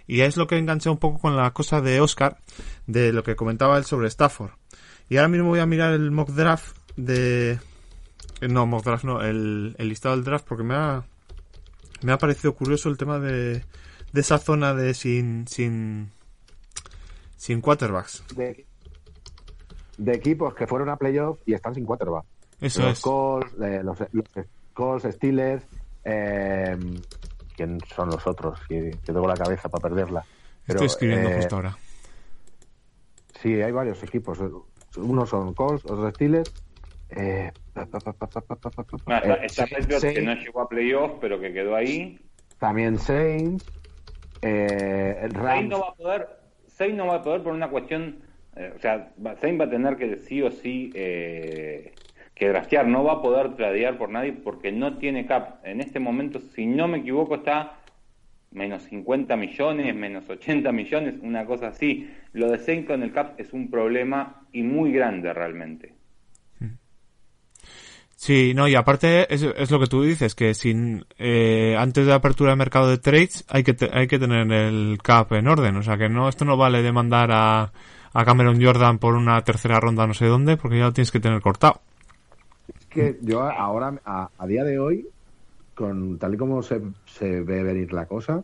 Y 0.07 0.21
es 0.21 0.37
lo 0.37 0.47
que 0.47 0.57
enganché 0.57 0.89
un 0.89 0.99
poco 0.99 1.19
con 1.19 1.35
la 1.35 1.51
cosa 1.51 1.81
de 1.81 1.99
Oscar, 1.99 2.37
de 2.85 3.11
lo 3.11 3.23
que 3.23 3.35
comentaba 3.35 3.77
él 3.77 3.85
sobre 3.85 4.07
Stafford. 4.07 4.51
Y 5.09 5.17
ahora 5.17 5.27
mismo 5.27 5.49
voy 5.49 5.59
a 5.59 5.65
mirar 5.65 5.93
el 5.93 6.11
mock 6.11 6.29
draft 6.29 6.75
de... 6.95 7.59
eh, 8.41 8.47
No, 8.47 8.65
mock 8.65 8.83
draft 8.83 9.03
no, 9.03 9.21
el, 9.21 9.75
el 9.77 9.89
listado 9.89 10.15
del 10.15 10.23
draft 10.25 10.45
porque 10.47 10.63
me 10.63 10.75
ha, 10.75 11.03
me 12.01 12.11
ha 12.11 12.17
parecido 12.17 12.55
curioso 12.55 12.89
el 12.89 12.97
tema 12.97 13.19
de, 13.19 13.63
de 14.11 14.21
esa 14.21 14.37
zona 14.39 14.73
de 14.73 14.93
sin, 14.93 15.47
sin, 15.47 16.09
sin 17.37 17.61
quarterbacks. 17.61 18.23
De, 18.35 18.65
de 19.97 20.13
equipos 20.13 20.53
que 20.55 20.65
fueron 20.67 20.89
a 20.89 20.97
playoff 20.97 21.39
y 21.45 21.53
están 21.53 21.75
sin 21.75 21.85
quarterback. 21.85 22.25
Eso 22.61 22.81
los 22.81 22.91
es. 22.93 23.01
Colts, 23.01 23.53
eh, 23.61 23.81
los, 23.83 23.97
los 24.11 24.25
Colts, 24.73 25.05
Steelers, 25.15 25.63
eh, 26.03 26.77
¿quién 27.55 27.77
son 27.95 28.09
los 28.09 28.25
otros? 28.25 28.59
Que, 28.67 28.91
que 28.91 29.13
tengo 29.13 29.27
la 29.27 29.35
cabeza 29.35 29.69
para 29.69 29.81
perderla. 29.83 30.25
Pero, 30.65 30.77
Estoy 30.77 30.87
escribiendo 30.87 31.29
eh, 31.29 31.35
justo 31.37 31.55
ahora. 31.57 31.77
Sí, 33.41 33.61
hay 33.61 33.71
varios 33.71 34.01
equipos 34.03 34.39
unos 34.97 35.29
son 35.29 35.53
calls, 35.53 35.85
otros 35.85 36.09
estiles. 36.09 36.47
Eh, 37.09 37.51
está 39.43 39.65
que 39.67 40.21
no 40.21 40.33
llegó 40.35 40.61
a 40.61 40.69
playoff, 40.69 41.13
pero 41.21 41.39
que 41.39 41.53
quedó 41.53 41.75
ahí. 41.75 42.19
También 42.59 42.97
Saints. 42.97 43.65
Eh, 44.41 45.27
no 45.31 45.79
va 47.07 47.15
a 47.15 47.21
poder, 47.23 47.43
por 47.43 47.53
una 47.53 47.69
cuestión, 47.69 48.19
o 48.55 48.79
sea, 48.79 49.11
Sainz 49.39 49.59
va 49.59 49.65
a 49.65 49.69
tener 49.69 49.97
que 49.97 50.17
sí 50.17 50.41
o 50.41 50.51
sí 50.51 50.91
eh, 50.93 51.93
que 52.33 52.49
draftear, 52.49 52.87
no 52.87 53.03
va 53.03 53.13
a 53.13 53.21
poder 53.21 53.55
tradear 53.55 53.97
por 53.97 54.09
nadie 54.09 54.33
porque 54.33 54.71
no 54.71 54.97
tiene 54.97 55.25
cap. 55.25 55.65
En 55.65 55.79
este 55.79 55.99
momento, 55.99 56.39
si 56.39 56.65
no 56.65 56.87
me 56.87 56.99
equivoco, 56.99 57.35
está 57.35 57.79
menos 58.55 58.83
50 58.83 59.35
millones, 59.35 59.95
menos 59.95 60.27
80 60.29 60.71
millones, 60.71 61.15
una 61.21 61.45
cosa 61.45 61.67
así. 61.67 62.09
Lo 62.33 62.49
de 62.49 62.57
Sainz 62.57 62.87
con 62.87 63.03
el 63.03 63.11
cap 63.13 63.39
es 63.39 63.53
un 63.53 63.69
problema 63.69 64.41
y 64.51 64.63
muy 64.63 64.91
grande 64.91 65.31
realmente. 65.33 65.93
Sí, 68.17 68.53
no, 68.55 68.67
y 68.67 68.75
aparte 68.75 69.31
es, 69.33 69.43
es 69.43 69.69
lo 69.71 69.79
que 69.79 69.87
tú 69.87 70.01
dices, 70.01 70.33
que 70.35 70.53
sin 70.53 71.05
eh, 71.19 71.75
antes 71.77 72.05
de 72.05 72.09
la 72.09 72.15
apertura 72.15 72.51
de 72.51 72.55
mercado 72.55 72.89
de 72.89 72.97
trades 72.97 73.45
hay 73.49 73.63
que 73.63 73.73
te- 73.73 73.89
hay 73.93 74.07
que 74.07 74.17
tener 74.17 74.49
el 74.51 74.97
cap 75.03 75.31
en 75.33 75.47
orden, 75.47 75.75
o 75.75 75.83
sea 75.83 75.97
que 75.97 76.09
no 76.09 76.27
esto 76.29 76.45
no 76.45 76.55
vale 76.57 76.81
de 76.81 76.91
mandar 76.93 77.29
a, 77.31 77.71
a 78.13 78.25
Cameron 78.25 78.63
Jordan 78.63 78.97
por 78.99 79.15
una 79.15 79.41
tercera 79.43 79.79
ronda 79.79 80.07
no 80.07 80.13
sé 80.13 80.25
dónde, 80.27 80.55
porque 80.57 80.77
ya 80.79 80.85
lo 80.85 80.93
tienes 80.93 81.11
que 81.11 81.19
tener 81.19 81.41
cortado. 81.41 81.81
Es 82.79 82.85
que 82.87 83.17
yo 83.21 83.41
ahora, 83.43 83.93
a, 84.05 84.29
a 84.37 84.47
día 84.47 84.63
de 84.63 84.79
hoy, 84.79 85.05
con 85.75 86.17
tal 86.17 86.33
y 86.33 86.37
como 86.37 86.63
se, 86.63 86.81
se 87.05 87.41
ve 87.41 87.63
venir 87.63 87.93
la 87.93 88.07
cosa, 88.07 88.43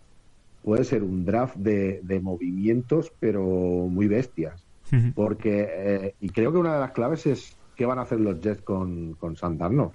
puede 0.64 0.84
ser 0.84 1.04
un 1.04 1.26
draft 1.26 1.56
de, 1.56 2.02
de 2.04 2.20
movimientos, 2.20 3.12
pero 3.20 3.44
muy 3.44 4.08
bestias. 4.08 4.66
Porque, 5.16 5.68
eh, 5.70 6.16
y 6.20 6.30
creo 6.30 6.52
que 6.52 6.58
una 6.58 6.74
de 6.74 6.82
las 6.82 6.92
claves 6.92 7.26
es 7.26 7.56
qué 7.78 7.86
van 7.86 7.98
a 7.98 8.02
hacer 8.02 8.20
los 8.20 8.42
Jets 8.42 8.62
con, 8.62 9.14
con 9.14 9.38
Sam 9.38 9.58
Darnold. 9.58 9.94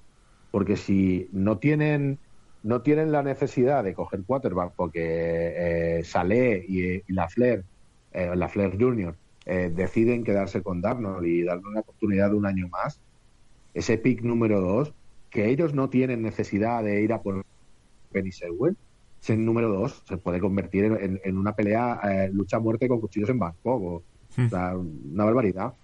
Porque 0.50 0.76
si 0.76 1.28
no 1.32 1.58
tienen 1.58 2.18
no 2.66 2.82
tienen 2.82 3.12
la 3.12 3.22
necesidad 3.22 3.84
de 3.84 3.94
coger 3.94 4.24
quarterback 4.24 4.72
porque 4.74 5.98
eh, 5.98 6.04
Saleh 6.04 6.64
y, 6.66 6.96
y 6.96 7.12
Lafleur, 7.12 7.62
eh, 8.12 8.34
Lafleur 8.34 8.76
Jr. 8.76 9.14
eh, 9.44 9.70
deciden 9.72 10.24
quedarse 10.24 10.62
con 10.62 10.80
Darnold 10.80 11.24
y 11.24 11.44
darle 11.44 11.68
una 11.68 11.80
oportunidad 11.80 12.30
de 12.30 12.36
un 12.36 12.44
año 12.44 12.66
más, 12.66 12.98
ese 13.72 13.98
pick 13.98 14.22
número 14.22 14.60
dos, 14.60 14.92
que 15.30 15.50
ellos 15.50 15.74
no 15.74 15.90
tienen 15.90 16.22
necesidad 16.22 16.82
de 16.84 17.02
ir 17.02 17.12
a 17.12 17.22
por 17.22 17.42
Penny 18.10 18.32
Sewell, 18.32 18.76
ese 19.22 19.36
número 19.36 19.68
dos 19.70 20.02
se 20.06 20.18
puede 20.18 20.40
convertir 20.40 20.84
en, 20.84 20.96
en- 20.96 21.20
en 21.24 21.38
una 21.38 21.54
pelea 21.54 22.00
eh, 22.04 22.30
lucha 22.32 22.58
a 22.58 22.60
muerte 22.60 22.88
con 22.88 23.00
cuchillos 23.00 23.30
en 23.30 23.38
Bangkok. 23.38 23.82
O, 23.82 23.94
o 23.96 24.48
sea, 24.48 24.76
una 24.76 25.24
barbaridad. 25.24 25.74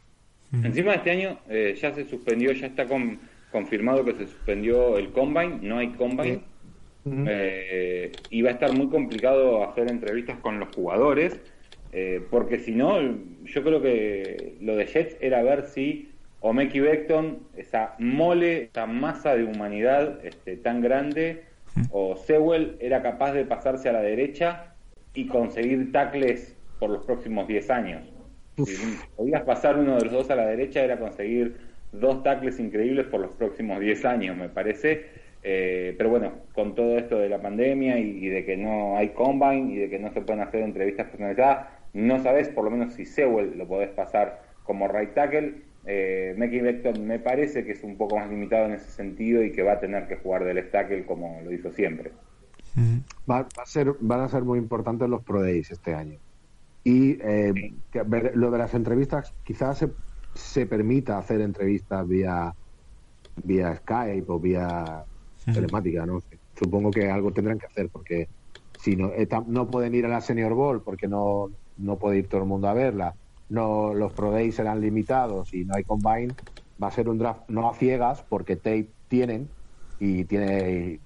Encima 0.53 0.95
este 0.95 1.11
año 1.11 1.40
eh, 1.49 1.74
ya 1.80 1.93
se 1.95 2.05
suspendió, 2.05 2.53
ya 2.53 2.66
está 2.68 2.86
con- 2.88 3.20
confirmado 3.51 4.05
que 4.05 4.14
se 4.14 4.26
suspendió 4.26 4.99
el 4.99 5.12
combine, 5.12 5.59
no 5.62 5.78
hay 5.78 5.93
combine. 5.95 6.45
Eh, 7.24 8.26
y 8.30 8.43
va 8.43 8.51
a 8.51 8.53
estar 8.55 8.72
muy 8.72 8.88
complicado 8.88 9.64
hacer 9.68 9.88
entrevistas 9.88 10.38
con 10.40 10.59
los 10.61 10.68
jugadores, 10.70 11.40
eh, 11.90 12.26
porque 12.30 12.59
si 12.59 12.74
no, 12.74 13.01
yo 13.45 13.62
creo 13.64 13.82
que 13.82 14.59
lo 14.61 14.76
de 14.76 14.86
Jets 14.86 15.16
era 15.20 15.43
ver 15.43 15.66
si 15.66 16.11
Omeki 16.43 16.80
Beckton, 16.80 17.38
esa 17.57 17.95
mole, 17.99 18.64
esa 18.64 18.86
masa 18.86 19.36
de 19.36 19.45
humanidad 19.45 20.18
este, 20.24 20.57
tan 20.57 20.80
grande, 20.80 21.45
o 21.90 22.16
Sewell 22.16 22.76
era 22.80 23.01
capaz 23.01 23.32
de 23.32 23.45
pasarse 23.45 23.88
a 23.88 23.93
la 23.93 24.03
derecha 24.03 24.74
y 25.14 25.26
conseguir 25.26 25.93
tackles 25.93 26.57
por 26.78 26.90
los 26.90 27.05
próximos 27.05 27.47
10 27.47 27.70
años. 27.70 28.12
Si 28.57 28.99
podías 29.16 29.43
pasar 29.43 29.78
uno 29.78 29.97
de 29.97 30.05
los 30.05 30.12
dos 30.12 30.30
a 30.30 30.36
la 30.36 30.47
derecha, 30.47 30.82
era 30.82 30.99
conseguir 30.99 31.57
dos 31.93 32.22
tackles 32.22 32.59
increíbles 32.59 33.07
por 33.07 33.20
los 33.20 33.32
próximos 33.32 33.80
10 33.80 34.05
años, 34.05 34.36
me 34.36 34.49
parece. 34.49 35.07
Eh, 35.45 35.95
pero 35.97 36.11
bueno, 36.11 36.32
con 36.55 36.74
todo 36.74 36.99
esto 36.99 37.18
de 37.18 37.28
la 37.28 37.40
pandemia 37.40 37.99
y, 37.99 38.24
y 38.24 38.28
de 38.28 38.45
que 38.45 38.57
no 38.57 38.97
hay 38.97 39.11
combine 39.11 39.72
y 39.72 39.76
de 39.76 39.90
que 39.90 39.99
no 39.99 40.12
se 40.12 40.20
pueden 40.20 40.43
hacer 40.43 40.62
entrevistas 40.62 41.07
personalizadas, 41.07 41.68
no 41.93 42.22
sabes 42.22 42.49
por 42.49 42.64
lo 42.64 42.70
menos 42.70 42.95
si 42.95 43.07
Sewell 43.07 43.57
lo 43.57 43.66
podés 43.66 43.90
pasar 43.90 44.43
como 44.64 44.88
right 44.88 45.14
tackle. 45.14 45.55
Eh, 45.85 46.35
Beckton 46.39 47.07
me 47.07 47.18
parece 47.18 47.64
que 47.64 47.72
es 47.72 47.83
un 47.83 47.97
poco 47.97 48.16
más 48.16 48.30
limitado 48.30 48.66
en 48.66 48.72
ese 48.72 48.91
sentido 48.91 49.43
y 49.43 49.53
que 49.53 49.62
va 49.62 49.72
a 49.72 49.80
tener 49.80 50.07
que 50.07 50.16
jugar 50.16 50.45
de 50.45 50.55
left 50.55 50.70
tackle 50.72 51.05
como 51.05 51.41
lo 51.43 51.53
hizo 51.53 51.72
siempre. 51.72 52.12
Va, 53.28 53.43
va 53.43 53.62
a 53.62 53.66
ser, 53.66 53.95
van 54.01 54.20
a 54.20 54.28
ser 54.28 54.43
muy 54.43 54.59
importantes 54.59 55.09
los 55.09 55.22
Pro 55.22 55.43
Days 55.43 55.70
este 55.70 55.95
año. 55.95 56.18
Y 56.85 57.18
eh, 57.22 57.53
que 57.91 58.03
ver- 58.03 58.37
lo 58.37 58.51
de 58.51 58.59
las 58.59 58.74
entrevistas, 58.74 59.33
quizás 59.45 59.78
se, 59.78 59.91
se 60.35 60.66
permita 60.66 61.18
hacer 61.18 61.41
entrevistas 61.41 62.07
vía, 62.09 62.55
vía 63.45 63.76
Skype 63.76 64.24
o 64.28 64.39
vía 64.39 65.05
telemática, 65.53 66.07
¿no? 66.07 66.20
sé. 66.20 66.39
Supongo 66.59 66.91
que 66.91 67.11
algo 67.11 67.33
tendrán 67.33 67.59
que 67.59 67.66
hacer 67.66 67.89
porque 67.89 68.28
si 68.78 68.97
no, 68.97 69.12
eh, 69.12 69.28
no 69.47 69.68
pueden 69.70 69.95
ir 69.95 70.07
a 70.07 70.09
la 70.09 70.20
Senior 70.20 70.55
Bowl 70.55 70.83
porque 70.83 71.09
no, 71.09 71.51
no 71.76 71.99
puede 71.99 72.18
ir 72.18 72.28
todo 72.28 72.43
el 72.43 72.49
mundo 72.49 72.68
a 72.68 72.74
verla. 72.74 73.14
No, 73.53 73.92
los 73.92 74.14
Pro 74.14 74.30
Days 74.30 74.55
serán 74.55 74.80
limitados 74.80 75.53
y 75.53 75.66
no 75.66 75.74
hay 75.74 75.84
combine. 75.84 76.32
Va 76.82 76.88
a 76.88 76.90
ser 76.90 77.07
un 77.07 77.18
draft 77.18 77.42
no 77.48 77.68
a 77.68 77.74
ciegas 77.74 78.24
porque 78.26 78.57
tape 78.57 78.88
tienen 79.09 79.46
y 80.00 80.24
tiene 80.24 81.00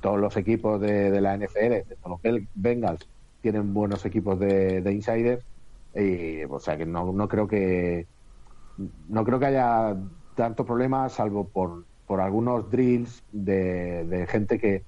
todos 0.00 0.18
los 0.18 0.34
equipos 0.38 0.80
de, 0.80 1.20
la 1.20 1.36
NFL, 1.36 1.58
de 1.60 1.96
los 2.06 2.20
Bengals, 2.54 3.06
tienen 3.42 3.74
buenos 3.74 4.06
equipos 4.06 4.40
de, 4.40 4.80
de 4.80 4.92
insiders. 4.92 5.44
Y, 5.94 6.44
o 6.44 6.58
sea 6.58 6.78
que 6.78 6.86
no, 6.86 7.12
no 7.12 7.28
creo 7.28 7.46
que 7.46 8.06
no 9.10 9.22
creo 9.22 9.38
que 9.38 9.46
haya 9.46 9.94
tanto 10.34 10.64
problema 10.64 11.10
salvo 11.10 11.46
por, 11.46 11.84
por 12.06 12.22
algunos 12.22 12.70
drills 12.70 13.22
de, 13.32 14.06
de 14.06 14.26
gente 14.26 14.58
que, 14.58 14.82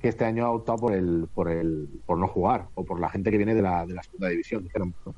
que 0.00 0.08
este 0.08 0.24
año 0.24 0.46
ha 0.46 0.50
optado 0.50 0.78
por 0.78 0.94
el, 0.94 1.28
por 1.34 1.50
el 1.50 1.90
por 2.06 2.16
no 2.16 2.26
jugar 2.26 2.68
o 2.74 2.86
por 2.86 2.98
la 3.00 3.10
gente 3.10 3.30
que 3.30 3.36
viene 3.36 3.54
de 3.54 3.60
la, 3.60 3.84
de 3.84 3.92
la 3.92 4.02
segunda 4.02 4.28
división 4.28 4.62
dijéramos, 4.62 4.94
¿no? 5.04 5.14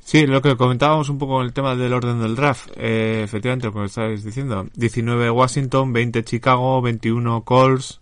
Sí, 0.00 0.26
lo 0.26 0.42
que 0.42 0.56
comentábamos 0.56 1.08
un 1.08 1.18
poco 1.18 1.40
en 1.40 1.46
el 1.46 1.52
tema 1.54 1.74
del 1.74 1.92
orden 1.92 2.20
del 2.20 2.36
draft, 2.36 2.70
eh, 2.76 3.22
efectivamente, 3.24 3.72
que 3.72 3.84
estabais 3.84 4.22
diciendo. 4.22 4.66
19 4.74 5.30
Washington, 5.30 5.92
20 5.92 6.24
Chicago, 6.24 6.82
21 6.82 7.42
Colts, 7.42 8.00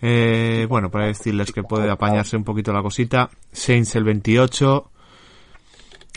eh, 0.00 0.66
bueno, 0.68 0.90
para 0.90 1.06
decirles 1.06 1.52
que 1.52 1.62
puede 1.62 1.90
apañarse 1.90 2.36
un 2.36 2.44
poquito 2.44 2.72
la 2.72 2.82
cosita. 2.82 3.28
Saints 3.50 3.96
el 3.96 4.04
28, 4.04 4.90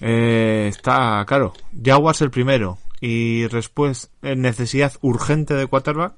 eh, 0.01 0.67
está 0.69 1.23
claro. 1.27 1.53
Jaguars 1.83 2.21
el 2.21 2.31
primero. 2.31 2.77
Y 3.01 3.41
después, 3.47 4.11
eh, 4.21 4.35
necesidad 4.35 4.93
urgente 5.01 5.53
de 5.53 5.67
quarterback, 5.67 6.15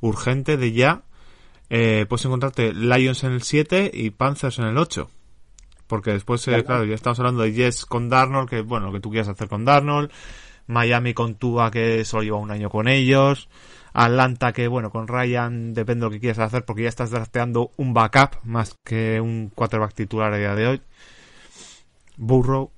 urgente 0.00 0.56
de 0.56 0.72
ya, 0.72 1.02
eh, 1.70 2.06
puedes 2.08 2.24
encontrarte 2.24 2.72
Lions 2.72 3.24
en 3.24 3.32
el 3.32 3.42
7 3.42 3.90
y 3.92 4.10
Panthers 4.10 4.58
en 4.58 4.66
el 4.66 4.78
8. 4.78 5.10
Porque 5.88 6.12
después, 6.12 6.46
eh, 6.48 6.62
claro, 6.64 6.84
ya 6.84 6.94
estamos 6.94 7.18
hablando 7.18 7.42
de 7.42 7.52
Jets 7.52 7.86
con 7.86 8.08
Darnold, 8.08 8.48
que 8.48 8.60
bueno, 8.60 8.86
lo 8.86 8.92
que 8.92 9.00
tú 9.00 9.10
quieras 9.10 9.28
hacer 9.28 9.48
con 9.48 9.64
Darnold. 9.64 10.10
Miami 10.68 11.14
con 11.14 11.34
Tua, 11.34 11.70
que 11.70 12.04
solo 12.04 12.22
lleva 12.22 12.36
un 12.36 12.50
año 12.50 12.68
con 12.70 12.86
ellos. 12.88 13.48
Atlanta, 13.94 14.52
que 14.52 14.68
bueno, 14.68 14.90
con 14.90 15.08
Ryan 15.08 15.72
depende 15.74 16.00
de 16.00 16.06
lo 16.06 16.10
que 16.10 16.20
quieras 16.20 16.38
hacer, 16.38 16.64
porque 16.64 16.82
ya 16.82 16.88
estás 16.88 17.10
drafteando 17.10 17.72
un 17.78 17.94
backup 17.94 18.36
más 18.44 18.76
que 18.84 19.20
un 19.20 19.50
quarterback 19.54 19.94
titular 19.94 20.32
a 20.32 20.36
día 20.36 20.54
de 20.54 20.66
hoy. 20.66 20.82
Burrow. 22.16 22.70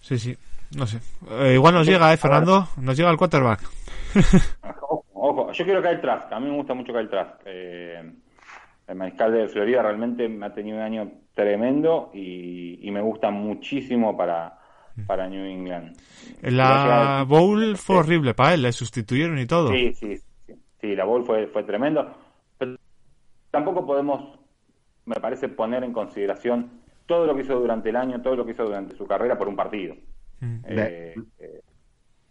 Sí, 0.00 0.18
sí. 0.18 0.36
no 0.76 0.86
sé. 0.86 0.98
Eh, 1.30 1.54
igual 1.54 1.74
nos 1.74 1.86
llega, 1.86 2.12
¿eh, 2.12 2.16
Fernando? 2.16 2.68
Nos 2.78 2.96
llega 2.96 3.10
el 3.10 3.16
quarterback. 3.16 3.60
Ojo, 4.80 5.04
ojo, 5.12 5.52
yo 5.52 5.64
quiero 5.64 5.82
Kyle 5.82 6.00
Trask, 6.00 6.32
a 6.32 6.40
mí 6.40 6.48
me 6.48 6.56
gusta 6.56 6.74
mucho 6.74 6.92
Kyle 6.92 7.08
Trask. 7.08 7.40
Eh, 7.44 8.12
el 8.86 8.94
mariscal 8.96 9.32
de 9.32 9.48
Florida 9.48 9.82
realmente 9.82 10.28
me 10.28 10.46
ha 10.46 10.54
tenido 10.54 10.78
un 10.78 10.82
año 10.82 11.10
tremendo 11.38 12.10
y, 12.12 12.80
y 12.82 12.90
me 12.90 13.00
gusta 13.00 13.30
muchísimo 13.30 14.16
para, 14.16 14.58
para 15.06 15.28
New 15.28 15.44
England. 15.44 15.96
La 16.42 17.24
Bowl 17.28 17.76
fue 17.76 17.98
horrible 17.98 18.34
para 18.34 18.54
él, 18.54 18.62
le 18.62 18.72
sustituyeron 18.72 19.38
y 19.38 19.46
todo. 19.46 19.70
Sí, 19.70 19.94
sí, 19.94 20.16
sí, 20.46 20.54
sí, 20.80 20.96
la 20.96 21.04
bowl 21.04 21.24
fue, 21.24 21.46
fue 21.46 21.62
tremendo. 21.62 22.12
Pero 22.58 22.74
tampoco 23.52 23.86
podemos, 23.86 24.36
me 25.04 25.14
parece, 25.20 25.48
poner 25.48 25.84
en 25.84 25.92
consideración 25.92 26.70
todo 27.06 27.24
lo 27.24 27.36
que 27.36 27.42
hizo 27.42 27.60
durante 27.60 27.90
el 27.90 27.96
año, 27.96 28.20
todo 28.20 28.34
lo 28.34 28.44
que 28.44 28.50
hizo 28.50 28.64
durante 28.64 28.96
su 28.96 29.06
carrera 29.06 29.38
por 29.38 29.46
un 29.46 29.54
partido. 29.54 29.94
Mm. 30.40 30.56
Eh, 30.66 31.14
eh, 31.38 31.60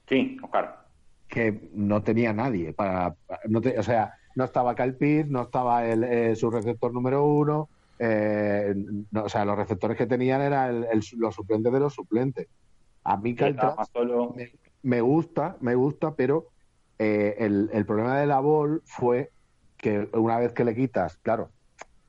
sí, 0.06 0.38
Oscar. 0.44 0.86
que 1.30 1.70
no 1.74 2.04
tenía 2.04 2.34
nadie 2.34 2.74
para, 2.74 3.16
no 3.48 3.62
te- 3.62 3.80
o 3.80 3.84
sea 3.84 4.14
no 4.36 4.44
estaba 4.44 4.76
Pitts, 4.76 5.30
no 5.30 5.44
estaba 5.44 5.86
el, 5.88 6.04
eh, 6.04 6.36
su 6.36 6.52
receptor 6.52 6.94
número 6.94 7.24
uno 7.26 7.70
eh, 8.00 8.74
no, 9.12 9.24
o 9.24 9.30
sea 9.30 9.46
los 9.46 9.58
receptores 9.58 9.98
que 9.98 10.06
tenían 10.06 10.42
eran 10.42 10.70
el- 10.76 10.84
el- 10.86 11.02
los 11.18 11.36
suplentes 11.36 11.72
de 11.74 11.80
los 11.80 11.94
suplentes 11.94 12.48
a 13.04 13.18
mí 13.18 13.36
solo. 13.94 14.34
me, 14.36 14.52
me 14.84 15.02
gusta 15.02 15.58
me 15.62 15.76
gusta 15.76 16.16
pero 16.16 16.48
eh, 17.00 17.36
el, 17.40 17.70
el 17.74 17.86
problema 17.86 18.20
de 18.20 18.28
la 18.28 18.40
ball 18.40 18.82
fue 18.86 19.32
que 19.78 20.10
una 20.14 20.38
vez 20.40 20.54
que 20.54 20.64
le 20.64 20.76
quitas 20.76 21.18
claro 21.18 21.50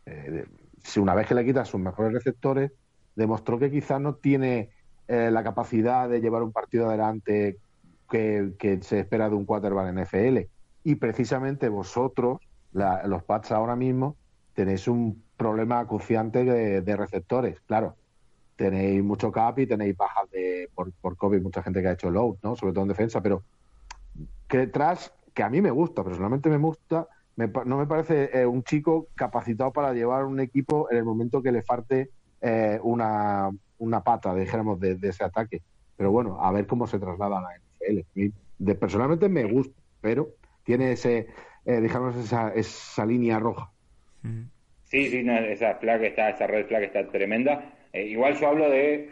eh, 0.07 0.45
si 0.82 1.01
una 1.01 1.14
vez 1.14 1.26
que 1.26 1.34
le 1.34 1.45
quitas 1.45 1.68
sus 1.68 1.80
mejores 1.80 2.12
receptores 2.12 2.72
demostró 3.14 3.59
que 3.59 3.70
quizás 3.70 4.01
no 4.01 4.14
tiene 4.16 4.70
eh, 5.09 5.30
la 5.30 5.43
capacidad 5.43 6.09
de 6.09 6.20
llevar 6.20 6.43
un 6.43 6.53
partido 6.53 6.89
adelante 6.89 7.57
que, 8.11 8.53
que 8.59 8.80
se 8.82 9.01
espera 9.01 9.28
de 9.28 9.34
un 9.36 9.45
quarterback 9.45 9.89
en 9.89 9.99
NFL. 9.99 10.49
Y 10.84 10.95
precisamente 10.95 11.68
vosotros, 11.68 12.39
la- 12.72 13.07
los 13.07 13.24
Pats 13.24 13.51
ahora 13.53 13.74
mismo, 13.74 14.16
tenéis 14.59 14.89
un 14.89 15.23
problema 15.37 15.79
acuciante 15.79 16.43
de, 16.43 16.97
receptores. 16.97 17.61
Claro, 17.61 17.95
tenéis 18.57 19.05
mucho 19.05 19.31
cap 19.31 19.57
y 19.61 19.69
tenéis 19.69 19.97
bajas 19.97 20.29
de, 20.33 20.69
por, 20.75 21.17
COVID, 21.17 21.41
mucha 21.41 21.63
gente 21.63 21.81
que 21.81 21.87
ha 21.87 21.93
hecho 21.93 22.11
load, 22.11 22.39
¿no? 22.43 22.57
sobre 22.57 22.73
todo 22.73 22.83
en 22.83 22.89
defensa, 22.89 23.23
pero 23.23 23.45
que 24.49 24.69
que 25.33 25.43
a 25.45 25.49
mí 25.49 25.61
me 25.61 25.71
gusta, 25.71 26.03
personalmente 26.03 26.51
me 26.51 26.57
gusta, 26.57 27.07
me 27.37 27.47
no 27.67 27.79
me 27.79 27.87
parece 27.87 28.37
eh, 28.37 28.45
un 28.45 28.65
chico 28.65 29.07
capacitado 29.15 29.73
para 29.73 29.93
llevar 29.93 30.25
un 30.25 30.41
equipo 30.41 30.91
en 30.91 30.97
el 30.97 31.05
momento 31.05 31.41
que 31.41 31.53
le 31.53 31.63
falte 31.63 32.11
eh, 32.41 32.81
una, 32.83 33.53
una 33.79 34.03
pata, 34.03 34.35
dijéramos, 34.35 34.81
de, 34.81 34.99
ese 35.01 35.23
ataque. 35.23 35.63
Pero 35.97 36.11
bueno, 36.11 36.43
a 36.43 36.51
ver 36.51 36.67
cómo 36.67 36.89
se 36.89 36.99
traslada 36.99 37.39
a 37.39 37.43
la 37.43 37.51
NFL. 37.57 38.33
De, 38.59 38.75
personalmente 38.75 39.29
me 39.29 39.45
gusta, 39.45 39.81
pero 40.01 40.31
tiene 40.65 40.91
ese, 40.91 41.29
eh, 41.65 41.89
esa, 42.19 42.53
esa 42.55 43.07
línea 43.07 43.39
roja. 43.39 43.71
Sí, 44.85 45.09
sí, 45.09 45.23
no, 45.23 45.37
esa 45.37 45.75
flag 45.77 46.03
está, 46.05 46.31
esa 46.31 46.47
red 46.47 46.66
flag 46.66 46.85
está 46.85 47.07
tremenda. 47.09 47.75
Eh, 47.93 48.07
igual 48.07 48.35
yo 48.39 48.49
hablo 48.49 48.71
de 48.71 49.11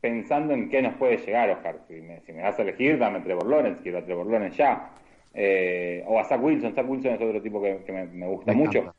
pensando 0.00 0.54
en 0.54 0.68
qué 0.68 0.80
nos 0.80 0.94
puede 0.94 1.18
llegar, 1.18 1.50
Oscar. 1.50 1.80
Si 1.86 1.94
me, 1.94 2.20
si 2.20 2.32
me 2.32 2.42
das 2.42 2.58
a 2.58 2.62
elegir, 2.62 2.98
dame 2.98 3.18
a 3.18 3.22
Trevor 3.22 3.46
Lawrence, 3.46 3.82
quiero 3.82 3.98
a 3.98 4.04
Trevor 4.04 4.26
Lawrence 4.26 4.56
ya. 4.56 4.90
Eh, 5.34 6.02
o 6.06 6.18
a 6.18 6.24
Zach 6.24 6.42
Wilson. 6.42 6.74
Zach 6.74 6.88
Wilson 6.88 7.12
es 7.12 7.20
otro 7.20 7.42
tipo 7.42 7.60
que, 7.60 7.82
que 7.84 7.92
me, 7.92 8.06
me 8.06 8.26
gusta 8.26 8.52
Me 8.52 8.58
mucho. 8.58 8.94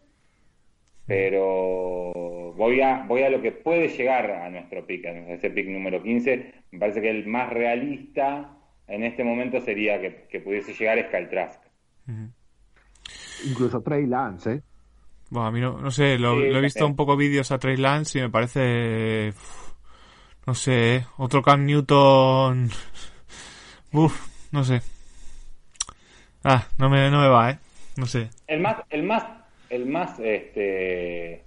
Pero 1.07 2.53
voy 2.55 2.81
a, 2.81 3.03
voy 3.07 3.23
a 3.23 3.31
lo 3.31 3.41
que 3.41 3.51
puede 3.51 3.87
llegar 3.87 4.29
a 4.29 4.49
nuestro 4.49 4.85
pick, 4.85 5.05
a 5.07 5.11
ese 5.33 5.49
pick 5.49 5.67
número 5.67 6.03
15. 6.03 6.53
Me 6.71 6.79
parece 6.79 7.01
que 7.01 7.09
el 7.09 7.25
más 7.25 7.49
realista 7.49 8.55
en 8.87 9.03
este 9.03 9.23
momento 9.23 9.59
sería 9.61 9.99
que, 9.99 10.27
que 10.29 10.39
pudiese 10.39 10.73
llegar 10.73 10.99
es. 10.99 11.59
Incluso 13.47 13.81
Trey 13.81 14.05
Lance, 14.05 14.53
¿eh? 14.53 14.61
Bueno, 15.29 15.47
a 15.47 15.51
mí 15.51 15.59
no, 15.59 15.79
no 15.79 15.91
sé, 15.91 16.17
lo, 16.17 16.35
Sí, 16.35 16.47
lo 16.49 16.57
he 16.57 16.61
visto 16.61 16.85
un 16.85 16.95
poco 16.95 17.15
vídeos 17.15 17.51
a 17.51 17.59
Trey 17.59 17.77
Lance 17.77 18.17
y 18.17 18.21
me 18.21 18.29
parece. 18.29 19.29
uf, 19.29 19.73
no 20.45 20.55
sé, 20.55 20.95
¿eh? 20.95 21.05
otro 21.17 21.41
Cam 21.41 21.65
Newton. 21.65 22.69
Uf, 23.93 24.27
no 24.51 24.63
sé. 24.63 24.81
Ah, 26.43 26.67
no 26.77 26.89
me, 26.89 27.09
no 27.09 27.21
me 27.21 27.27
va, 27.27 27.51
¿eh? 27.51 27.59
No 27.97 28.05
sé. 28.05 28.29
El 28.47 28.59
más, 28.61 28.77
el 28.89 29.03
más, 29.03 29.23
el 29.69 29.85
más 29.85 30.19
este 30.19 31.43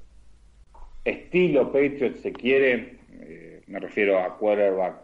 estilo 1.05 1.73
Patriot 1.73 2.17
se 2.19 2.33
quiere, 2.33 2.99
eh, 3.13 3.63
me 3.67 3.81
refiero 3.81 4.19
a 4.23 4.37
quarterback 4.37 4.97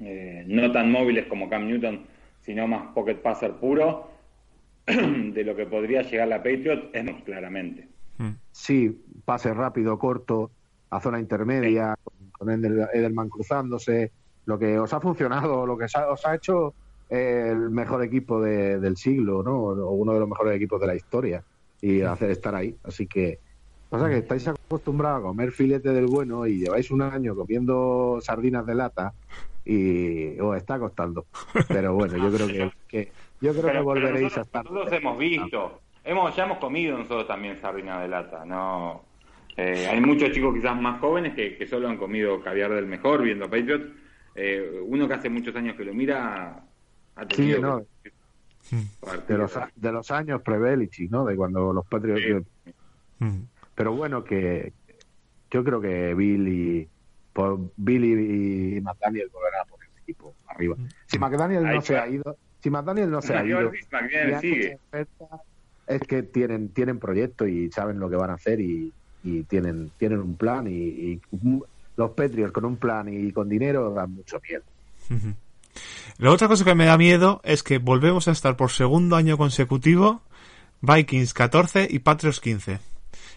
eh, 0.00 0.44
no 0.46 0.72
tan 0.72 0.90
móviles 0.90 1.26
como 1.26 1.48
Cam 1.48 1.68
Newton, 1.68 2.06
sino 2.40 2.66
más 2.66 2.92
pocket 2.94 3.16
passer 3.16 3.52
puro, 3.52 4.10
de 4.86 5.44
lo 5.44 5.54
que 5.54 5.66
podría 5.66 6.02
llegar 6.02 6.28
la 6.28 6.42
Patriot 6.42 6.90
es 6.92 7.04
más 7.04 7.22
claramente. 7.22 7.91
Mm. 8.22 8.36
Sí, 8.52 9.04
pase 9.24 9.52
rápido, 9.54 9.98
corto, 9.98 10.50
a 10.90 11.00
zona 11.00 11.18
intermedia, 11.18 11.96
con 12.32 12.48
Edel- 12.50 12.88
Edelman 12.92 13.28
cruzándose, 13.28 14.12
lo 14.46 14.58
que 14.58 14.78
os 14.78 14.92
ha 14.92 15.00
funcionado, 15.00 15.66
lo 15.66 15.76
que 15.76 15.84
os 15.84 15.96
ha, 15.96 16.08
os 16.10 16.24
ha 16.26 16.34
hecho 16.34 16.74
eh, 17.10 17.48
el 17.50 17.70
mejor 17.70 18.02
equipo 18.02 18.40
de- 18.40 18.78
del 18.80 18.96
siglo, 18.96 19.42
¿no? 19.42 19.58
O 19.60 19.90
uno 19.92 20.14
de 20.14 20.20
los 20.20 20.28
mejores 20.28 20.54
equipos 20.56 20.80
de 20.80 20.86
la 20.86 20.94
historia 20.94 21.42
y 21.80 22.00
hacer 22.02 22.30
estar 22.30 22.54
ahí. 22.54 22.74
Así 22.84 23.06
que 23.06 23.38
pasa 23.90 24.08
que 24.08 24.18
estáis 24.18 24.46
acostumbrados 24.48 25.18
a 25.20 25.22
comer 25.22 25.52
filete 25.52 25.90
del 25.90 26.06
bueno 26.06 26.46
y 26.46 26.58
lleváis 26.60 26.90
un 26.90 27.02
año 27.02 27.34
comiendo 27.36 28.18
sardinas 28.22 28.64
de 28.66 28.74
lata 28.74 29.12
y 29.64 30.38
os 30.40 30.56
está 30.56 30.78
costando. 30.78 31.26
Pero 31.68 31.94
bueno, 31.94 32.16
yo 32.16 32.32
creo 32.34 32.46
que, 32.46 32.72
que- 32.88 33.12
yo 33.40 33.50
creo 33.52 33.64
que 33.64 33.68
Pero- 33.72 33.84
volveréis 33.84 34.36
a 34.38 34.42
estar. 34.42 34.64
nosotros 34.64 34.92
hemos 34.92 35.18
visto, 35.18 35.80
hemos, 36.04 36.34
ya 36.36 36.44
hemos 36.44 36.58
comido 36.58 36.96
nosotros 36.98 37.26
también 37.26 37.60
sardina 37.60 38.00
de 38.00 38.08
lata, 38.08 38.44
no 38.44 39.04
Eh, 39.56 39.86
hay 39.86 40.00
muchos 40.00 40.30
chicos 40.32 40.54
quizás 40.54 40.80
más 40.80 40.98
jóvenes 40.98 41.34
que, 41.34 41.58
que 41.58 41.66
solo 41.66 41.86
han 41.86 41.98
comido 41.98 42.42
caviar 42.42 42.70
del 42.72 42.86
mejor 42.86 43.22
viendo 43.22 43.50
Patriots. 43.50 43.84
Eh, 44.34 44.80
uno 44.86 45.06
que 45.06 45.12
hace 45.14 45.28
muchos 45.28 45.54
años 45.54 45.76
que 45.76 45.84
lo 45.84 45.92
mira 45.92 46.64
ha 47.16 47.26
Sí, 47.28 47.54
no, 47.60 47.84
de 49.28 49.36
los, 49.36 49.58
de 49.76 49.92
los 49.92 50.10
años 50.10 50.40
pre-Belichick, 50.40 51.10
¿no? 51.10 51.26
De 51.26 51.36
cuando 51.36 51.70
los 51.74 51.86
Patriots... 51.86 52.46
Sí. 52.64 52.72
Mm. 53.18 53.42
Pero 53.74 53.92
bueno, 53.92 54.24
que 54.24 54.72
yo 55.50 55.62
creo 55.62 55.82
que 55.82 56.14
Bill 56.14 56.48
y, 56.48 56.88
por 57.34 57.58
Bill 57.76 58.04
y, 58.76 58.80
McDaniel 58.80 59.28
volverán 59.30 59.60
a 59.60 59.64
poner 59.66 59.88
el 59.94 60.02
equipo 60.02 60.34
arriba. 60.46 60.76
Si 61.06 61.18
McDaniel 61.18 61.66
Ahí 61.66 61.74
no 61.74 61.82
se 61.82 61.92
está. 61.94 62.04
ha 62.04 62.08
ido, 62.08 62.36
si 62.60 62.70
McDaniel 62.70 63.10
no 63.10 63.20
se 63.20 63.34
ha 63.36 63.44
ido, 63.44 63.70
McDaniel- 63.70 63.92
McDaniel 63.92 64.40
sigue. 64.40 64.78
Es 65.86 66.00
que 66.02 66.22
tienen 66.22 66.68
tienen 66.70 66.98
proyecto 66.98 67.46
y 67.46 67.70
saben 67.70 67.98
lo 67.98 68.08
que 68.08 68.16
van 68.16 68.30
a 68.30 68.34
hacer 68.34 68.60
y, 68.60 68.92
y 69.24 69.42
tienen 69.44 69.90
tienen 69.98 70.20
un 70.20 70.36
plan 70.36 70.66
y, 70.66 70.72
y 70.72 71.20
los 71.96 72.10
Patriots 72.12 72.52
con 72.52 72.64
un 72.64 72.76
plan 72.76 73.08
y 73.08 73.32
con 73.32 73.48
dinero 73.48 73.92
dan 73.92 74.14
mucho 74.14 74.40
miedo. 74.48 74.62
La 76.18 76.30
otra 76.30 76.48
cosa 76.48 76.64
que 76.64 76.74
me 76.74 76.86
da 76.86 76.96
miedo 76.96 77.40
es 77.44 77.62
que 77.62 77.78
volvemos 77.78 78.28
a 78.28 78.32
estar 78.32 78.56
por 78.56 78.70
segundo 78.70 79.16
año 79.16 79.36
consecutivo 79.36 80.22
Vikings 80.80 81.34
14 81.34 81.86
y 81.90 82.00
Patriots 82.00 82.40
15. 82.40 82.80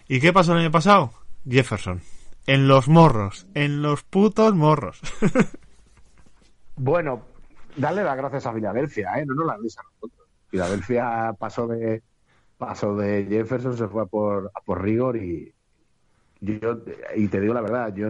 ¿Y 0.08 0.20
qué 0.20 0.32
pasó 0.32 0.52
el 0.52 0.58
año 0.58 0.70
pasado? 0.70 1.12
Jefferson. 1.48 2.00
En 2.46 2.68
los 2.68 2.88
morros. 2.88 3.46
En 3.54 3.82
los 3.82 4.02
putos 4.02 4.54
morros. 4.54 5.00
Bueno, 6.78 7.22
darle 7.74 8.04
las 8.04 8.18
gracias 8.18 8.44
a 8.44 8.52
Filadelfia, 8.52 9.10
¿eh? 9.16 9.24
No 9.24 9.34
nos 9.34 9.46
las 9.46 9.56
a 9.56 9.82
nosotros. 9.82 10.28
Filadelfia 10.50 11.34
pasó 11.38 11.66
de 11.66 12.02
pasó 12.58 12.96
de 12.96 13.26
Jefferson, 13.28 13.76
se 13.76 13.88
fue 13.88 14.02
a 14.02 14.06
por, 14.06 14.50
a 14.54 14.60
por 14.60 14.82
Rigor 14.82 15.16
y 15.16 15.52
yo 16.40 16.82
y 17.14 17.28
te 17.28 17.40
digo 17.40 17.54
la 17.54 17.62
verdad, 17.62 17.94
yo 17.94 18.08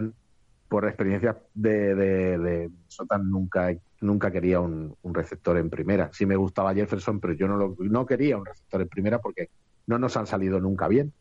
por 0.67 0.85
experiencia 0.85 1.37
de, 1.53 1.95
de, 1.95 2.37
de 2.37 2.69
Minnesota 2.69 3.17
nunca 3.17 3.73
nunca 4.01 4.31
quería 4.31 4.59
un, 4.59 4.95
un 5.01 5.13
receptor 5.13 5.57
en 5.57 5.69
primera. 5.69 6.09
Sí 6.13 6.25
me 6.25 6.35
gustaba 6.35 6.73
Jefferson, 6.73 7.19
pero 7.19 7.33
yo 7.33 7.47
no 7.47 7.57
lo, 7.57 7.75
no 7.79 8.05
quería 8.05 8.37
un 8.37 8.45
receptor 8.45 8.81
en 8.81 8.89
primera 8.89 9.19
porque 9.19 9.49
no 9.87 9.97
nos 9.97 10.15
han 10.17 10.27
salido 10.27 10.59
nunca 10.59 10.87
bien. 10.87 11.13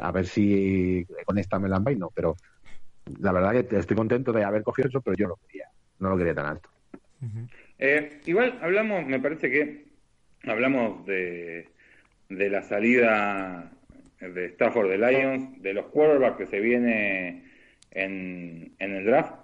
A 0.00 0.12
ver 0.12 0.26
si 0.26 1.06
con 1.24 1.38
esta 1.38 1.58
me 1.58 1.68
la 1.68 1.78
no, 1.78 2.10
pero 2.14 2.36
la 3.20 3.32
verdad 3.32 3.64
que 3.64 3.78
estoy 3.78 3.96
contento 3.96 4.32
de 4.32 4.44
haber 4.44 4.62
cogido 4.62 4.88
eso, 4.88 5.00
pero 5.00 5.16
yo 5.16 5.24
no 5.24 5.30
lo 5.30 5.36
quería, 5.36 5.68
no 5.98 6.10
lo 6.10 6.18
quería 6.18 6.34
tan 6.34 6.46
alto. 6.46 6.68
Eh, 7.78 8.20
igual 8.26 8.58
hablamos, 8.60 9.06
me 9.06 9.18
parece 9.18 9.50
que 9.50 9.86
hablamos 10.44 11.06
de, 11.06 11.68
de 12.28 12.50
la 12.50 12.62
salida 12.62 13.70
de 14.20 14.46
Stafford 14.46 14.90
de 14.90 14.98
Lions, 14.98 15.62
de 15.62 15.74
los 15.74 15.86
quarterbacks 15.86 16.36
que 16.36 16.46
se 16.46 16.60
viene 16.60 17.44
en, 17.90 18.72
en 18.78 18.94
el 18.94 19.04
draft, 19.04 19.34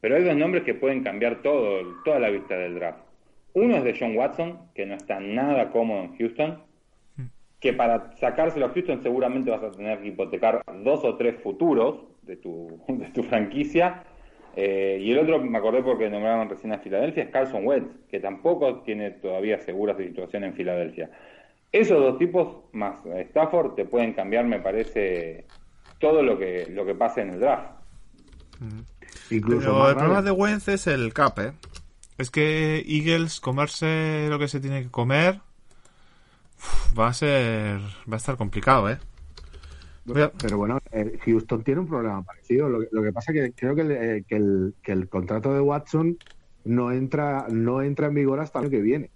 pero 0.00 0.16
hay 0.16 0.24
dos 0.24 0.36
nombres 0.36 0.64
que 0.64 0.74
pueden 0.74 1.02
cambiar 1.02 1.40
todo, 1.40 1.80
toda 2.04 2.18
la 2.18 2.28
vista 2.28 2.56
del 2.58 2.74
draft. 2.74 3.00
Uno 3.54 3.76
es 3.76 3.84
de 3.84 3.96
John 3.98 4.16
Watson, 4.16 4.58
que 4.74 4.84
no 4.84 4.94
está 4.94 5.20
nada 5.20 5.70
cómodo 5.70 6.04
en 6.04 6.18
Houston, 6.18 6.62
que 7.60 7.72
para 7.72 8.12
sacárselo 8.16 8.66
a 8.66 8.68
Houston 8.68 9.02
seguramente 9.02 9.50
vas 9.50 9.62
a 9.62 9.70
tener 9.70 10.00
que 10.00 10.08
hipotecar 10.08 10.62
dos 10.82 11.04
o 11.04 11.16
tres 11.16 11.36
futuros 11.40 12.04
de 12.20 12.36
tu, 12.36 12.78
de 12.88 13.06
tu 13.06 13.22
franquicia. 13.22 14.02
Eh, 14.56 14.98
y 15.00 15.10
el 15.10 15.20
otro, 15.20 15.40
me 15.40 15.56
acordé 15.56 15.82
porque 15.82 16.10
nombraron 16.10 16.50
recién 16.50 16.72
a 16.72 16.78
Filadelfia, 16.78 17.22
es 17.22 17.30
Carson 17.30 17.66
Wentz, 17.66 17.96
que 18.08 18.20
tampoco 18.20 18.82
tiene 18.82 19.12
todavía 19.12 19.58
segura 19.58 19.96
su 19.96 20.02
situación 20.02 20.44
en 20.44 20.52
Filadelfia. 20.52 21.10
Esos 21.74 21.98
dos 21.98 22.18
tipos, 22.18 22.56
más 22.72 23.04
Stafford, 23.04 23.74
te 23.74 23.84
pueden 23.84 24.12
cambiar, 24.12 24.44
me 24.46 24.60
parece, 24.60 25.44
todo 25.98 26.22
lo 26.22 26.38
que, 26.38 26.66
lo 26.70 26.86
que 26.86 26.94
pase 26.94 27.22
en 27.22 27.30
el 27.30 27.40
draft. 27.40 27.72
Incluso 29.30 29.58
Pero 29.58 29.74
más 29.78 29.88
el 29.90 29.96
problema 29.96 30.22
de 30.22 30.30
Wentz 30.30 30.68
es 30.68 30.86
el 30.86 31.12
cap, 31.12 31.36
¿eh? 31.40 31.52
Es 32.16 32.30
que 32.30 32.78
Eagles, 32.86 33.40
comerse 33.40 34.28
lo 34.30 34.38
que 34.38 34.46
se 34.46 34.60
tiene 34.60 34.84
que 34.84 34.90
comer, 34.90 35.40
uf, 36.58 36.96
va 36.96 37.08
a 37.08 37.12
ser. 37.12 37.80
Va 38.08 38.14
a 38.14 38.16
estar 38.18 38.36
complicado, 38.36 38.88
¿eh? 38.88 38.98
A- 40.14 40.30
Pero 40.40 40.58
bueno, 40.58 40.78
eh, 40.92 41.18
Houston 41.24 41.64
tiene 41.64 41.80
un 41.80 41.88
problema 41.88 42.22
parecido. 42.22 42.68
Lo, 42.68 42.80
que- 42.82 42.88
lo 42.92 43.02
que 43.02 43.12
pasa 43.12 43.32
que 43.32 43.52
creo 43.52 43.74
que 43.74 43.80
el, 43.80 43.90
eh, 43.90 44.24
que, 44.28 44.36
el, 44.36 44.74
que 44.80 44.92
el 44.92 45.08
contrato 45.08 45.52
de 45.52 45.60
Watson 45.60 46.18
no 46.64 46.92
entra, 46.92 47.46
no 47.50 47.82
entra 47.82 48.06
en 48.06 48.14
vigor 48.14 48.38
hasta 48.38 48.60
el 48.60 48.66
año 48.66 48.70
que 48.70 48.80
viene. 48.80 49.10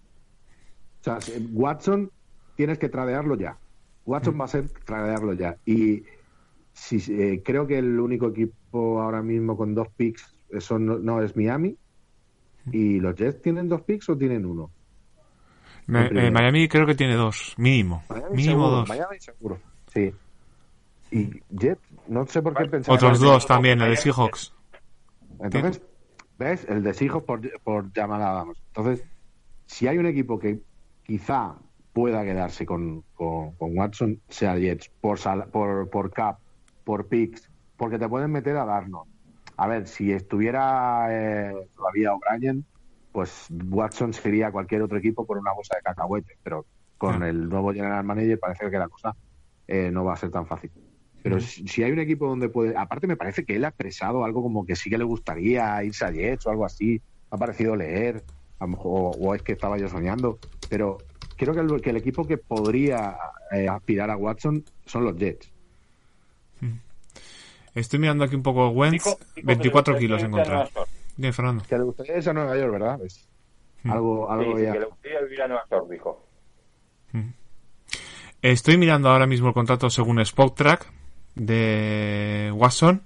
O 1.01 1.05
sea, 1.05 1.19
Watson 1.53 2.11
tienes 2.59 2.77
que 2.81 2.89
tradearlo 2.89 3.37
ya. 3.37 3.57
Watson 4.05 4.39
va 4.41 4.47
a 4.47 4.49
ser 4.49 4.69
tradearlo 4.85 5.33
ya. 5.33 5.57
Y 5.65 6.03
si, 6.73 6.97
eh, 7.13 7.41
creo 7.45 7.69
que 7.69 7.79
el 7.79 8.01
único 8.01 8.27
equipo 8.31 9.01
ahora 9.01 9.23
mismo 9.23 9.57
con 9.57 9.77
dos 9.77 9.87
picks 9.97 10.35
son, 10.59 10.85
no, 10.87 10.99
no, 10.99 11.23
es 11.23 11.37
Miami. 11.37 11.77
¿Y 12.73 12.99
los 12.99 13.15
Jets 13.15 13.41
tienen 13.41 13.69
dos 13.69 13.83
picks 13.83 14.09
o 14.09 14.19
tienen 14.19 14.45
uno? 14.45 14.73
Me- 15.87 16.07
eh, 16.09 16.31
Miami 16.33 16.67
creo 16.67 16.85
que 16.85 16.97
tiene 16.97 17.15
dos, 17.15 17.55
mínimo. 17.59 18.03
Miami 18.11 18.37
mínimo 18.37 18.65
seguro, 18.65 18.71
dos. 18.79 18.89
Miami 18.89 19.21
seguro. 19.21 19.59
Sí. 19.95 20.13
Y 21.13 21.41
Jets, 21.57 21.81
no 22.09 22.27
sé 22.27 22.43
por 22.43 22.57
qué 22.57 22.65
pensaba. 22.65 22.97
Otros 22.97 23.21
dos 23.21 23.47
también, 23.47 23.81
el 23.81 23.91
de 23.91 23.97
Seahawks. 23.99 24.53
Entonces, 25.41 25.81
¿ves? 26.39 26.67
El 26.69 26.83
de 26.83 26.93
Seahawks 26.93 27.25
por, 27.25 27.41
por 27.63 27.93
llamar 27.93 28.21
a 28.21 28.31
Adams. 28.33 28.59
Entonces, 28.75 29.05
si 29.67 29.87
hay 29.87 29.97
un 29.99 30.07
equipo 30.07 30.41
que 30.41 30.59
quizá 31.05 31.55
pueda 31.99 32.23
quedarse 32.25 32.65
con, 32.65 33.03
con, 33.15 33.55
con 33.57 33.77
Watson, 33.77 34.21
sea 34.29 34.57
Jets, 34.57 34.89
por, 35.01 35.19
sal- 35.19 35.49
por, 35.51 35.91
por 35.91 36.13
cap, 36.13 36.39
por 36.85 37.09
picks, 37.09 37.51
porque 37.77 37.99
te 37.99 38.09
pueden 38.09 38.31
meter 38.31 38.57
a 38.57 38.65
darnos. 38.65 39.09
A 39.57 39.67
ver, 39.67 39.87
si 39.89 40.13
estuviera 40.13 41.09
eh, 41.11 41.53
todavía 41.77 42.13
O'Brien, 42.15 42.65
pues 43.11 43.49
Watson 43.51 44.13
sería 44.13 44.53
cualquier 44.53 44.83
otro 44.83 44.99
equipo 44.99 45.27
por 45.27 45.39
una 45.39 45.53
bolsa 45.53 45.75
de 45.77 45.83
cacahuetes, 45.83 46.37
pero 46.43 46.67
con 46.97 47.23
Ah. 47.23 47.29
el 47.29 47.49
nuevo 47.49 47.73
general 47.73 48.05
manager 48.05 48.39
parece 48.39 48.71
que 48.71 48.79
la 48.79 48.89
cosa 48.89 49.15
eh, 49.67 49.91
no 49.91 50.05
va 50.05 50.13
a 50.13 50.17
ser 50.17 50.31
tan 50.31 50.47
fácil. 50.47 50.71
Pero 51.23 51.41
si, 51.41 51.67
si 51.67 51.83
hay 51.83 51.91
un 51.91 51.99
equipo 51.99 52.29
donde 52.29 52.49
puede. 52.49 52.77
Aparte, 52.77 53.07
me 53.09 53.17
parece 53.17 53.45
que 53.45 53.57
él 53.57 53.65
ha 53.65 53.69
expresado 53.69 54.25
algo 54.25 54.41
como 54.43 54.65
que 54.65 54.77
sí 54.77 54.89
que 54.89 54.99
le 54.99 55.05
gustaría 55.05 55.83
irse 55.83 56.05
a 56.05 56.13
Jets 56.13 56.47
o 56.47 56.51
algo 56.51 56.65
así. 56.65 57.03
Me 57.31 57.37
ha 57.37 57.39
parecido 57.39 57.75
leer. 57.75 58.23
A 58.61 58.65
lo 58.65 58.71
mejor, 58.71 59.17
o 59.19 59.35
es 59.35 59.43
que 59.43 59.53
estaba 59.53 59.77
yo 59.79 59.89
soñando. 59.89 60.39
Pero 60.69 60.99
creo 61.39 61.55
que 61.55 61.61
el, 61.61 61.81
que 61.81 61.91
el 61.91 61.97
equipo 61.97 62.27
que 62.27 62.37
podría 62.37 63.17
eh, 63.53 63.67
aspirar 63.69 64.11
a 64.11 64.17
Watson 64.17 64.65
son 64.85 65.05
los 65.05 65.17
Jets. 65.17 65.51
Estoy 67.75 68.01
mirando 68.01 68.25
aquí 68.25 68.35
un 68.35 68.43
poco 68.43 68.71
Wentz, 68.71 69.05
dijo 69.05 69.19
que 69.35 69.43
24 69.43 69.95
le 69.95 70.01
kilos 70.01 70.23
encontrar. 70.23 70.69
Bien, 71.17 71.33
Fernando. 71.33 71.65
Que 71.69 71.79
le 71.79 71.85
gustaría 71.85 72.17
irse 72.17 72.31
a 72.31 72.33
Nueva 72.33 72.57
York, 72.57 72.73
¿verdad? 72.73 73.01
Algo, 73.85 74.31
algo 74.31 74.53
Sí, 74.53 74.59
sí, 74.59 74.65
ya. 74.65 74.73
que 74.73 74.79
le 74.81 74.87
gustaría 74.87 75.21
vivir 75.21 75.43
a 75.43 75.49
Nueva 75.49 75.65
York, 75.71 75.89
dijo. 75.91 76.25
Estoy 78.43 78.79
mirando 78.79 79.09
ahora 79.11 79.27
mismo 79.27 79.49
el 79.49 79.55
contrato 79.55 79.91
según 79.91 80.21
Spotrack 80.21 80.93
de 81.37 82.53
Watson. 82.55 83.03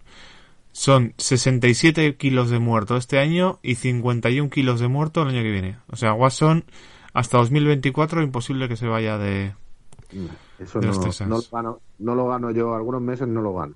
Son 0.72 1.12
67 1.18 2.16
kilos 2.16 2.48
de 2.48 2.58
muerto 2.58 2.96
este 2.96 3.18
año 3.18 3.58
y 3.62 3.74
51 3.74 4.48
kilos 4.48 4.80
de 4.80 4.88
muerto 4.88 5.22
el 5.22 5.28
año 5.28 5.42
que 5.42 5.50
viene. 5.50 5.76
O 5.88 5.96
sea, 5.96 6.14
Watson 6.14 6.64
hasta 7.12 7.38
2024 7.38 8.22
imposible 8.22 8.68
que 8.68 8.76
se 8.76 8.86
vaya 8.86 9.18
de... 9.18 9.54
Eso 10.58 10.80
de 10.80 10.86
no, 10.86 10.92
los 10.92 11.20
no, 11.22 11.26
lo 11.28 11.42
gano, 11.50 11.80
no 11.98 12.14
lo 12.14 12.28
gano 12.28 12.50
yo. 12.50 12.74
Algunos 12.74 13.00
meses 13.00 13.26
no 13.28 13.40
lo 13.40 13.54
gano. 13.54 13.74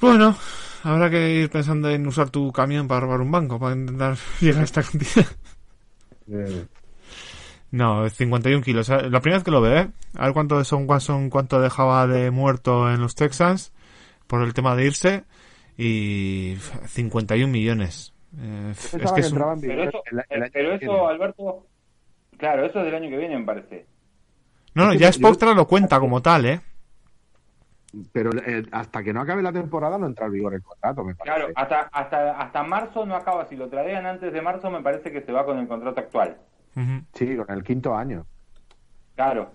Bueno, 0.00 0.36
habrá 0.82 1.10
que 1.10 1.30
ir 1.30 1.50
pensando 1.50 1.88
en 1.90 2.06
usar 2.06 2.30
tu 2.30 2.52
camión 2.52 2.88
para 2.88 3.00
robar 3.00 3.20
un 3.20 3.30
banco, 3.30 3.58
para 3.58 3.74
intentar 3.74 4.16
llegar 4.40 4.62
a 4.62 4.64
esta 4.64 4.82
cantidad. 4.82 5.26
Eh, 6.28 6.66
No, 7.70 8.08
51 8.08 8.62
kilos. 8.62 8.88
La 8.88 9.20
primera 9.20 9.38
vez 9.38 9.44
que 9.44 9.50
lo 9.50 9.60
veo, 9.60 9.76
¿eh? 9.76 9.90
A 10.14 10.24
ver 10.24 10.34
cuánto 10.34 10.58
de 10.58 10.64
Son 10.64 10.88
Watson, 10.88 11.30
cuánto 11.30 11.60
dejaba 11.60 12.06
de 12.06 12.30
muerto 12.30 12.90
en 12.90 13.00
los 13.00 13.14
Texans 13.14 13.72
por 14.26 14.42
el 14.42 14.54
tema 14.54 14.76
de 14.76 14.86
irse. 14.86 15.24
Y 15.78 16.56
51 16.86 17.50
millones. 17.50 18.12
Eh, 18.38 18.68
es 18.70 18.88
pensaba 18.88 19.14
que 19.14 19.20
es 19.20 19.26
un- 19.26 19.32
entraba 19.34 19.52
en 19.54 19.60
Pero 19.60 19.72
vigor 19.74 19.88
eso, 19.88 20.02
el- 20.10 20.24
el 20.30 20.42
año 20.42 20.50
pero 20.52 20.78
que 20.78 20.84
eso. 20.84 21.08
Alberto, 21.08 21.66
claro, 22.38 22.64
eso 22.64 22.78
es 22.80 22.84
del 22.86 22.94
año 22.94 23.10
que 23.10 23.16
viene, 23.18 23.38
me 23.38 23.44
parece. 23.44 23.86
No, 24.74 24.86
no, 24.86 24.94
ya 24.94 25.12
Spotra 25.12 25.52
lo 25.54 25.66
cuenta 25.66 26.00
como 26.00 26.22
tal, 26.22 26.46
¿eh? 26.46 26.60
Pero 28.10 28.30
eh, 28.46 28.64
hasta 28.72 29.02
que 29.02 29.12
no 29.12 29.20
acabe 29.20 29.42
la 29.42 29.52
temporada 29.52 29.98
no 29.98 30.06
entra 30.06 30.24
en 30.26 30.32
vigor 30.32 30.54
el 30.54 30.62
contrato, 30.62 31.04
me 31.04 31.14
parece. 31.14 31.36
Claro, 31.36 31.52
hasta, 31.54 31.80
hasta, 31.92 32.40
hasta 32.40 32.62
marzo 32.62 33.04
no 33.04 33.14
acaba. 33.14 33.46
Si 33.48 33.56
lo 33.56 33.68
tradean 33.68 34.06
antes 34.06 34.32
de 34.32 34.40
marzo, 34.40 34.70
me 34.70 34.80
parece 34.80 35.12
que 35.12 35.20
se 35.20 35.30
va 35.30 35.44
con 35.44 35.58
el 35.58 35.68
contrato 35.68 36.00
actual. 36.00 36.38
Sí, 37.12 37.36
con 37.36 37.50
el 37.54 37.62
quinto 37.62 37.94
año. 37.94 38.24
Claro. 39.14 39.50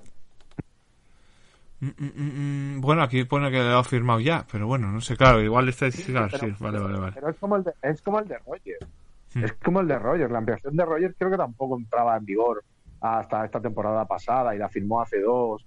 Mm, 1.80 1.88
mm, 1.98 2.78
mm. 2.78 2.82
Bueno, 2.82 3.04
aquí 3.04 3.24
pone 3.26 3.52
que 3.52 3.60
lo 3.60 3.78
ha 3.78 3.84
firmado 3.84 4.20
ya, 4.20 4.46
pero 4.52 4.66
bueno, 4.68 4.88
no 4.92 5.00
sé, 5.02 5.16
claro, 5.16 5.42
igual 5.42 5.70
está 5.70 5.92
sí, 5.92 6.12
claro, 6.12 6.30
sí, 6.38 6.54
vale, 6.60 6.80
vale, 6.80 6.98
vale. 7.00 7.12
Pero 7.14 7.30
es 7.30 7.38
como 7.38 7.56
el 7.56 7.64
de, 7.64 7.74
es 7.84 8.02
como 8.02 8.20
el 8.20 8.28
de 8.28 8.38
Rogers. 8.40 8.88
Hmm. 9.36 9.44
Es 9.44 9.54
como 9.54 9.82
el 9.82 9.88
de 9.88 10.00
Rogers. 10.00 10.32
La 10.32 10.40
ampliación 10.40 10.76
de 10.76 10.86
Rogers 10.86 11.16
creo 11.18 11.30
que 11.32 11.38
tampoco 11.38 11.78
entraba 11.78 12.18
en 12.18 12.26
vigor 12.26 12.64
hasta 13.02 13.46
esta 13.46 13.60
temporada 13.62 14.06
pasada 14.06 14.56
y 14.56 14.58
la 14.58 14.70
firmó 14.70 15.02
hace 15.02 15.22
dos. 15.22 15.64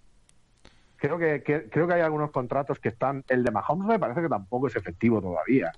Creo 0.97 1.17
que, 1.17 1.43
que- 1.43 1.69
creo 1.71 1.87
que 1.87 1.95
hay 1.95 2.01
algunos 2.03 2.31
contratos 2.33 2.79
que 2.81 2.89
están. 2.89 3.23
El 3.29 3.45
de 3.45 3.51
Mahomes 3.53 3.87
me 3.87 3.99
parece 3.99 4.21
que 4.23 4.29
tampoco 4.29 4.67
es 4.67 4.77
efectivo 4.77 5.21
todavía. 5.23 5.71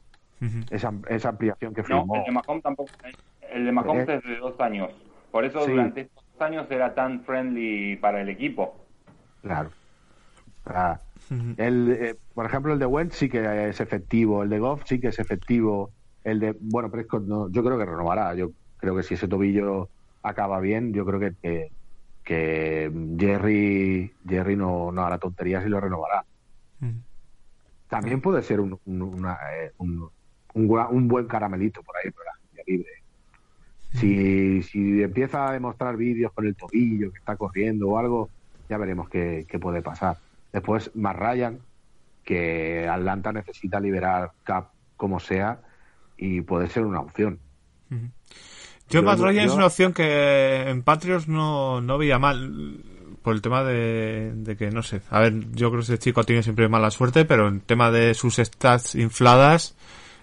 Esa, 0.71 0.93
esa 1.09 1.29
ampliación 1.29 1.73
que 1.73 1.83
No, 1.83 1.87
firmó. 1.87 2.17
el 2.17 2.25
de 2.25 2.33
Mahomes 2.33 2.63
tampoco. 2.65 2.91
El 3.53 3.65
de 3.67 3.71
Mahomes 3.73 4.09
Eh. 4.09 4.15
es 4.17 4.23
de 4.25 4.37
dos 4.39 4.59
años. 4.61 4.91
Por 5.31 5.45
eso 5.45 5.65
Sí. 5.65 5.71
durante 5.71 6.01
estos 6.01 6.25
dos 6.33 6.43
años 6.43 6.67
era 6.71 6.95
tan 6.95 7.21
friendly 7.25 7.97
para 7.97 8.23
el 8.23 8.29
equipo. 8.31 8.85
Claro. 9.43 9.71
Ah, 10.67 11.01
el, 11.57 11.91
eh, 11.91 12.17
por 12.35 12.47
ejemplo, 12.47 12.73
el 12.73 12.79
de 12.79 12.87
Wentz 12.87 13.17
sí 13.17 13.29
que 13.29 13.69
es 13.69 13.81
efectivo, 13.81 14.43
el 14.43 14.51
de 14.51 14.59
Goff 14.59 14.83
sí 14.87 15.01
que 15.01 15.09
es 15.09 15.19
efectivo, 15.19 15.91
el 16.25 16.41
de, 16.41 16.57
bueno, 16.61 16.91
Prescott 16.91 17.25
no, 17.25 17.51
yo 17.51 17.65
creo 17.65 17.79
que 17.79 17.85
renovará, 17.85 18.35
yo 18.35 18.53
creo 18.77 18.95
que 18.97 19.03
si 19.03 19.15
ese 19.15 19.29
tobillo 19.29 19.89
acaba 20.23 20.61
bien, 20.61 20.93
yo 20.93 21.05
creo 21.05 21.19
que, 21.21 21.35
que, 21.43 21.73
que 22.25 22.93
Jerry, 23.19 24.13
Jerry 24.29 24.57
no, 24.57 24.93
no 24.93 25.03
hará 25.05 25.19
tonterías 25.19 25.65
y 25.67 25.69
lo 25.69 25.81
renovará. 25.81 26.25
También 27.89 28.21
puede 28.21 28.43
ser 28.43 28.61
un, 28.61 28.79
un, 28.87 29.03
una, 29.03 29.39
eh, 29.55 29.73
un, 29.79 30.09
un, 30.55 31.09
buen 31.09 31.27
caramelito 31.27 31.83
por 31.83 31.97
ahí, 31.97 32.11
agencia 32.11 32.65
libre. 32.67 32.91
Si, 33.93 34.63
si 34.63 35.03
empieza 35.03 35.49
a 35.49 35.53
demostrar 35.53 35.97
vídeos 35.97 36.33
con 36.33 36.47
el 36.47 36.57
tobillo, 36.57 37.13
que 37.13 37.19
está 37.19 37.37
corriendo 37.37 37.91
o 37.91 37.99
algo, 37.99 38.31
ya 38.69 38.79
veremos 38.79 39.09
qué, 39.11 39.45
qué 39.47 39.59
puede 39.59 39.83
pasar. 39.83 40.17
Después, 40.53 40.91
más 40.95 41.17
Ryan, 41.17 41.61
que 42.25 42.87
Atlanta 42.89 43.33
necesita 43.33 43.81
liberar 43.81 44.33
cap 44.45 44.69
como 44.97 45.19
sea 45.19 45.61
y 46.17 46.41
puede 46.43 46.69
ser 46.69 46.85
una 46.85 47.01
opción. 47.01 47.39
Yo, 47.91 47.99
Yo 48.89 49.03
Matt 49.03 49.19
Ryan 49.19 49.47
es 49.47 49.53
una 49.53 49.67
opción 49.67 49.93
que 49.93 50.69
en 50.69 50.83
Patriots 50.83 51.29
no, 51.29 51.81
no 51.81 51.99
veía 51.99 52.19
mal. 52.19 52.79
Por 53.23 53.35
el 53.35 53.43
tema 53.43 53.63
de, 53.63 54.33
de 54.35 54.57
que, 54.57 54.71
no 54.71 54.83
sé. 54.83 55.01
A 55.09 55.21
ver, 55.21 55.53
yo 55.53 55.71
creo 55.71 55.81
que 55.81 55.85
ese 55.85 55.99
chico 55.99 56.25
tiene 56.25 56.43
siempre 56.43 56.69
mala 56.69 56.91
suerte, 56.91 57.25
pero 57.25 57.47
en 57.47 57.61
tema 57.61 57.93
de 57.93 58.15
sus 58.15 58.37
stats 58.37 58.97
infladas, 58.97 59.77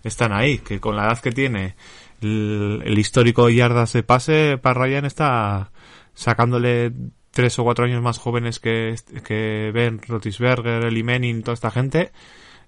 están 0.04 0.34
ahí. 0.34 0.58
Que 0.58 0.82
con 0.82 0.98
la 0.98 1.06
edad 1.06 1.20
que 1.20 1.32
tiene, 1.32 1.76
el, 2.22 2.82
el 2.84 3.00
histórico 3.00 3.50
yardas 3.50 3.94
de 3.94 4.04
pase, 4.04 4.58
para 4.62 4.82
Ryan 4.82 5.06
está 5.06 5.72
sacándole 6.14 6.92
tres 7.40 7.58
o 7.58 7.64
cuatro 7.64 7.86
años 7.86 8.04
más 8.04 8.18
jóvenes 8.18 8.60
que, 8.60 8.94
que 9.24 9.72
Ben 9.74 10.02
Rotisberger, 10.06 10.84
Eli 10.84 11.04
Manning, 11.04 11.42
toda 11.42 11.54
esta 11.54 11.72
gente, 11.72 12.12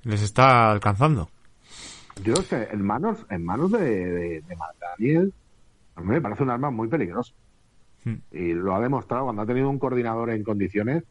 les 0.04 0.22
está 0.22 0.72
alcanzando. 0.72 1.30
Yo 2.24 2.36
sé, 2.38 2.70
en 2.72 2.82
manos, 2.82 3.26
en 3.30 3.44
manos 3.44 3.74
de, 3.74 3.82
de, 3.82 4.44
Daniel, 4.80 5.34
a 5.96 6.02
mí 6.02 6.08
me 6.08 6.22
parece 6.22 6.44
un 6.44 6.52
arma 6.52 6.72
muy 6.72 6.88
peligrosa. 6.88 7.34
Hmm. 8.06 8.16
Y 8.32 8.54
lo 8.54 8.74
ha 8.74 8.80
demostrado 8.80 9.26
cuando 9.26 9.42
ha 9.42 9.46
tenido 9.46 9.70
un 9.70 9.78
coordinador 9.78 10.30
en 10.30 10.42
condiciones, 10.42 11.04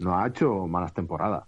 no 0.00 0.18
ha 0.18 0.26
hecho 0.26 0.66
malas 0.66 0.92
temporadas. 0.92 1.44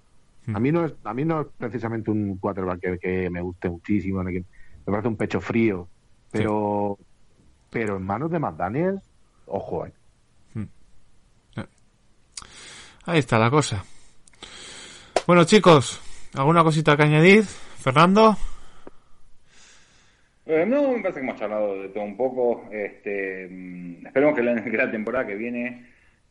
Hmm. 0.46 0.54
A 0.54 0.60
mí 0.60 0.70
no 0.70 0.84
es, 0.84 0.94
a 1.02 1.14
mí 1.14 1.24
no 1.24 1.40
es 1.40 1.46
precisamente 1.58 2.12
un 2.12 2.36
quarterback 2.36 2.78
que, 2.78 2.98
que 2.98 3.28
me 3.28 3.40
guste 3.40 3.68
muchísimo, 3.68 4.24
que- 4.24 4.44
me 4.86 4.92
parece 4.92 5.08
un 5.08 5.16
pecho 5.16 5.40
frío, 5.40 5.88
pero, 6.30 6.96
pero 7.70 7.96
en 7.96 8.04
manos 8.04 8.30
de 8.30 8.38
Matt 8.38 8.56
Daniel, 8.56 9.00
ojo, 9.46 9.84
eh. 9.84 9.92
Ahí 13.06 13.20
está 13.20 13.38
la 13.38 13.50
cosa. 13.50 13.84
Bueno, 15.26 15.44
chicos, 15.44 16.00
¿alguna 16.34 16.64
cosita 16.64 16.96
que 16.96 17.04
añadir? 17.04 17.44
Fernando, 17.44 18.36
Eh, 20.48 20.64
no, 20.64 20.92
me 20.92 21.00
parece 21.00 21.20
que 21.20 21.26
hemos 21.26 21.40
charlado 21.40 21.82
de 21.82 21.88
todo 21.88 22.04
un 22.04 22.16
poco. 22.16 22.68
Este, 22.70 23.48
mm, 23.48 24.06
esperemos 24.06 24.34
que 24.70 24.76
la, 24.76 24.90
temporada 24.90 25.26
que 25.26 25.34
viene 25.34 25.86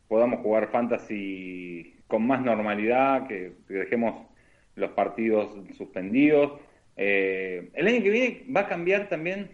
podamos 0.08 0.40
jugar 0.42 0.70
fantasy 0.70 1.96
con 2.08 2.26
más 2.28 2.42
normalidad, 2.42 3.28
que, 3.28 3.54
que 3.68 3.74
dejemos 3.74 4.28
los 4.76 4.92
partidos 4.92 5.52
suspendidos. 5.78 6.60
Eh, 6.98 7.70
el 7.74 7.88
año 7.88 8.04
que 8.04 8.10
viene 8.10 8.44
va 8.56 8.62
a 8.62 8.68
cambiar 8.68 9.10
también, 9.10 9.50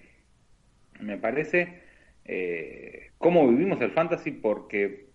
me 0.99 1.17
parece, 1.17 1.81
eh, 2.25 3.11
cómo 3.17 3.47
vivimos 3.47 3.81
el 3.81 3.91
fantasy, 3.91 4.31
porque 4.31 5.10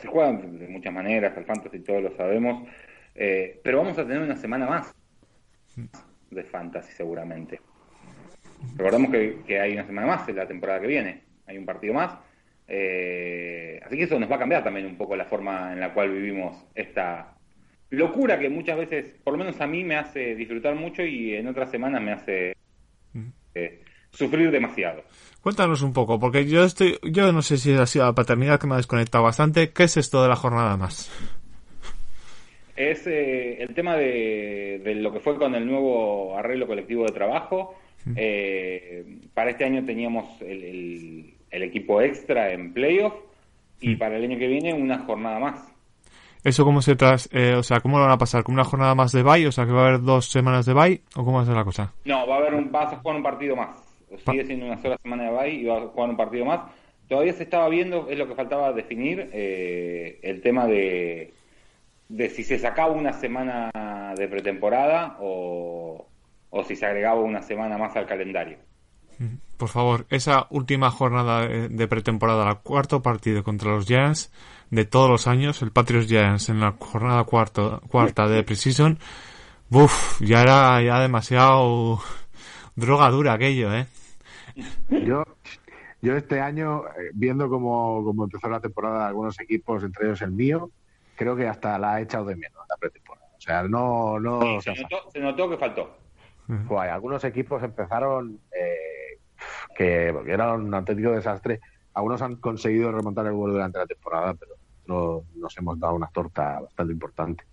se 0.00 0.08
juega 0.08 0.32
de 0.32 0.68
muchas 0.68 0.92
maneras, 0.92 1.36
el 1.36 1.44
fantasy 1.44 1.80
todos 1.80 2.02
lo 2.02 2.16
sabemos, 2.16 2.66
eh, 3.14 3.60
pero 3.62 3.78
vamos 3.78 3.98
a 3.98 4.06
tener 4.06 4.22
una 4.22 4.36
semana 4.36 4.66
más 4.66 4.94
de 6.30 6.44
fantasy 6.44 6.92
seguramente. 6.92 7.60
Recordemos 8.76 9.10
que, 9.10 9.40
que 9.46 9.60
hay 9.60 9.72
una 9.72 9.86
semana 9.86 10.06
más 10.06 10.28
en 10.28 10.36
la 10.36 10.46
temporada 10.46 10.80
que 10.80 10.86
viene, 10.86 11.22
hay 11.46 11.58
un 11.58 11.66
partido 11.66 11.94
más. 11.94 12.18
Eh, 12.72 13.80
así 13.84 13.96
que 13.96 14.04
eso 14.04 14.18
nos 14.18 14.30
va 14.30 14.36
a 14.36 14.38
cambiar 14.38 14.62
también 14.62 14.86
un 14.86 14.96
poco 14.96 15.16
la 15.16 15.24
forma 15.24 15.72
en 15.72 15.80
la 15.80 15.92
cual 15.92 16.10
vivimos 16.10 16.64
esta 16.74 17.34
locura 17.90 18.38
que 18.38 18.48
muchas 18.48 18.78
veces, 18.78 19.16
por 19.24 19.32
lo 19.34 19.38
menos 19.38 19.60
a 19.60 19.66
mí, 19.66 19.82
me 19.82 19.96
hace 19.96 20.36
disfrutar 20.36 20.76
mucho 20.76 21.02
y 21.02 21.34
en 21.34 21.48
otras 21.48 21.70
semanas 21.70 22.00
me 22.00 22.12
hace 22.12 22.56
eh, 23.54 23.82
sufrir 24.10 24.50
demasiado. 24.50 25.02
Cuéntanos 25.42 25.80
un 25.82 25.92
poco, 25.94 26.20
porque 26.20 26.46
yo 26.46 26.64
estoy, 26.64 26.98
yo 27.02 27.32
no 27.32 27.40
sé 27.42 27.56
si 27.56 27.72
ha 27.72 27.86
sido 27.86 28.04
la 28.04 28.12
paternidad 28.14 28.60
que 28.60 28.66
me 28.66 28.74
ha 28.74 28.76
desconectado 28.78 29.24
bastante. 29.24 29.70
¿Qué 29.70 29.84
es 29.84 29.96
esto 29.96 30.22
de 30.22 30.28
la 30.28 30.36
jornada 30.36 30.76
más? 30.76 31.10
Es 32.76 33.06
eh, 33.06 33.62
el 33.62 33.74
tema 33.74 33.96
de, 33.96 34.80
de 34.84 34.94
lo 34.96 35.12
que 35.12 35.20
fue 35.20 35.36
con 35.36 35.54
el 35.54 35.66
nuevo 35.66 36.36
arreglo 36.36 36.66
colectivo 36.66 37.04
de 37.04 37.12
trabajo. 37.12 37.74
Eh, 38.16 39.18
para 39.34 39.50
este 39.50 39.64
año 39.64 39.84
teníamos 39.84 40.40
el, 40.42 40.62
el- 40.64 41.34
el 41.50 41.62
equipo 41.64 42.00
extra 42.00 42.52
en 42.52 42.72
playoff 42.72 43.12
y 43.80 43.96
para 43.96 44.16
el 44.16 44.24
año 44.24 44.38
que 44.38 44.46
viene 44.46 44.72
una 44.72 45.00
jornada 45.00 45.38
más. 45.40 45.60
¿Eso 46.44 46.64
cómo 46.64 46.80
se 46.80 46.94
tras, 46.96 47.28
eh, 47.32 47.54
o 47.54 47.62
sea, 47.64 47.80
cómo 47.80 47.98
lo 47.98 48.04
van 48.04 48.12
a 48.12 48.18
pasar? 48.18 48.44
¿Con 48.44 48.54
una 48.54 48.64
jornada 48.64 48.94
más 48.94 49.10
de 49.12 49.22
bye? 49.24 49.46
O 49.48 49.52
sea, 49.52 49.66
que 49.66 49.72
va 49.72 49.82
a 49.82 49.88
haber 49.88 50.00
dos 50.02 50.26
semanas 50.26 50.64
de 50.64 50.72
bye, 50.74 51.02
o 51.16 51.24
cómo 51.24 51.38
va 51.38 51.42
a 51.42 51.46
ser 51.46 51.56
la 51.56 51.64
cosa? 51.64 51.92
No, 52.04 52.26
va 52.26 52.36
a 52.36 52.38
haber 52.38 52.54
un, 52.54 52.70
vas 52.70 52.92
a 52.92 52.96
jugar 52.98 53.16
un 53.16 53.22
partido 53.22 53.56
más. 53.56 53.70
Sigue 54.26 54.44
siendo 54.44 54.66
una 54.66 54.80
sola 54.82 54.98
semana 55.02 55.24
de 55.24 55.30
bye 55.30 55.50
y 55.50 55.64
va 55.64 55.78
a 55.78 55.86
jugar 55.88 56.10
un 56.10 56.16
partido 56.16 56.44
más. 56.44 56.60
Todavía 57.08 57.32
se 57.32 57.44
estaba 57.44 57.68
viendo, 57.68 58.08
es 58.08 58.18
lo 58.18 58.28
que 58.28 58.34
faltaba 58.34 58.72
definir, 58.72 59.30
eh, 59.32 60.20
el 60.22 60.40
tema 60.42 60.66
de, 60.66 61.32
de 62.08 62.28
si 62.28 62.44
se 62.44 62.58
sacaba 62.58 62.92
una 62.92 63.12
semana 63.12 63.70
de 64.16 64.28
pretemporada 64.28 65.16
o, 65.20 66.06
o 66.50 66.64
si 66.64 66.76
se 66.76 66.86
agregaba 66.86 67.20
una 67.20 67.42
semana 67.42 67.78
más 67.78 67.96
al 67.96 68.06
calendario. 68.06 68.58
Por 69.56 69.68
favor, 69.68 70.06
esa 70.08 70.46
última 70.50 70.90
jornada 70.90 71.46
de 71.46 71.88
pretemporada, 71.88 72.48
el 72.48 72.58
cuarto 72.58 73.02
partido 73.02 73.44
contra 73.44 73.72
los 73.72 73.86
Giants 73.86 74.32
de 74.70 74.86
todos 74.86 75.10
los 75.10 75.26
años, 75.26 75.60
el 75.62 75.72
Patriots 75.72 76.08
Giants 76.08 76.48
en 76.48 76.60
la 76.60 76.72
jornada 76.78 77.24
cuarto, 77.24 77.82
cuarta 77.88 78.26
de 78.28 78.42
preseason, 78.42 78.98
uff, 79.70 80.20
ya 80.22 80.40
era 80.42 80.80
ya 80.82 81.00
demasiado 81.00 82.00
droga 82.76 83.10
dura 83.10 83.34
aquello, 83.34 83.74
¿eh? 83.74 83.86
Yo, 85.04 85.24
yo 86.02 86.16
este 86.16 86.40
año, 86.40 86.84
eh, 86.86 87.10
viendo 87.14 87.48
cómo, 87.48 88.02
cómo 88.04 88.24
empezó 88.24 88.48
la 88.48 88.60
temporada 88.60 89.00
de 89.00 89.04
algunos 89.08 89.38
equipos, 89.40 89.82
entre 89.84 90.06
ellos 90.06 90.22
el 90.22 90.32
mío, 90.32 90.70
creo 91.16 91.36
que 91.36 91.46
hasta 91.46 91.78
la 91.78 91.94
ha 91.94 92.00
echado 92.00 92.24
de 92.26 92.36
menos 92.36 92.60
la 92.68 92.76
pretemporada. 92.76 93.26
O 93.36 93.40
sea, 93.40 93.62
no, 93.62 94.18
no, 94.20 94.60
se, 94.60 94.70
notó, 94.74 95.10
se 95.10 95.20
notó 95.20 95.48
que 95.50 95.56
faltó. 95.56 95.96
Joder, 96.66 96.90
algunos 96.90 97.22
equipos 97.24 97.62
empezaron 97.62 98.40
eh, 98.52 99.18
que 99.76 100.12
era 100.26 100.54
un 100.54 100.74
auténtico 100.74 101.12
desastre. 101.12 101.60
Algunos 101.94 102.20
han 102.22 102.36
conseguido 102.36 102.90
remontar 102.92 103.26
el 103.26 103.32
vuelo 103.32 103.54
durante 103.54 103.78
la 103.78 103.86
temporada, 103.86 104.34
pero 104.34 104.52
no, 104.86 105.22
nos 105.36 105.56
hemos 105.58 105.78
dado 105.78 105.94
una 105.94 106.08
torta 106.08 106.60
bastante 106.60 106.92
importante. 106.92 107.44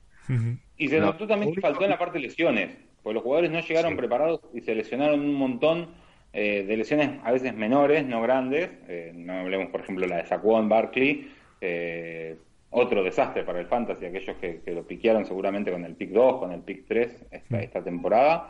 Y 0.78 0.88
se 0.90 1.00
No. 1.00 1.08
notó 1.08 1.28
también 1.28 1.54
que 1.54 1.62
faltó 1.62 1.84
en 1.84 1.92
la 1.92 1.98
parte 2.00 2.18
de 2.18 2.24
lesiones, 2.26 2.76
porque 3.04 3.14
los 3.16 3.24
jugadores 3.24 3.52
no 3.52 3.60
llegaron 3.62 3.92
Sí. 3.92 3.98
preparados 3.98 4.42
y 4.54 4.62
se 4.62 4.76
lesionaron 4.76 5.20
un 5.22 5.36
montón 5.36 5.90
eh, 6.34 6.64
de 6.68 6.78
lesiones 6.78 7.20
a 7.24 7.32
veces 7.32 7.56
menores, 7.56 8.06
no 8.06 8.22
grandes. 8.22 8.70
Eh, 8.88 9.12
no 9.16 9.34
hablemos, 9.34 9.70
por 9.70 9.82
ejemplo, 9.82 10.06
la 10.08 10.18
de 10.18 10.26
Saquon 10.26 10.70
Barkley, 10.70 11.32
eh, 11.62 12.36
otro 12.70 13.04
desastre 13.04 13.44
para 13.44 13.60
el 13.60 13.68
fantasy, 13.68 14.06
aquellos 14.06 14.36
que, 14.38 14.62
que 14.64 14.72
lo 14.72 14.86
piquearon 14.86 15.26
seguramente 15.26 15.72
con 15.72 15.86
el 15.86 15.96
pick 15.96 16.12
2, 16.12 16.38
con 16.38 16.52
el 16.52 16.62
pick 16.62 16.86
3 16.88 17.26
esta, 17.32 17.60
esta 17.60 17.84
temporada. 17.84 18.50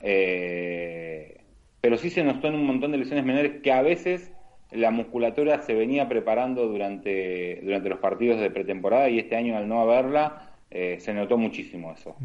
Eh, 0.00 1.40
pero 1.80 1.96
sí 1.96 2.10
se 2.10 2.22
notó 2.22 2.48
en 2.48 2.54
un 2.54 2.66
montón 2.66 2.92
de 2.92 2.98
lesiones 2.98 3.24
menores 3.24 3.60
que 3.62 3.72
a 3.72 3.82
veces 3.82 4.32
la 4.70 4.90
musculatura 4.90 5.62
se 5.62 5.74
venía 5.74 6.08
preparando 6.08 6.66
durante, 6.66 7.60
durante 7.62 7.88
los 7.88 7.98
partidos 7.98 8.40
de 8.40 8.50
pretemporada 8.50 9.08
y 9.08 9.18
este 9.18 9.36
año 9.36 9.56
al 9.56 9.68
no 9.68 9.80
haberla 9.80 10.50
se 10.70 11.14
notó 11.14 11.38
muchísimo 11.38 11.92
eso. 11.92 12.16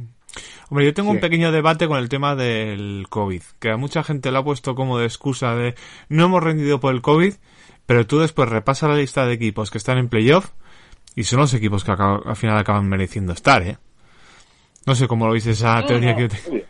Hombre, 0.70 0.86
yo 0.86 0.94
tengo 0.94 1.10
Sí. 1.12 1.16
un 1.16 1.22
pequeño 1.22 1.52
debate 1.52 1.88
con 1.88 1.98
el 1.98 2.10
tema 2.10 2.36
del 2.36 3.06
COVID, 3.10 3.42
que 3.60 3.72
a 3.72 3.78
mucha 3.78 4.04
gente 4.04 4.32
lo 4.32 4.40
ha 4.40 4.44
puesto 4.44 4.76
como 4.76 4.98
de 4.98 5.06
excusa 5.06 5.56
de 5.56 5.76
no 6.10 6.26
hemos 6.26 6.44
rendido 6.44 6.80
por 6.80 6.94
el 6.94 7.02
COVID, 7.02 7.34
pero 7.86 8.06
tú 8.06 8.20
después 8.20 8.50
repasas 8.50 8.90
la 8.90 8.96
lista 8.96 9.26
de 9.26 9.34
equipos 9.34 9.72
que 9.72 9.78
están 9.78 9.98
en 9.98 10.10
playoff 10.10 10.52
y 11.16 11.24
son 11.24 11.40
los 11.40 11.54
equipos 11.54 11.84
que 11.84 11.92
al 11.92 12.36
final 12.36 12.58
acaban 12.58 12.88
mereciendo 12.88 13.34
estar, 13.34 13.62
¿eh? 13.64 13.78
No 14.86 14.96
sé 14.96 15.08
cómo 15.08 15.26
lo 15.26 15.34
veis 15.34 15.46
esa 15.48 15.82
No, 15.82 15.86
teoría 15.88 16.12
no, 16.12 16.16
que 16.18 16.22
yo 16.24 16.30
te... 16.30 16.50
obvio. 16.50 16.64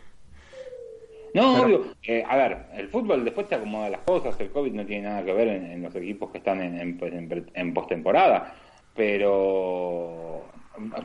No, 1.32 1.52
Pero- 1.54 1.64
obvio. 1.64 1.94
Eh, 2.02 2.24
a 2.28 2.36
ver, 2.36 2.66
el 2.74 2.88
fútbol 2.88 3.24
después 3.24 3.46
te 3.48 3.54
acomoda 3.54 3.88
las 3.88 4.00
cosas, 4.00 4.34
el 4.40 4.50
COVID 4.50 4.72
no 4.72 4.84
tiene 4.84 5.08
nada 5.08 5.24
que 5.24 5.32
ver 5.32 5.46
en, 5.48 5.64
en 5.72 5.82
los 5.82 5.94
equipos 5.94 6.30
que 6.32 6.38
están 6.38 6.60
en, 6.60 6.80
en, 7.00 7.46
en 7.54 7.74
postemporada, 7.74 8.54
pero 8.96 10.44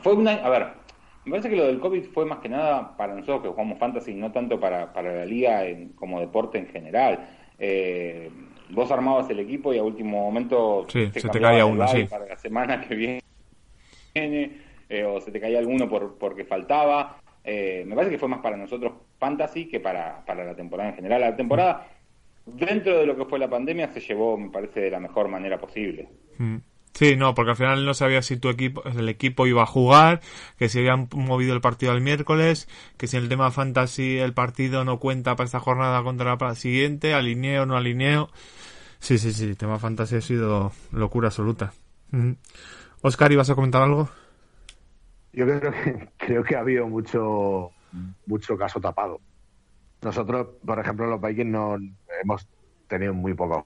fue 0.02 0.14
una... 0.14 0.32
A 0.34 0.48
ver, 0.48 0.66
me 1.26 1.32
parece 1.32 1.50
que 1.50 1.56
lo 1.56 1.66
del 1.66 1.78
COVID 1.80 2.04
fue 2.14 2.24
más 2.24 2.38
que 2.38 2.48
nada 2.48 2.96
para 2.96 3.14
nosotros 3.14 3.42
que 3.42 3.48
jugamos 3.48 3.78
fantasy, 3.78 4.14
no 4.14 4.32
tanto 4.32 4.58
para, 4.58 4.92
para 4.92 5.12
la 5.14 5.24
liga 5.26 5.64
en- 5.66 5.90
como 5.90 6.20
deporte 6.20 6.58
en 6.58 6.68
general. 6.68 7.28
Eh, 7.58 8.30
vos 8.70 8.90
armabas 8.90 9.28
el 9.30 9.40
equipo 9.40 9.72
y 9.74 9.78
a 9.78 9.82
último 9.82 10.20
momento 10.22 10.86
Sí, 10.88 11.10
se 11.12 11.28
te 11.28 11.40
caía 11.40 11.66
uno, 11.66 11.86
sí. 11.88 12.04
para 12.04 12.26
la 12.26 12.36
semana 12.36 12.80
que 12.80 12.94
viene 12.94 13.20
eh, 14.88 15.04
o 15.04 15.20
se 15.20 15.30
te 15.30 15.40
caía 15.40 15.58
alguno 15.58 15.88
por, 15.88 16.16
porque 16.16 16.44
faltaba. 16.44 17.18
Eh, 17.44 17.84
me 17.86 17.94
parece 17.94 18.12
que 18.12 18.18
fue 18.18 18.28
más 18.28 18.40
para 18.40 18.56
nosotros 18.56 18.92
fantasy 19.18 19.66
que 19.68 19.80
para, 19.80 20.24
para 20.24 20.44
la 20.44 20.54
temporada 20.54 20.90
en 20.90 20.96
general. 20.96 21.20
La 21.20 21.36
temporada, 21.36 21.88
dentro 22.44 22.98
de 22.98 23.06
lo 23.06 23.16
que 23.16 23.24
fue 23.24 23.38
la 23.38 23.48
pandemia, 23.50 23.88
se 23.92 24.00
llevó, 24.00 24.36
me 24.36 24.50
parece, 24.50 24.80
de 24.80 24.90
la 24.90 25.00
mejor 25.00 25.28
manera 25.28 25.58
posible. 25.58 26.08
Mm. 26.38 26.56
Sí, 26.96 27.14
no, 27.14 27.34
porque 27.34 27.50
al 27.50 27.56
final 27.58 27.84
no 27.84 27.92
sabía 27.92 28.22
si 28.22 28.38
tu 28.38 28.48
equipo, 28.48 28.82
el 28.84 29.10
equipo 29.10 29.46
iba 29.46 29.62
a 29.62 29.66
jugar, 29.66 30.22
que 30.56 30.70
si 30.70 30.78
habían 30.78 31.10
movido 31.14 31.52
el 31.52 31.60
partido 31.60 31.92
al 31.92 32.00
miércoles, 32.00 32.68
que 32.96 33.06
si 33.06 33.18
en 33.18 33.24
el 33.24 33.28
tema 33.28 33.50
fantasy 33.50 34.16
el 34.16 34.32
partido 34.32 34.82
no 34.82 34.98
cuenta 34.98 35.36
para 35.36 35.44
esta 35.44 35.60
jornada 35.60 36.02
contra 36.02 36.36
la 36.36 36.54
siguiente, 36.54 37.12
alineo 37.12 37.64
o 37.64 37.66
no 37.66 37.76
alineo. 37.76 38.30
Sí, 38.98 39.18
sí, 39.18 39.34
sí, 39.34 39.44
el 39.44 39.58
tema 39.58 39.78
fantasy 39.78 40.16
ha 40.16 40.20
sido 40.22 40.72
locura 40.90 41.28
absoluta. 41.28 41.74
Oscar, 43.02 43.30
¿ibas 43.30 43.50
a 43.50 43.54
comentar 43.54 43.82
algo? 43.82 44.08
Yo 45.34 45.44
creo 45.44 45.60
que, 45.60 46.08
creo 46.16 46.44
que 46.44 46.56
ha 46.56 46.60
habido 46.60 46.88
mucho, 46.88 47.72
mucho 48.24 48.56
caso 48.56 48.80
tapado. 48.80 49.20
Nosotros, 50.00 50.46
por 50.64 50.78
ejemplo, 50.78 51.06
los 51.06 51.20
Vikings 51.20 51.50
no 51.50 51.76
hemos 52.22 52.48
tenido 52.88 53.12
muy 53.12 53.34
pocos 53.34 53.64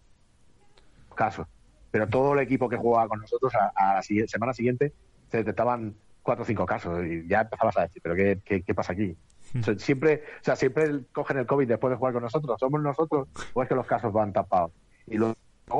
casos. 1.14 1.46
Pero 1.90 2.08
todo 2.08 2.34
el 2.34 2.40
equipo 2.40 2.68
que 2.68 2.76
jugaba 2.76 3.08
con 3.08 3.20
nosotros 3.20 3.52
a, 3.54 3.72
a 3.74 3.94
la 3.96 4.02
semana 4.02 4.52
siguiente 4.52 4.92
se 5.30 5.38
detectaban 5.38 5.94
cuatro 6.22 6.42
o 6.42 6.46
cinco 6.46 6.66
casos 6.66 7.04
y 7.04 7.26
ya 7.26 7.40
empezabas 7.42 7.76
a 7.78 7.82
decir, 7.82 8.00
pero 8.02 8.14
¿qué, 8.14 8.40
qué, 8.44 8.62
qué 8.62 8.74
pasa 8.74 8.92
aquí? 8.92 9.16
O 9.58 9.62
sea, 9.62 9.76
siempre, 9.78 10.22
o 10.40 10.44
sea, 10.44 10.54
siempre 10.54 11.00
cogen 11.12 11.38
el 11.38 11.46
COVID 11.46 11.66
después 11.66 11.90
de 11.90 11.96
jugar 11.96 12.12
con 12.12 12.22
nosotros. 12.22 12.56
¿Somos 12.60 12.80
nosotros 12.80 13.26
o 13.52 13.62
es 13.62 13.68
que 13.68 13.74
los 13.74 13.86
casos 13.86 14.12
van 14.12 14.32
tapados? 14.32 14.70
Y 15.08 15.16
luego 15.16 15.34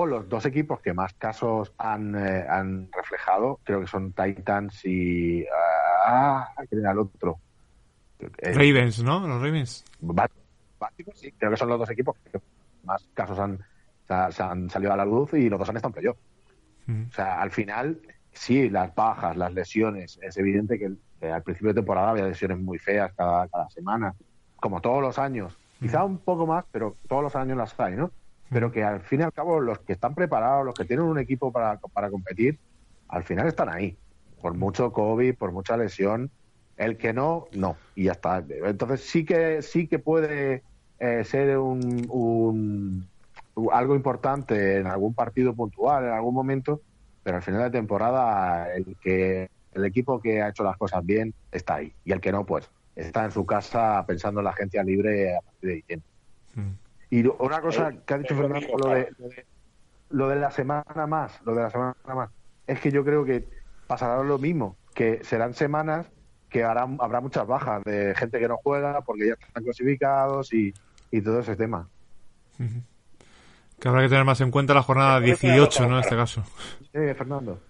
los 0.07 0.29
dos 0.29 0.45
equipos 0.47 0.81
que 0.81 0.93
más 0.93 1.13
casos 1.15 1.73
han, 1.79 2.15
eh, 2.17 2.45
han 2.49 2.89
reflejado, 2.93 3.61
creo 3.65 3.81
que 3.81 3.87
son 3.87 4.13
Titans 4.13 4.85
y... 4.85 5.45
Ah, 6.07 6.49
¿quién 6.69 6.81
era 6.81 6.93
el 6.93 6.99
otro? 6.99 7.39
Eh, 8.19 8.53
Ravens, 8.53 9.03
¿no? 9.05 9.27
Los 9.27 9.41
Ravens. 9.41 9.85
Bá- 10.01 10.29
Básicos, 10.79 11.19
sí, 11.19 11.31
creo 11.33 11.51
que 11.51 11.57
son 11.59 11.69
los 11.69 11.79
dos 11.79 11.91
equipos 11.91 12.17
que 12.33 12.41
más 12.85 13.07
casos 13.15 13.39
han, 13.39 13.59
se 14.11 14.15
ha- 14.15 14.33
se 14.33 14.43
han 14.43 14.69
salido 14.69 14.93
a 14.93 14.97
la 14.97 15.05
luz 15.05 15.33
y 15.35 15.49
los 15.49 15.57
dos 15.59 15.69
han 15.69 15.77
estado 15.77 15.91
en 15.91 15.95
playoff. 15.95 16.17
Mm. 16.87 17.03
O 17.11 17.13
sea, 17.13 17.41
al 17.41 17.51
final, 17.53 18.01
sí, 18.33 18.69
las 18.69 18.93
bajas, 18.93 19.37
las 19.37 19.53
lesiones, 19.55 20.19
es 20.21 20.37
evidente 20.37 20.79
que, 20.81 20.91
al 21.29 21.43
principio 21.43 21.69
de 21.69 21.75
temporada 21.75 22.11
había 22.11 22.25
lesiones 22.27 22.59
muy 22.59 22.79
feas 22.79 23.13
cada, 23.17 23.47
cada 23.49 23.69
semana, 23.71 24.15
como 24.57 24.81
todos 24.81 25.01
los 25.01 25.19
años. 25.19 25.57
Quizá 25.79 26.03
un 26.05 26.19
poco 26.19 26.45
más, 26.47 26.65
pero 26.73 26.97
todos 27.09 27.23
los 27.23 27.37
años 27.37 27.57
las 27.57 27.79
hay, 27.79 27.95
¿no? 27.95 28.11
Pero 28.51 28.73
que 28.73 28.83
al 28.83 29.01
fin 29.01 29.21
y 29.21 29.23
al 29.23 29.33
cabo 29.33 29.61
los 29.61 29.79
que 29.79 29.93
están 29.93 30.15
preparados, 30.17 30.67
los 30.67 30.75
que 30.75 30.85
tienen 30.85 31.05
un 31.07 31.19
equipo 31.19 31.53
para, 31.53 31.79
para 31.79 32.11
competir, 32.11 32.59
al 33.09 33.23
final 33.23 33.47
están 33.47 33.69
ahí. 33.69 33.97
Por 34.43 34.55
mucho 34.55 34.93
COVID, 34.93 35.37
por 35.37 35.53
mucha 35.53 35.77
lesión, 35.77 36.31
el 36.77 36.97
que 36.97 37.13
no, 37.13 37.47
no. 37.53 37.77
Y 37.95 38.05
ya 38.05 38.13
está. 38.13 38.43
Entonces 38.65 39.03
sí 39.09 39.25
que 39.25 39.63
sí 39.63 39.87
que 39.87 39.99
puede 40.01 40.63
eh, 40.99 41.23
ser 41.25 41.59
un, 41.59 42.07
un- 42.11 43.10
algo 43.73 43.95
importante 43.95 44.79
en 44.79 44.87
algún 44.87 45.15
partido 45.15 45.55
puntual, 45.55 46.05
en 46.05 46.13
algún 46.13 46.35
momento, 46.35 46.81
pero 47.23 47.37
al 47.37 47.43
final 47.43 47.63
de 47.65 47.71
temporada 47.71 48.73
el 48.75 48.97
que 49.01 49.49
el 49.73 49.85
equipo 49.85 50.21
que 50.21 50.43
ha 50.43 50.49
hecho 50.49 50.65
las 50.65 50.77
cosas 50.77 51.05
bien 51.05 51.33
está 51.53 51.77
ahí 51.77 51.93
y 52.05 52.13
el 52.13 52.21
que 52.21 52.33
no, 52.33 52.45
pues 52.45 52.69
está 52.97 53.25
en 53.25 53.31
su 53.31 53.45
casa 53.47 54.05
pensando 54.07 54.41
en 54.41 54.45
la 54.45 54.51
agencia 54.51 54.83
libre 54.83 55.37
a 55.37 55.41
partir 55.43 55.69
de 55.71 55.75
diciembre. 55.77 56.09
Mm. 56.55 56.71
Y 57.11 57.27
una 57.27 57.61
cosa 57.61 57.89
Eh, 57.91 58.01
que 58.07 58.15
ha 58.15 58.19
dicho 58.19 58.35
eh, 58.35 58.37
Fernando, 58.37 58.69
lo 58.79 58.89
de, 58.95 59.09
lo 59.19 59.29
de- 59.29 59.47
lo 60.11 60.29
de 60.29 60.37
la 60.37 60.51
semana 60.51 61.07
más, 61.07 61.41
lo 61.45 61.55
de 61.55 61.63
la 61.63 61.71
semana 61.71 61.95
más, 62.05 62.31
es 62.67 62.81
que 62.81 62.91
yo 62.91 63.05
creo 63.05 63.25
que 63.25 63.49
pasará 63.87 64.23
lo 64.25 64.39
mismo, 64.39 64.77
que 64.95 65.23
serán 65.23 65.55
semanas 65.55 66.11
que 66.49 66.65
hará, 66.65 66.83
habrá 66.99 67.21
muchas 67.21 67.47
bajas 67.47 67.83
de 67.85 68.13
gente 68.17 68.41
que 68.41 68.49
no 68.49 68.57
juega 68.57 69.03
porque 69.03 69.29
ya 69.29 69.35
están 69.35 69.63
clasificados 69.63 70.53
y, 70.53 70.75
y 71.13 71.21
todo 71.21 71.39
ese 71.41 71.55
tema. 71.55 71.89
Que 73.81 73.89
habrá 73.89 74.03
que 74.03 74.09
tener 74.09 74.25
más 74.25 74.41
en 74.41 74.51
cuenta 74.51 74.75
la 74.75 74.83
jornada 74.83 75.21
Pero 75.21 75.33
es 75.33 75.43
una 75.43 75.55
18, 75.55 75.71
cosa 75.71 75.89
¿no? 75.89 75.97
En 75.97 76.03
este 76.03 76.17
caso. 76.17 76.45
Eh, 76.93 77.15
Fernando. 77.17 77.61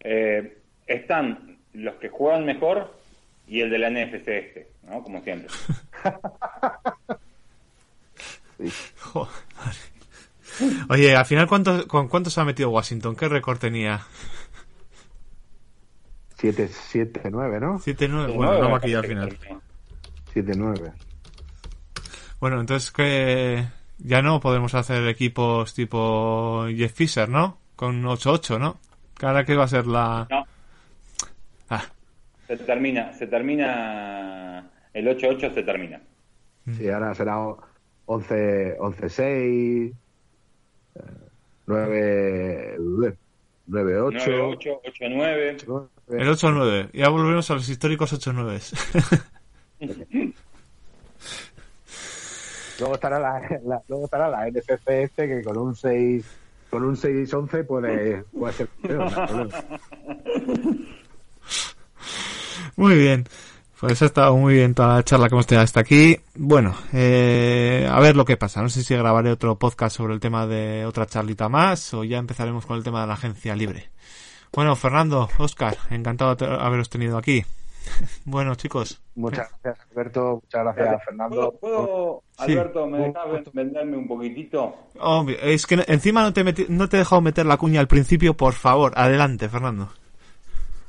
Eh, 0.00 0.58
están 0.86 1.58
los 1.74 1.94
que 1.96 2.08
juegan 2.08 2.44
mejor 2.44 2.92
y 3.46 3.60
el 3.60 3.70
de 3.70 3.78
la 3.78 3.90
NFC 3.90 4.28
este, 4.28 4.68
¿no? 4.82 5.02
Como 5.02 5.22
siempre. 5.22 5.48
Joder. 9.00 9.32
Oye, 10.88 11.16
al 11.16 11.24
final, 11.24 11.46
¿cuántos, 11.46 11.86
¿con 11.86 12.08
cuántos 12.08 12.36
ha 12.38 12.44
metido 12.44 12.70
Washington? 12.70 13.16
¿Qué 13.16 13.28
récord 13.28 13.58
tenía? 13.58 14.02
7, 16.36 16.68
7, 16.68 17.22
9, 17.30 17.60
¿no? 17.60 17.78
7-9. 17.78 18.34
Bueno, 18.34 18.58
no 18.58 18.70
maquilla 18.70 18.98
al 18.98 19.06
final. 19.06 19.38
7, 20.32 20.52
9. 20.56 20.92
Bueno, 22.40 22.60
entonces 22.60 22.90
que 22.90 23.64
ya 24.04 24.22
no 24.22 24.40
podemos 24.40 24.74
hacer 24.74 25.06
equipos 25.08 25.74
tipo 25.74 26.66
Jeff 26.74 26.92
Fisher, 26.92 27.28
¿no? 27.28 27.58
Con 27.76 28.02
8-8, 28.04 28.58
¿no? 28.58 28.78
Ahora 29.22 29.44
que 29.44 29.54
va 29.56 29.64
a 29.64 29.68
ser 29.68 29.86
la... 29.86 30.26
No, 30.30 30.44
Ah, 31.70 31.84
se 32.46 32.56
termina, 32.58 33.12
se 33.14 33.26
termina, 33.26 34.70
el 34.92 35.06
8-8 35.06 35.54
se 35.54 35.62
termina. 35.62 36.02
Sí, 36.76 36.86
ahora 36.90 37.14
será 37.14 37.38
11, 38.04 38.76
11 38.78 39.08
6, 39.08 39.92
9, 41.66 42.76
9, 43.66 44.00
8. 44.00 44.18
9-8, 44.18 44.80
8-9. 45.00 45.88
el 46.10 46.28
8-9. 46.28 46.90
Ya 46.92 47.08
volvemos 47.08 47.50
a 47.50 47.54
los 47.54 47.68
históricos 47.68 48.12
8-9. 48.12 49.22
Luego 52.82 52.96
estará 52.96 53.20
la, 53.20 53.40
la- 53.64 54.48
este 54.48 55.28
que 55.28 55.42
con 55.44 55.56
un 55.56 55.76
6 55.76 56.24
con 56.68 56.82
un 56.82 56.96
6 56.96 57.32
11 57.32 57.62
puede, 57.64 58.24
puede 58.36 58.52
ser 58.54 58.66
peor. 58.82 59.08
Muy 62.76 62.96
bien. 62.96 63.24
Pues 63.78 64.00
ha 64.02 64.06
estado 64.06 64.36
muy 64.36 64.54
bien 64.54 64.74
toda 64.74 64.96
la 64.96 65.02
charla 65.04 65.28
que 65.28 65.34
hemos 65.34 65.46
tenido 65.46 65.62
hasta 65.62 65.78
aquí. 65.80 66.16
Bueno, 66.34 66.74
eh, 66.92 67.88
a 67.90 68.00
ver 68.00 68.16
lo 68.16 68.24
que 68.24 68.36
pasa. 68.36 68.62
No 68.62 68.68
sé 68.68 68.82
si 68.82 68.94
grabaré 68.96 69.30
otro 69.30 69.58
podcast 69.58 69.96
sobre 69.96 70.14
el 70.14 70.20
tema 70.20 70.46
de 70.46 70.84
otra 70.86 71.06
charlita 71.06 71.48
más 71.48 71.92
o 71.94 72.02
ya 72.04 72.18
empezaremos 72.18 72.64
con 72.66 72.76
el 72.76 72.82
tema 72.84 73.02
de 73.02 73.06
la 73.08 73.14
agencia 73.14 73.54
libre. 73.54 73.90
Bueno, 74.52 74.74
Fernando, 74.76 75.28
Oscar, 75.38 75.76
encantado 75.90 76.34
de 76.36 76.46
haberos 76.46 76.90
tenido 76.90 77.16
aquí. 77.18 77.44
Bueno, 78.24 78.54
chicos, 78.54 79.00
Muchas 79.14 79.50
gracias 79.62 79.86
Alberto, 79.90 80.40
muchas 80.42 80.64
gracias 80.76 81.04
Fernando. 81.04 81.52
¿Puedo, 81.60 81.82
puedo, 81.86 82.22
Sí. 82.46 82.52
Alberto, 82.52 82.86
me 82.86 82.98
dejas 82.98 83.30
ven- 83.30 83.44
venderme 83.52 83.96
un 83.96 84.08
poquitito? 84.08 84.74
Obvio, 85.00 85.36
es 85.42 85.66
que 85.66 85.82
encima 85.86 86.22
no 86.22 86.32
te, 86.32 86.44
meti- 86.44 86.68
no 86.68 86.88
te 86.88 86.96
he 86.96 87.00
dejado 87.00 87.20
meter 87.20 87.44
la 87.46 87.56
cuña 87.56 87.80
al 87.80 87.88
principio, 87.88 88.34
por 88.34 88.54
favor. 88.54 88.92
Adelante, 88.96 89.48
Fernando. 89.48 89.88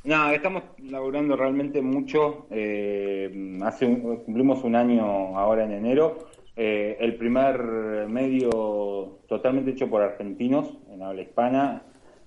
No, 0.04 0.30
estamos 0.30 0.62
laburando 0.82 1.36
realmente 1.36 1.80
mucho. 1.82 2.46
eh, 2.50 3.58
hace 3.62 3.86
un- 3.86 4.18
cumplimos 4.24 4.62
un 4.64 4.76
año 4.76 5.38
ahora 5.38 5.64
en 5.64 5.72
enero. 5.72 6.28
Eh, 6.56 6.96
el 7.00 7.16
primer 7.16 8.06
medio 8.08 9.18
totalmente 9.28 9.72
hecho 9.72 9.88
por 9.90 10.02
argentinos 10.02 10.68
en 10.90 11.02
habla 11.02 11.22
hispana. 11.22 11.82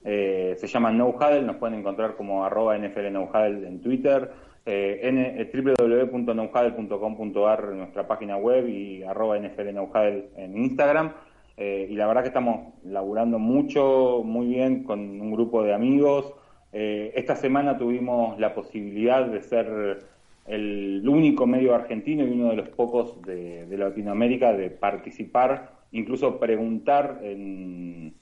eh, 0.09 0.55
se 0.57 0.68
llama 0.68 0.89
No 0.91 1.09
Huddle, 1.09 1.41
nos 1.41 1.57
pueden 1.57 1.80
encontrar 1.80 2.15
como 2.15 2.45
arroba 2.45 2.78
NFL 2.78 3.11
No 3.11 3.24
Huddle 3.26 3.68
en 3.68 3.82
Twitter, 3.82 4.32
eh, 4.68 4.99
eh, 5.03 5.51
www.nohuddle.com.ar 5.53 7.70
en 7.72 7.78
nuestra 7.80 8.07
página 8.07 8.38
web 8.38 8.68
y 8.68 9.03
arroba 9.03 9.38
en 9.38 10.57
Instagram. 10.57 11.11
Eh, 11.57 11.88
y 11.89 11.95
la 11.95 12.05
verdad 12.05 12.22
que 12.22 12.28
estamos 12.28 12.74
laburando 12.84 13.39
mucho, 13.39 14.22
muy 14.24 14.47
bien 14.47 14.84
con 14.84 14.99
un 14.99 15.32
grupo 15.32 15.63
de 15.63 15.74
amigos. 15.74 16.34
Eh, 16.72 17.13
esta 17.15 17.36
semana 17.36 17.78
tuvimos 17.78 18.39
la 18.39 18.53
posibilidad 18.53 19.26
de 19.26 19.41
ser 19.41 20.05
el 20.45 21.03
único 21.07 21.47
medio 21.47 21.74
argentino 21.74 22.26
y 22.26 22.30
uno 22.30 22.49
de 22.49 22.57
los 22.57 22.70
pocos 22.70 23.20
de, 23.24 23.65
de 23.65 23.78
Latinoamérica 23.78 24.53
de 24.53 24.70
participar, 24.70 25.72
incluso 25.91 26.39
preguntar 26.39 27.20
en 27.24 28.13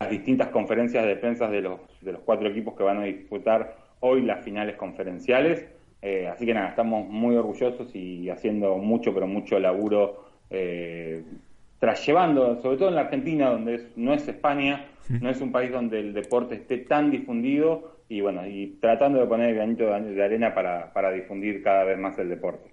las 0.00 0.10
distintas 0.10 0.48
conferencias 0.48 1.06
de 1.06 1.16
prensa 1.16 1.48
de 1.48 1.62
los, 1.62 1.80
de 2.00 2.12
los 2.12 2.22
cuatro 2.22 2.48
equipos 2.48 2.74
que 2.74 2.82
van 2.82 2.98
a 2.98 3.04
disputar 3.04 3.85
hoy 4.00 4.22
las 4.22 4.44
finales 4.44 4.76
conferenciales. 4.76 5.66
Eh, 6.02 6.28
así 6.28 6.46
que 6.46 6.54
nada, 6.54 6.68
estamos 6.68 7.08
muy 7.08 7.34
orgullosos 7.36 7.94
y 7.94 8.28
haciendo 8.30 8.76
mucho, 8.78 9.12
pero 9.14 9.26
mucho 9.26 9.58
laburo, 9.58 10.24
eh, 10.50 11.22
llevando, 12.06 12.60
sobre 12.62 12.76
todo 12.78 12.88
en 12.88 12.94
la 12.96 13.02
Argentina, 13.02 13.50
donde 13.50 13.76
es- 13.76 13.86
no 13.96 14.12
es 14.12 14.26
España, 14.28 14.86
no 15.08 15.30
es 15.30 15.40
un 15.40 15.52
país 15.52 15.70
donde 15.70 16.00
el 16.00 16.12
deporte 16.14 16.56
esté 16.56 16.78
tan 16.78 17.10
difundido 17.10 17.96
y 18.08 18.20
bueno, 18.20 18.46
y 18.46 18.76
tratando 18.80 19.20
de 19.20 19.26
poner 19.26 19.50
el 19.50 19.54
granito 19.56 19.84
de 19.86 20.24
arena 20.24 20.52
para, 20.54 20.92
para 20.92 21.10
difundir 21.12 21.62
cada 21.62 21.84
vez 21.84 21.98
más 21.98 22.18
el 22.18 22.28
deporte. 22.28 22.70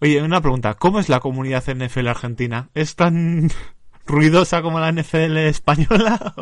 Oye, 0.00 0.22
una 0.22 0.40
pregunta. 0.40 0.74
¿Cómo 0.74 0.98
es 0.98 1.08
la 1.08 1.20
comunidad 1.20 1.62
NFL 1.68 2.08
argentina? 2.08 2.68
¿Es 2.74 2.96
tan 2.96 3.48
ruidosa 4.06 4.62
como 4.62 4.80
la 4.80 4.90
NFL 4.90 5.36
española? 5.48 6.34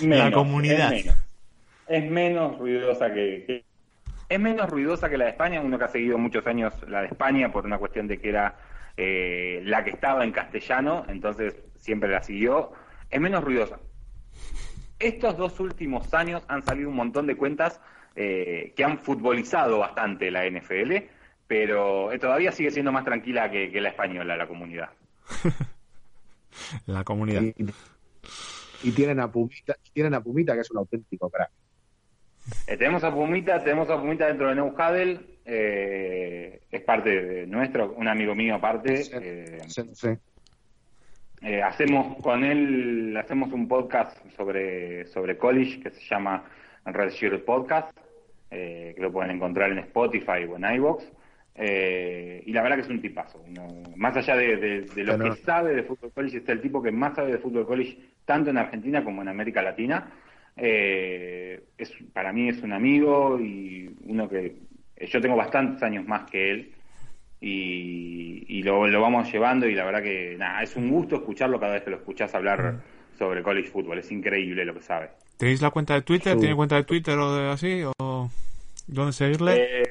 la 0.00 0.30
comunidad. 0.32 0.92
Es 0.92 1.04
menos, 1.06 1.18
Es 1.88 2.10
menos 2.10 2.58
ruidosa 2.58 3.12
que, 3.12 3.44
que- 3.46 3.64
Es 4.28 4.40
menos 4.40 4.68
ruidosa 4.70 5.08
que 5.10 5.18
la 5.18 5.24
de 5.24 5.30
España, 5.32 5.60
uno 5.60 5.78
que 5.78 5.84
ha 5.84 5.88
seguido 5.88 6.16
muchos 6.18 6.46
años 6.46 6.74
la 6.88 7.00
de 7.02 7.08
España 7.08 7.52
por 7.52 7.66
una 7.66 7.78
cuestión 7.78 8.06
de 8.08 8.18
que 8.20 8.28
era 8.30 8.56
eh, 8.96 9.60
la 9.64 9.84
que 9.84 9.90
estaba 9.90 10.24
en 10.24 10.32
castellano, 10.32 11.04
entonces 11.08 11.54
siempre 11.76 12.08
la 12.10 12.22
siguió. 12.22 12.72
Es 13.10 13.20
menos 13.20 13.42
ruidosa. 13.44 13.78
Estos 14.98 15.36
dos 15.36 15.58
últimos 15.60 16.12
años 16.14 16.44
han 16.48 16.62
salido 16.62 16.88
un 16.88 16.96
montón 16.96 17.26
de 17.26 17.36
cuentas 17.36 17.80
eh, 18.14 18.72
que 18.76 18.84
han 18.84 18.98
futbolizado 18.98 19.78
bastante 19.78 20.30
la 20.30 20.46
NFL, 20.48 20.92
pero 21.46 22.12
eh, 22.12 22.18
todavía 22.18 22.52
sigue 22.52 22.70
siendo 22.70 22.92
más 22.92 23.04
tranquila 23.04 23.50
que, 23.50 23.70
que 23.72 23.80
la 23.80 23.88
española, 23.90 24.36
la 24.36 24.46
comunidad. 24.46 24.90
La 26.86 27.02
comunidad. 27.04 27.42
Y, 27.42 27.54
y 28.82 28.92
tienen 28.92 29.20
a 29.20 29.30
Pumita, 29.30 29.74
tienen 29.92 30.14
a 30.14 30.20
Pumita 30.20 30.54
que 30.54 30.60
es 30.60 30.70
un 30.70 30.78
auténtico 30.78 31.30
crack. 31.30 31.50
Eh, 32.66 32.76
tenemos 32.76 33.04
a 33.04 33.12
Pumita, 33.12 33.62
tenemos 33.62 33.88
a 33.90 33.98
Pumita 34.00 34.26
dentro 34.26 34.48
de 34.48 34.54
Nou 34.56 34.68
Huddle, 34.74 35.20
eh, 35.44 36.60
es 36.70 36.80
parte 36.82 37.10
de 37.22 37.46
nuestro, 37.46 37.92
un 37.96 38.08
amigo 38.08 38.34
mío 38.34 38.56
aparte. 38.56 39.02
eh, 39.12 39.58
Sí, 39.68 39.82
sí. 39.94 40.08
eh, 41.42 41.62
hacemos 41.62 42.16
con 42.22 42.44
él, 42.44 43.16
hacemos 43.16 43.52
un 43.52 43.66
podcast 43.68 44.16
sobre, 44.36 45.06
sobre 45.06 45.36
college 45.38 45.80
que 45.80 45.90
se 45.90 46.00
llama 46.08 46.44
Red 46.84 47.10
Shirt 47.10 47.44
Podcast, 47.44 47.96
eh, 48.50 48.92
que 48.94 49.02
lo 49.02 49.12
pueden 49.12 49.30
encontrar 49.32 49.70
en 49.72 49.78
Spotify 49.78 50.44
o 50.48 50.56
en 50.56 50.74
iVoox. 50.76 51.04
Eh, 51.54 52.42
y 52.46 52.52
la 52.52 52.62
verdad 52.62 52.76
que 52.76 52.82
es 52.82 52.88
un 52.88 53.00
tipazo. 53.02 53.42
uno- 53.46 53.82
más 53.96 54.16
allá 54.16 54.36
de, 54.36 54.56
de- 54.56 54.80
de 54.82 55.04
lo 55.04 55.18
Pero- 55.18 55.34
que 55.34 55.40
sabe 55.42 55.74
de 55.74 55.82
fútbol 55.82 56.10
college, 56.12 56.38
es 56.38 56.48
el 56.48 56.60
tipo 56.62 56.82
que 56.82 56.90
más 56.90 57.14
sabe 57.14 57.32
de 57.32 57.38
fútbol 57.38 57.66
college, 57.66 57.98
tanto 58.24 58.50
en 58.50 58.58
Argentina 58.58 59.04
como 59.04 59.20
en 59.22 59.28
América 59.28 59.62
Latina. 59.62 60.10
Eh, 60.56 61.62
es, 61.78 61.92
para 62.12 62.32
mí 62.32 62.48
es 62.48 62.62
un 62.62 62.72
amigo 62.72 63.40
y 63.40 63.90
uno 64.04 64.28
que 64.28 64.56
yo 65.00 65.20
tengo 65.20 65.36
bastantes 65.36 65.82
años 65.82 66.06
más 66.06 66.30
que 66.30 66.50
él 66.50 66.72
y, 67.40 68.44
y 68.48 68.62
lo, 68.62 68.86
lo 68.86 69.00
vamos 69.00 69.32
llevando 69.32 69.66
y 69.66 69.74
la 69.74 69.84
verdad 69.84 70.02
que 70.02 70.36
nada, 70.38 70.62
es 70.62 70.76
un 70.76 70.90
gusto 70.90 71.16
escucharlo 71.16 71.58
cada 71.58 71.74
vez 71.74 71.82
que 71.82 71.90
lo 71.90 71.96
escuchás 71.96 72.34
hablar 72.34 72.80
sobre 73.18 73.42
college 73.42 73.68
football, 73.68 73.98
es 73.98 74.12
increíble 74.12 74.64
lo 74.64 74.74
que 74.74 74.82
sabe. 74.82 75.10
¿Tenéis 75.36 75.60
la 75.60 75.70
cuenta 75.70 75.94
de 75.94 76.02
Twitter? 76.02 76.34
Sí. 76.34 76.40
¿Tiene 76.40 76.54
cuenta 76.54 76.76
de 76.76 76.84
Twitter 76.84 77.18
o 77.18 77.34
de 77.34 77.50
así? 77.50 77.82
¿O 77.98 78.30
dónde 78.86 79.12
seguirle? 79.12 79.54
Eh, 79.56 79.88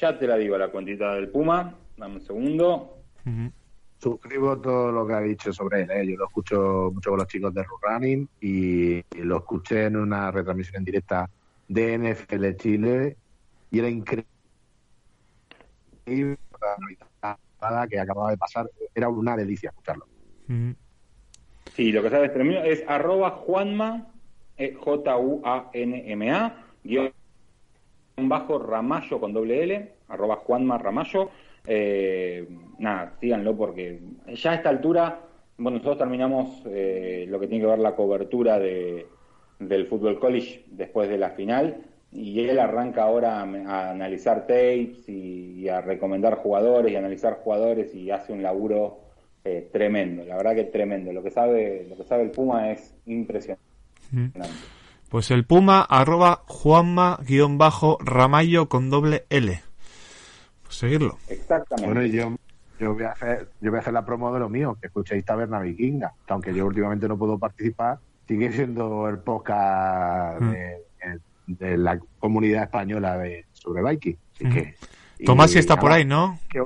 ya 0.00 0.18
te 0.18 0.26
la 0.26 0.36
digo, 0.36 0.56
la 0.56 0.68
cuentita 0.68 1.14
del 1.14 1.28
Puma, 1.28 1.76
dame 1.96 2.14
un 2.14 2.20
segundo. 2.22 2.98
Ujú. 3.26 3.52
Suscribo 4.02 4.58
todo 4.58 4.90
lo 4.90 5.06
que 5.06 5.14
ha 5.14 5.20
dicho 5.20 5.52
sobre 5.52 5.82
él. 5.82 5.90
¿eh? 5.92 6.04
Yo 6.08 6.16
lo 6.16 6.24
escucho 6.24 6.90
mucho 6.92 7.10
con 7.10 7.20
los 7.20 7.28
chicos 7.28 7.54
de 7.54 7.62
Run 7.62 7.78
Running 7.80 8.28
y, 8.40 9.00
lo 9.22 9.36
escuché 9.36 9.84
en 9.84 9.96
una 9.96 10.28
retransmisión 10.32 10.78
en 10.78 10.84
directa 10.84 11.30
de 11.68 11.98
NFL 11.98 12.56
Chile 12.56 13.16
y 13.70 13.78
era 13.78 13.88
increíble. 13.88 14.26
pasada 17.60 17.86
que 17.86 18.00
acababa 18.00 18.32
de 18.32 18.38
pasar. 18.38 18.68
Era 18.92 19.08
una 19.08 19.36
delicia 19.36 19.70
escucharlo. 19.70 20.08
Ujú. 20.48 20.74
Sí, 21.72 21.92
lo 21.92 22.02
que 22.02 22.10
sabes 22.10 22.32
termino 22.32 22.60
es 22.64 22.82
arroba 22.88 23.30
Juanma, 23.30 24.08
eh, 24.56 24.74
J-U-A-N-M-A, 24.80 26.66
guion 26.82 27.12
bajo 28.16 28.58
Ramallo 28.58 29.20
con 29.20 29.32
doble 29.32 29.62
L, 29.62 29.92
arroba 30.08 30.34
Juanma 30.34 30.76
Ramallo. 30.76 31.30
Eh, 31.66 32.48
nada, 32.78 33.14
síganlo 33.20 33.56
porque 33.56 34.00
ya 34.34 34.52
a 34.52 34.54
esta 34.54 34.68
altura, 34.68 35.20
bueno, 35.58 35.78
nosotros 35.78 35.98
terminamos 35.98 36.62
eh, 36.66 37.26
lo 37.28 37.38
que 37.38 37.46
tiene 37.46 37.64
que 37.64 37.70
ver 37.70 37.78
la 37.78 37.94
cobertura 37.94 38.58
de, 38.58 39.06
del 39.58 39.86
Fútbol 39.86 40.18
College 40.18 40.64
después 40.68 41.08
de 41.08 41.18
la 41.18 41.30
final 41.30 41.76
y 42.10 42.40
él 42.40 42.58
arranca 42.58 43.04
ahora 43.04 43.40
a, 43.40 43.90
analizar 43.90 44.46
tapes 44.46 45.08
y, 45.08 45.68
a 45.68 45.80
recomendar 45.80 46.36
jugadores 46.36 46.92
y 46.92 46.96
analizar 46.96 47.40
jugadores 47.42 47.94
y 47.94 48.10
hace 48.10 48.32
un 48.32 48.42
laburo 48.42 49.00
eh, 49.44 49.68
tremendo, 49.72 50.24
la 50.24 50.36
verdad 50.36 50.54
que 50.54 50.64
tremendo. 50.64 51.12
Lo 51.12 51.22
que 51.22 51.30
sabe, 51.30 51.86
lo 51.88 51.96
que 51.96 52.04
sabe 52.04 52.24
el 52.24 52.30
Puma 52.30 52.70
es 52.70 52.94
impresionante. 53.06 53.64
Pues 55.08 55.30
el 55.30 55.44
Puma, 55.46 55.82
arroba 55.82 56.42
Juanma 56.46 57.18
guion 57.26 57.56
bajo 57.58 57.98
Ramallo 58.00 58.68
con 58.68 58.90
doble 58.90 59.24
L. 59.30 59.60
Seguirlo. 60.72 61.18
Exactamente. 61.28 61.86
Bueno, 61.92 62.04
y 62.06 62.10
yo, 62.12 62.34
yo 62.80 62.94
voy 62.94 63.04
a 63.04 63.12
hacer, 63.12 63.48
yo 63.60 63.70
voy 63.70 63.78
a 63.78 63.80
hacer 63.80 63.92
la 63.92 64.04
promo 64.04 64.32
de 64.32 64.40
lo 64.40 64.48
mío, 64.48 64.76
que 64.80 64.86
escuchéis 64.88 65.24
Taberna 65.24 65.60
Vikinga, 65.60 66.12
que 66.26 66.32
aunque 66.32 66.52
yo 66.54 66.66
últimamente 66.66 67.06
no 67.08 67.16
puedo 67.16 67.38
participar, 67.38 67.98
sigue 68.26 68.52
siendo 68.52 69.08
el 69.08 69.18
podcast 69.18 70.40
Mm. 70.40 70.50
de, 70.50 70.78
de 71.46 71.76
la 71.76 71.98
comunidad 72.18 72.62
española 72.64 73.18
de 73.18 73.44
sobre 73.52 73.82
Viking. 73.82 74.16
Así 74.34 74.48
que, 74.48 74.74
y 75.18 75.24
Tomás 75.24 75.50
sí 75.50 75.58
está 75.58 75.76
por 75.76 75.92
ahí, 75.92 76.04
¿no? 76.04 76.38
que- 76.48 76.62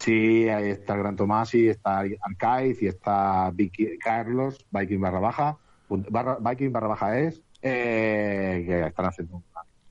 Sí, 0.00 0.48
ahí 0.48 0.68
está 0.70 0.94
el 0.94 1.00
Gran 1.00 1.16
Tomás 1.16 1.54
y 1.54 1.68
está 1.68 2.04
Arcaiz 2.20 2.82
y 2.82 2.86
está 2.86 3.50
Vicky, 3.52 3.98
Carlos, 3.98 4.64
Viking 4.70 5.00
barra 5.00 5.18
baja, 5.18 5.56
barra, 5.88 6.36
Viking 6.40 6.70
barra 6.70 6.88
baja 6.88 7.18
es, 7.18 7.40
eh, 7.62 8.64
que 8.66 8.86
están 8.86 9.06
haciendo 9.06 9.36
una 9.36 9.46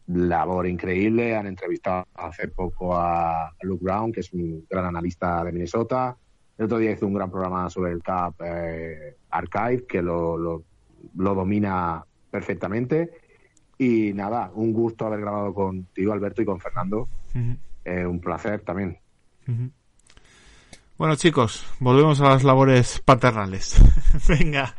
labor 0.07 0.67
increíble. 0.67 1.35
Han 1.35 1.47
entrevistado 1.47 2.07
hace 2.15 2.47
poco 2.47 2.95
a 2.95 3.51
Luke 3.61 3.83
Brown, 3.83 4.11
que 4.11 4.21
es 4.21 4.31
un 4.33 4.65
gran 4.69 4.85
analista 4.85 5.43
de 5.43 5.51
Minnesota. 5.51 6.15
El 6.57 6.65
otro 6.65 6.79
día 6.79 6.91
hizo 6.91 7.05
un 7.05 7.13
gran 7.13 7.29
programa 7.29 7.69
sobre 7.69 7.91
el 7.91 8.01
CAP 8.01 8.41
eh, 8.43 9.15
Archive, 9.29 9.85
que 9.85 10.01
lo, 10.01 10.37
lo, 10.37 10.63
lo 11.15 11.35
domina 11.35 12.03
perfectamente. 12.31 13.11
Y 13.77 14.11
nada, 14.13 14.51
un 14.55 14.73
gusto 14.73 15.05
haber 15.05 15.21
grabado 15.21 15.53
contigo, 15.53 16.13
Alberto, 16.13 16.41
y 16.41 16.45
con 16.45 16.59
Fernando. 16.59 17.07
Eh, 17.85 18.05
un 18.05 18.19
placer 18.19 18.61
también. 18.61 18.97
Bueno, 20.97 21.15
chicos, 21.15 21.65
volvemos 21.79 22.19
a 22.21 22.29
las 22.29 22.43
labores 22.43 22.99
paternales. 23.05 23.79
Venga, 24.27 24.75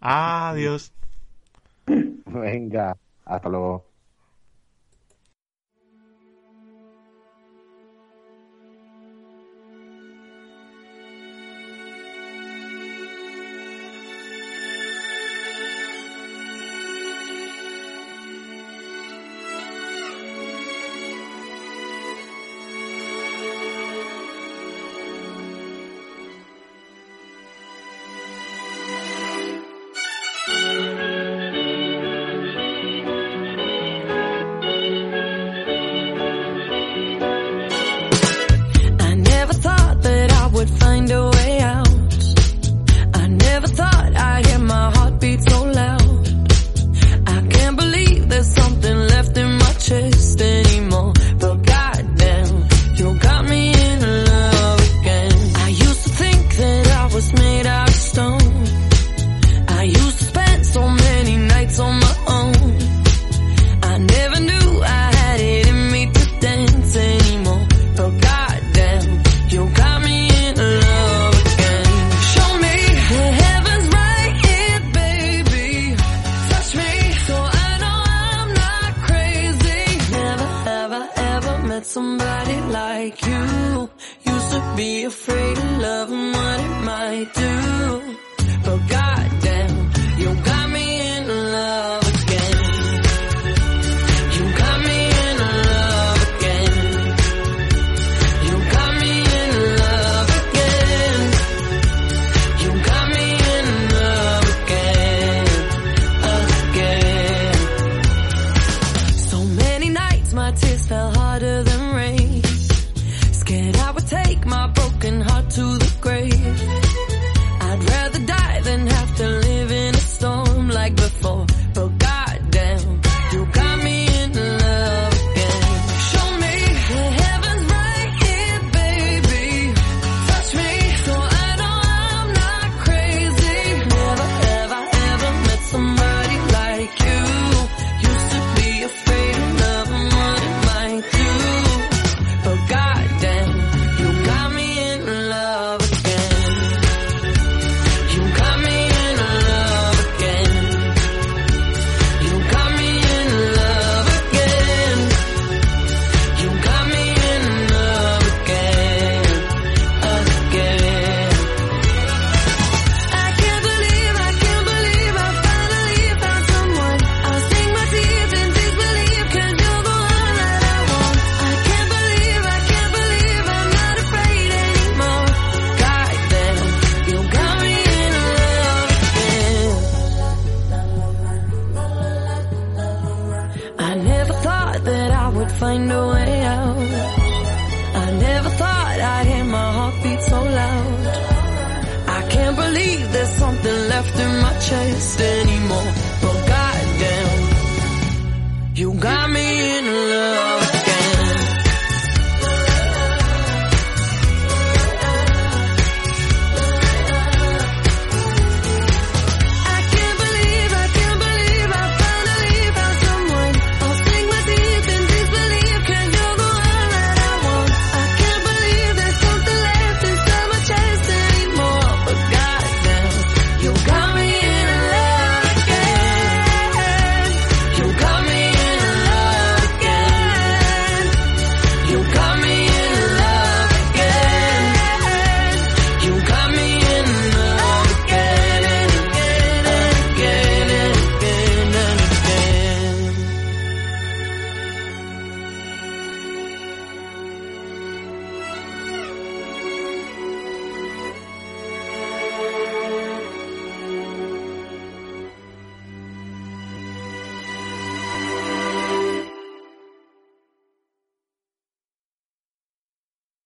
adiós. 0.00 0.92
Venga, 1.86 2.96
hasta 3.24 3.48
luego. 3.48 3.91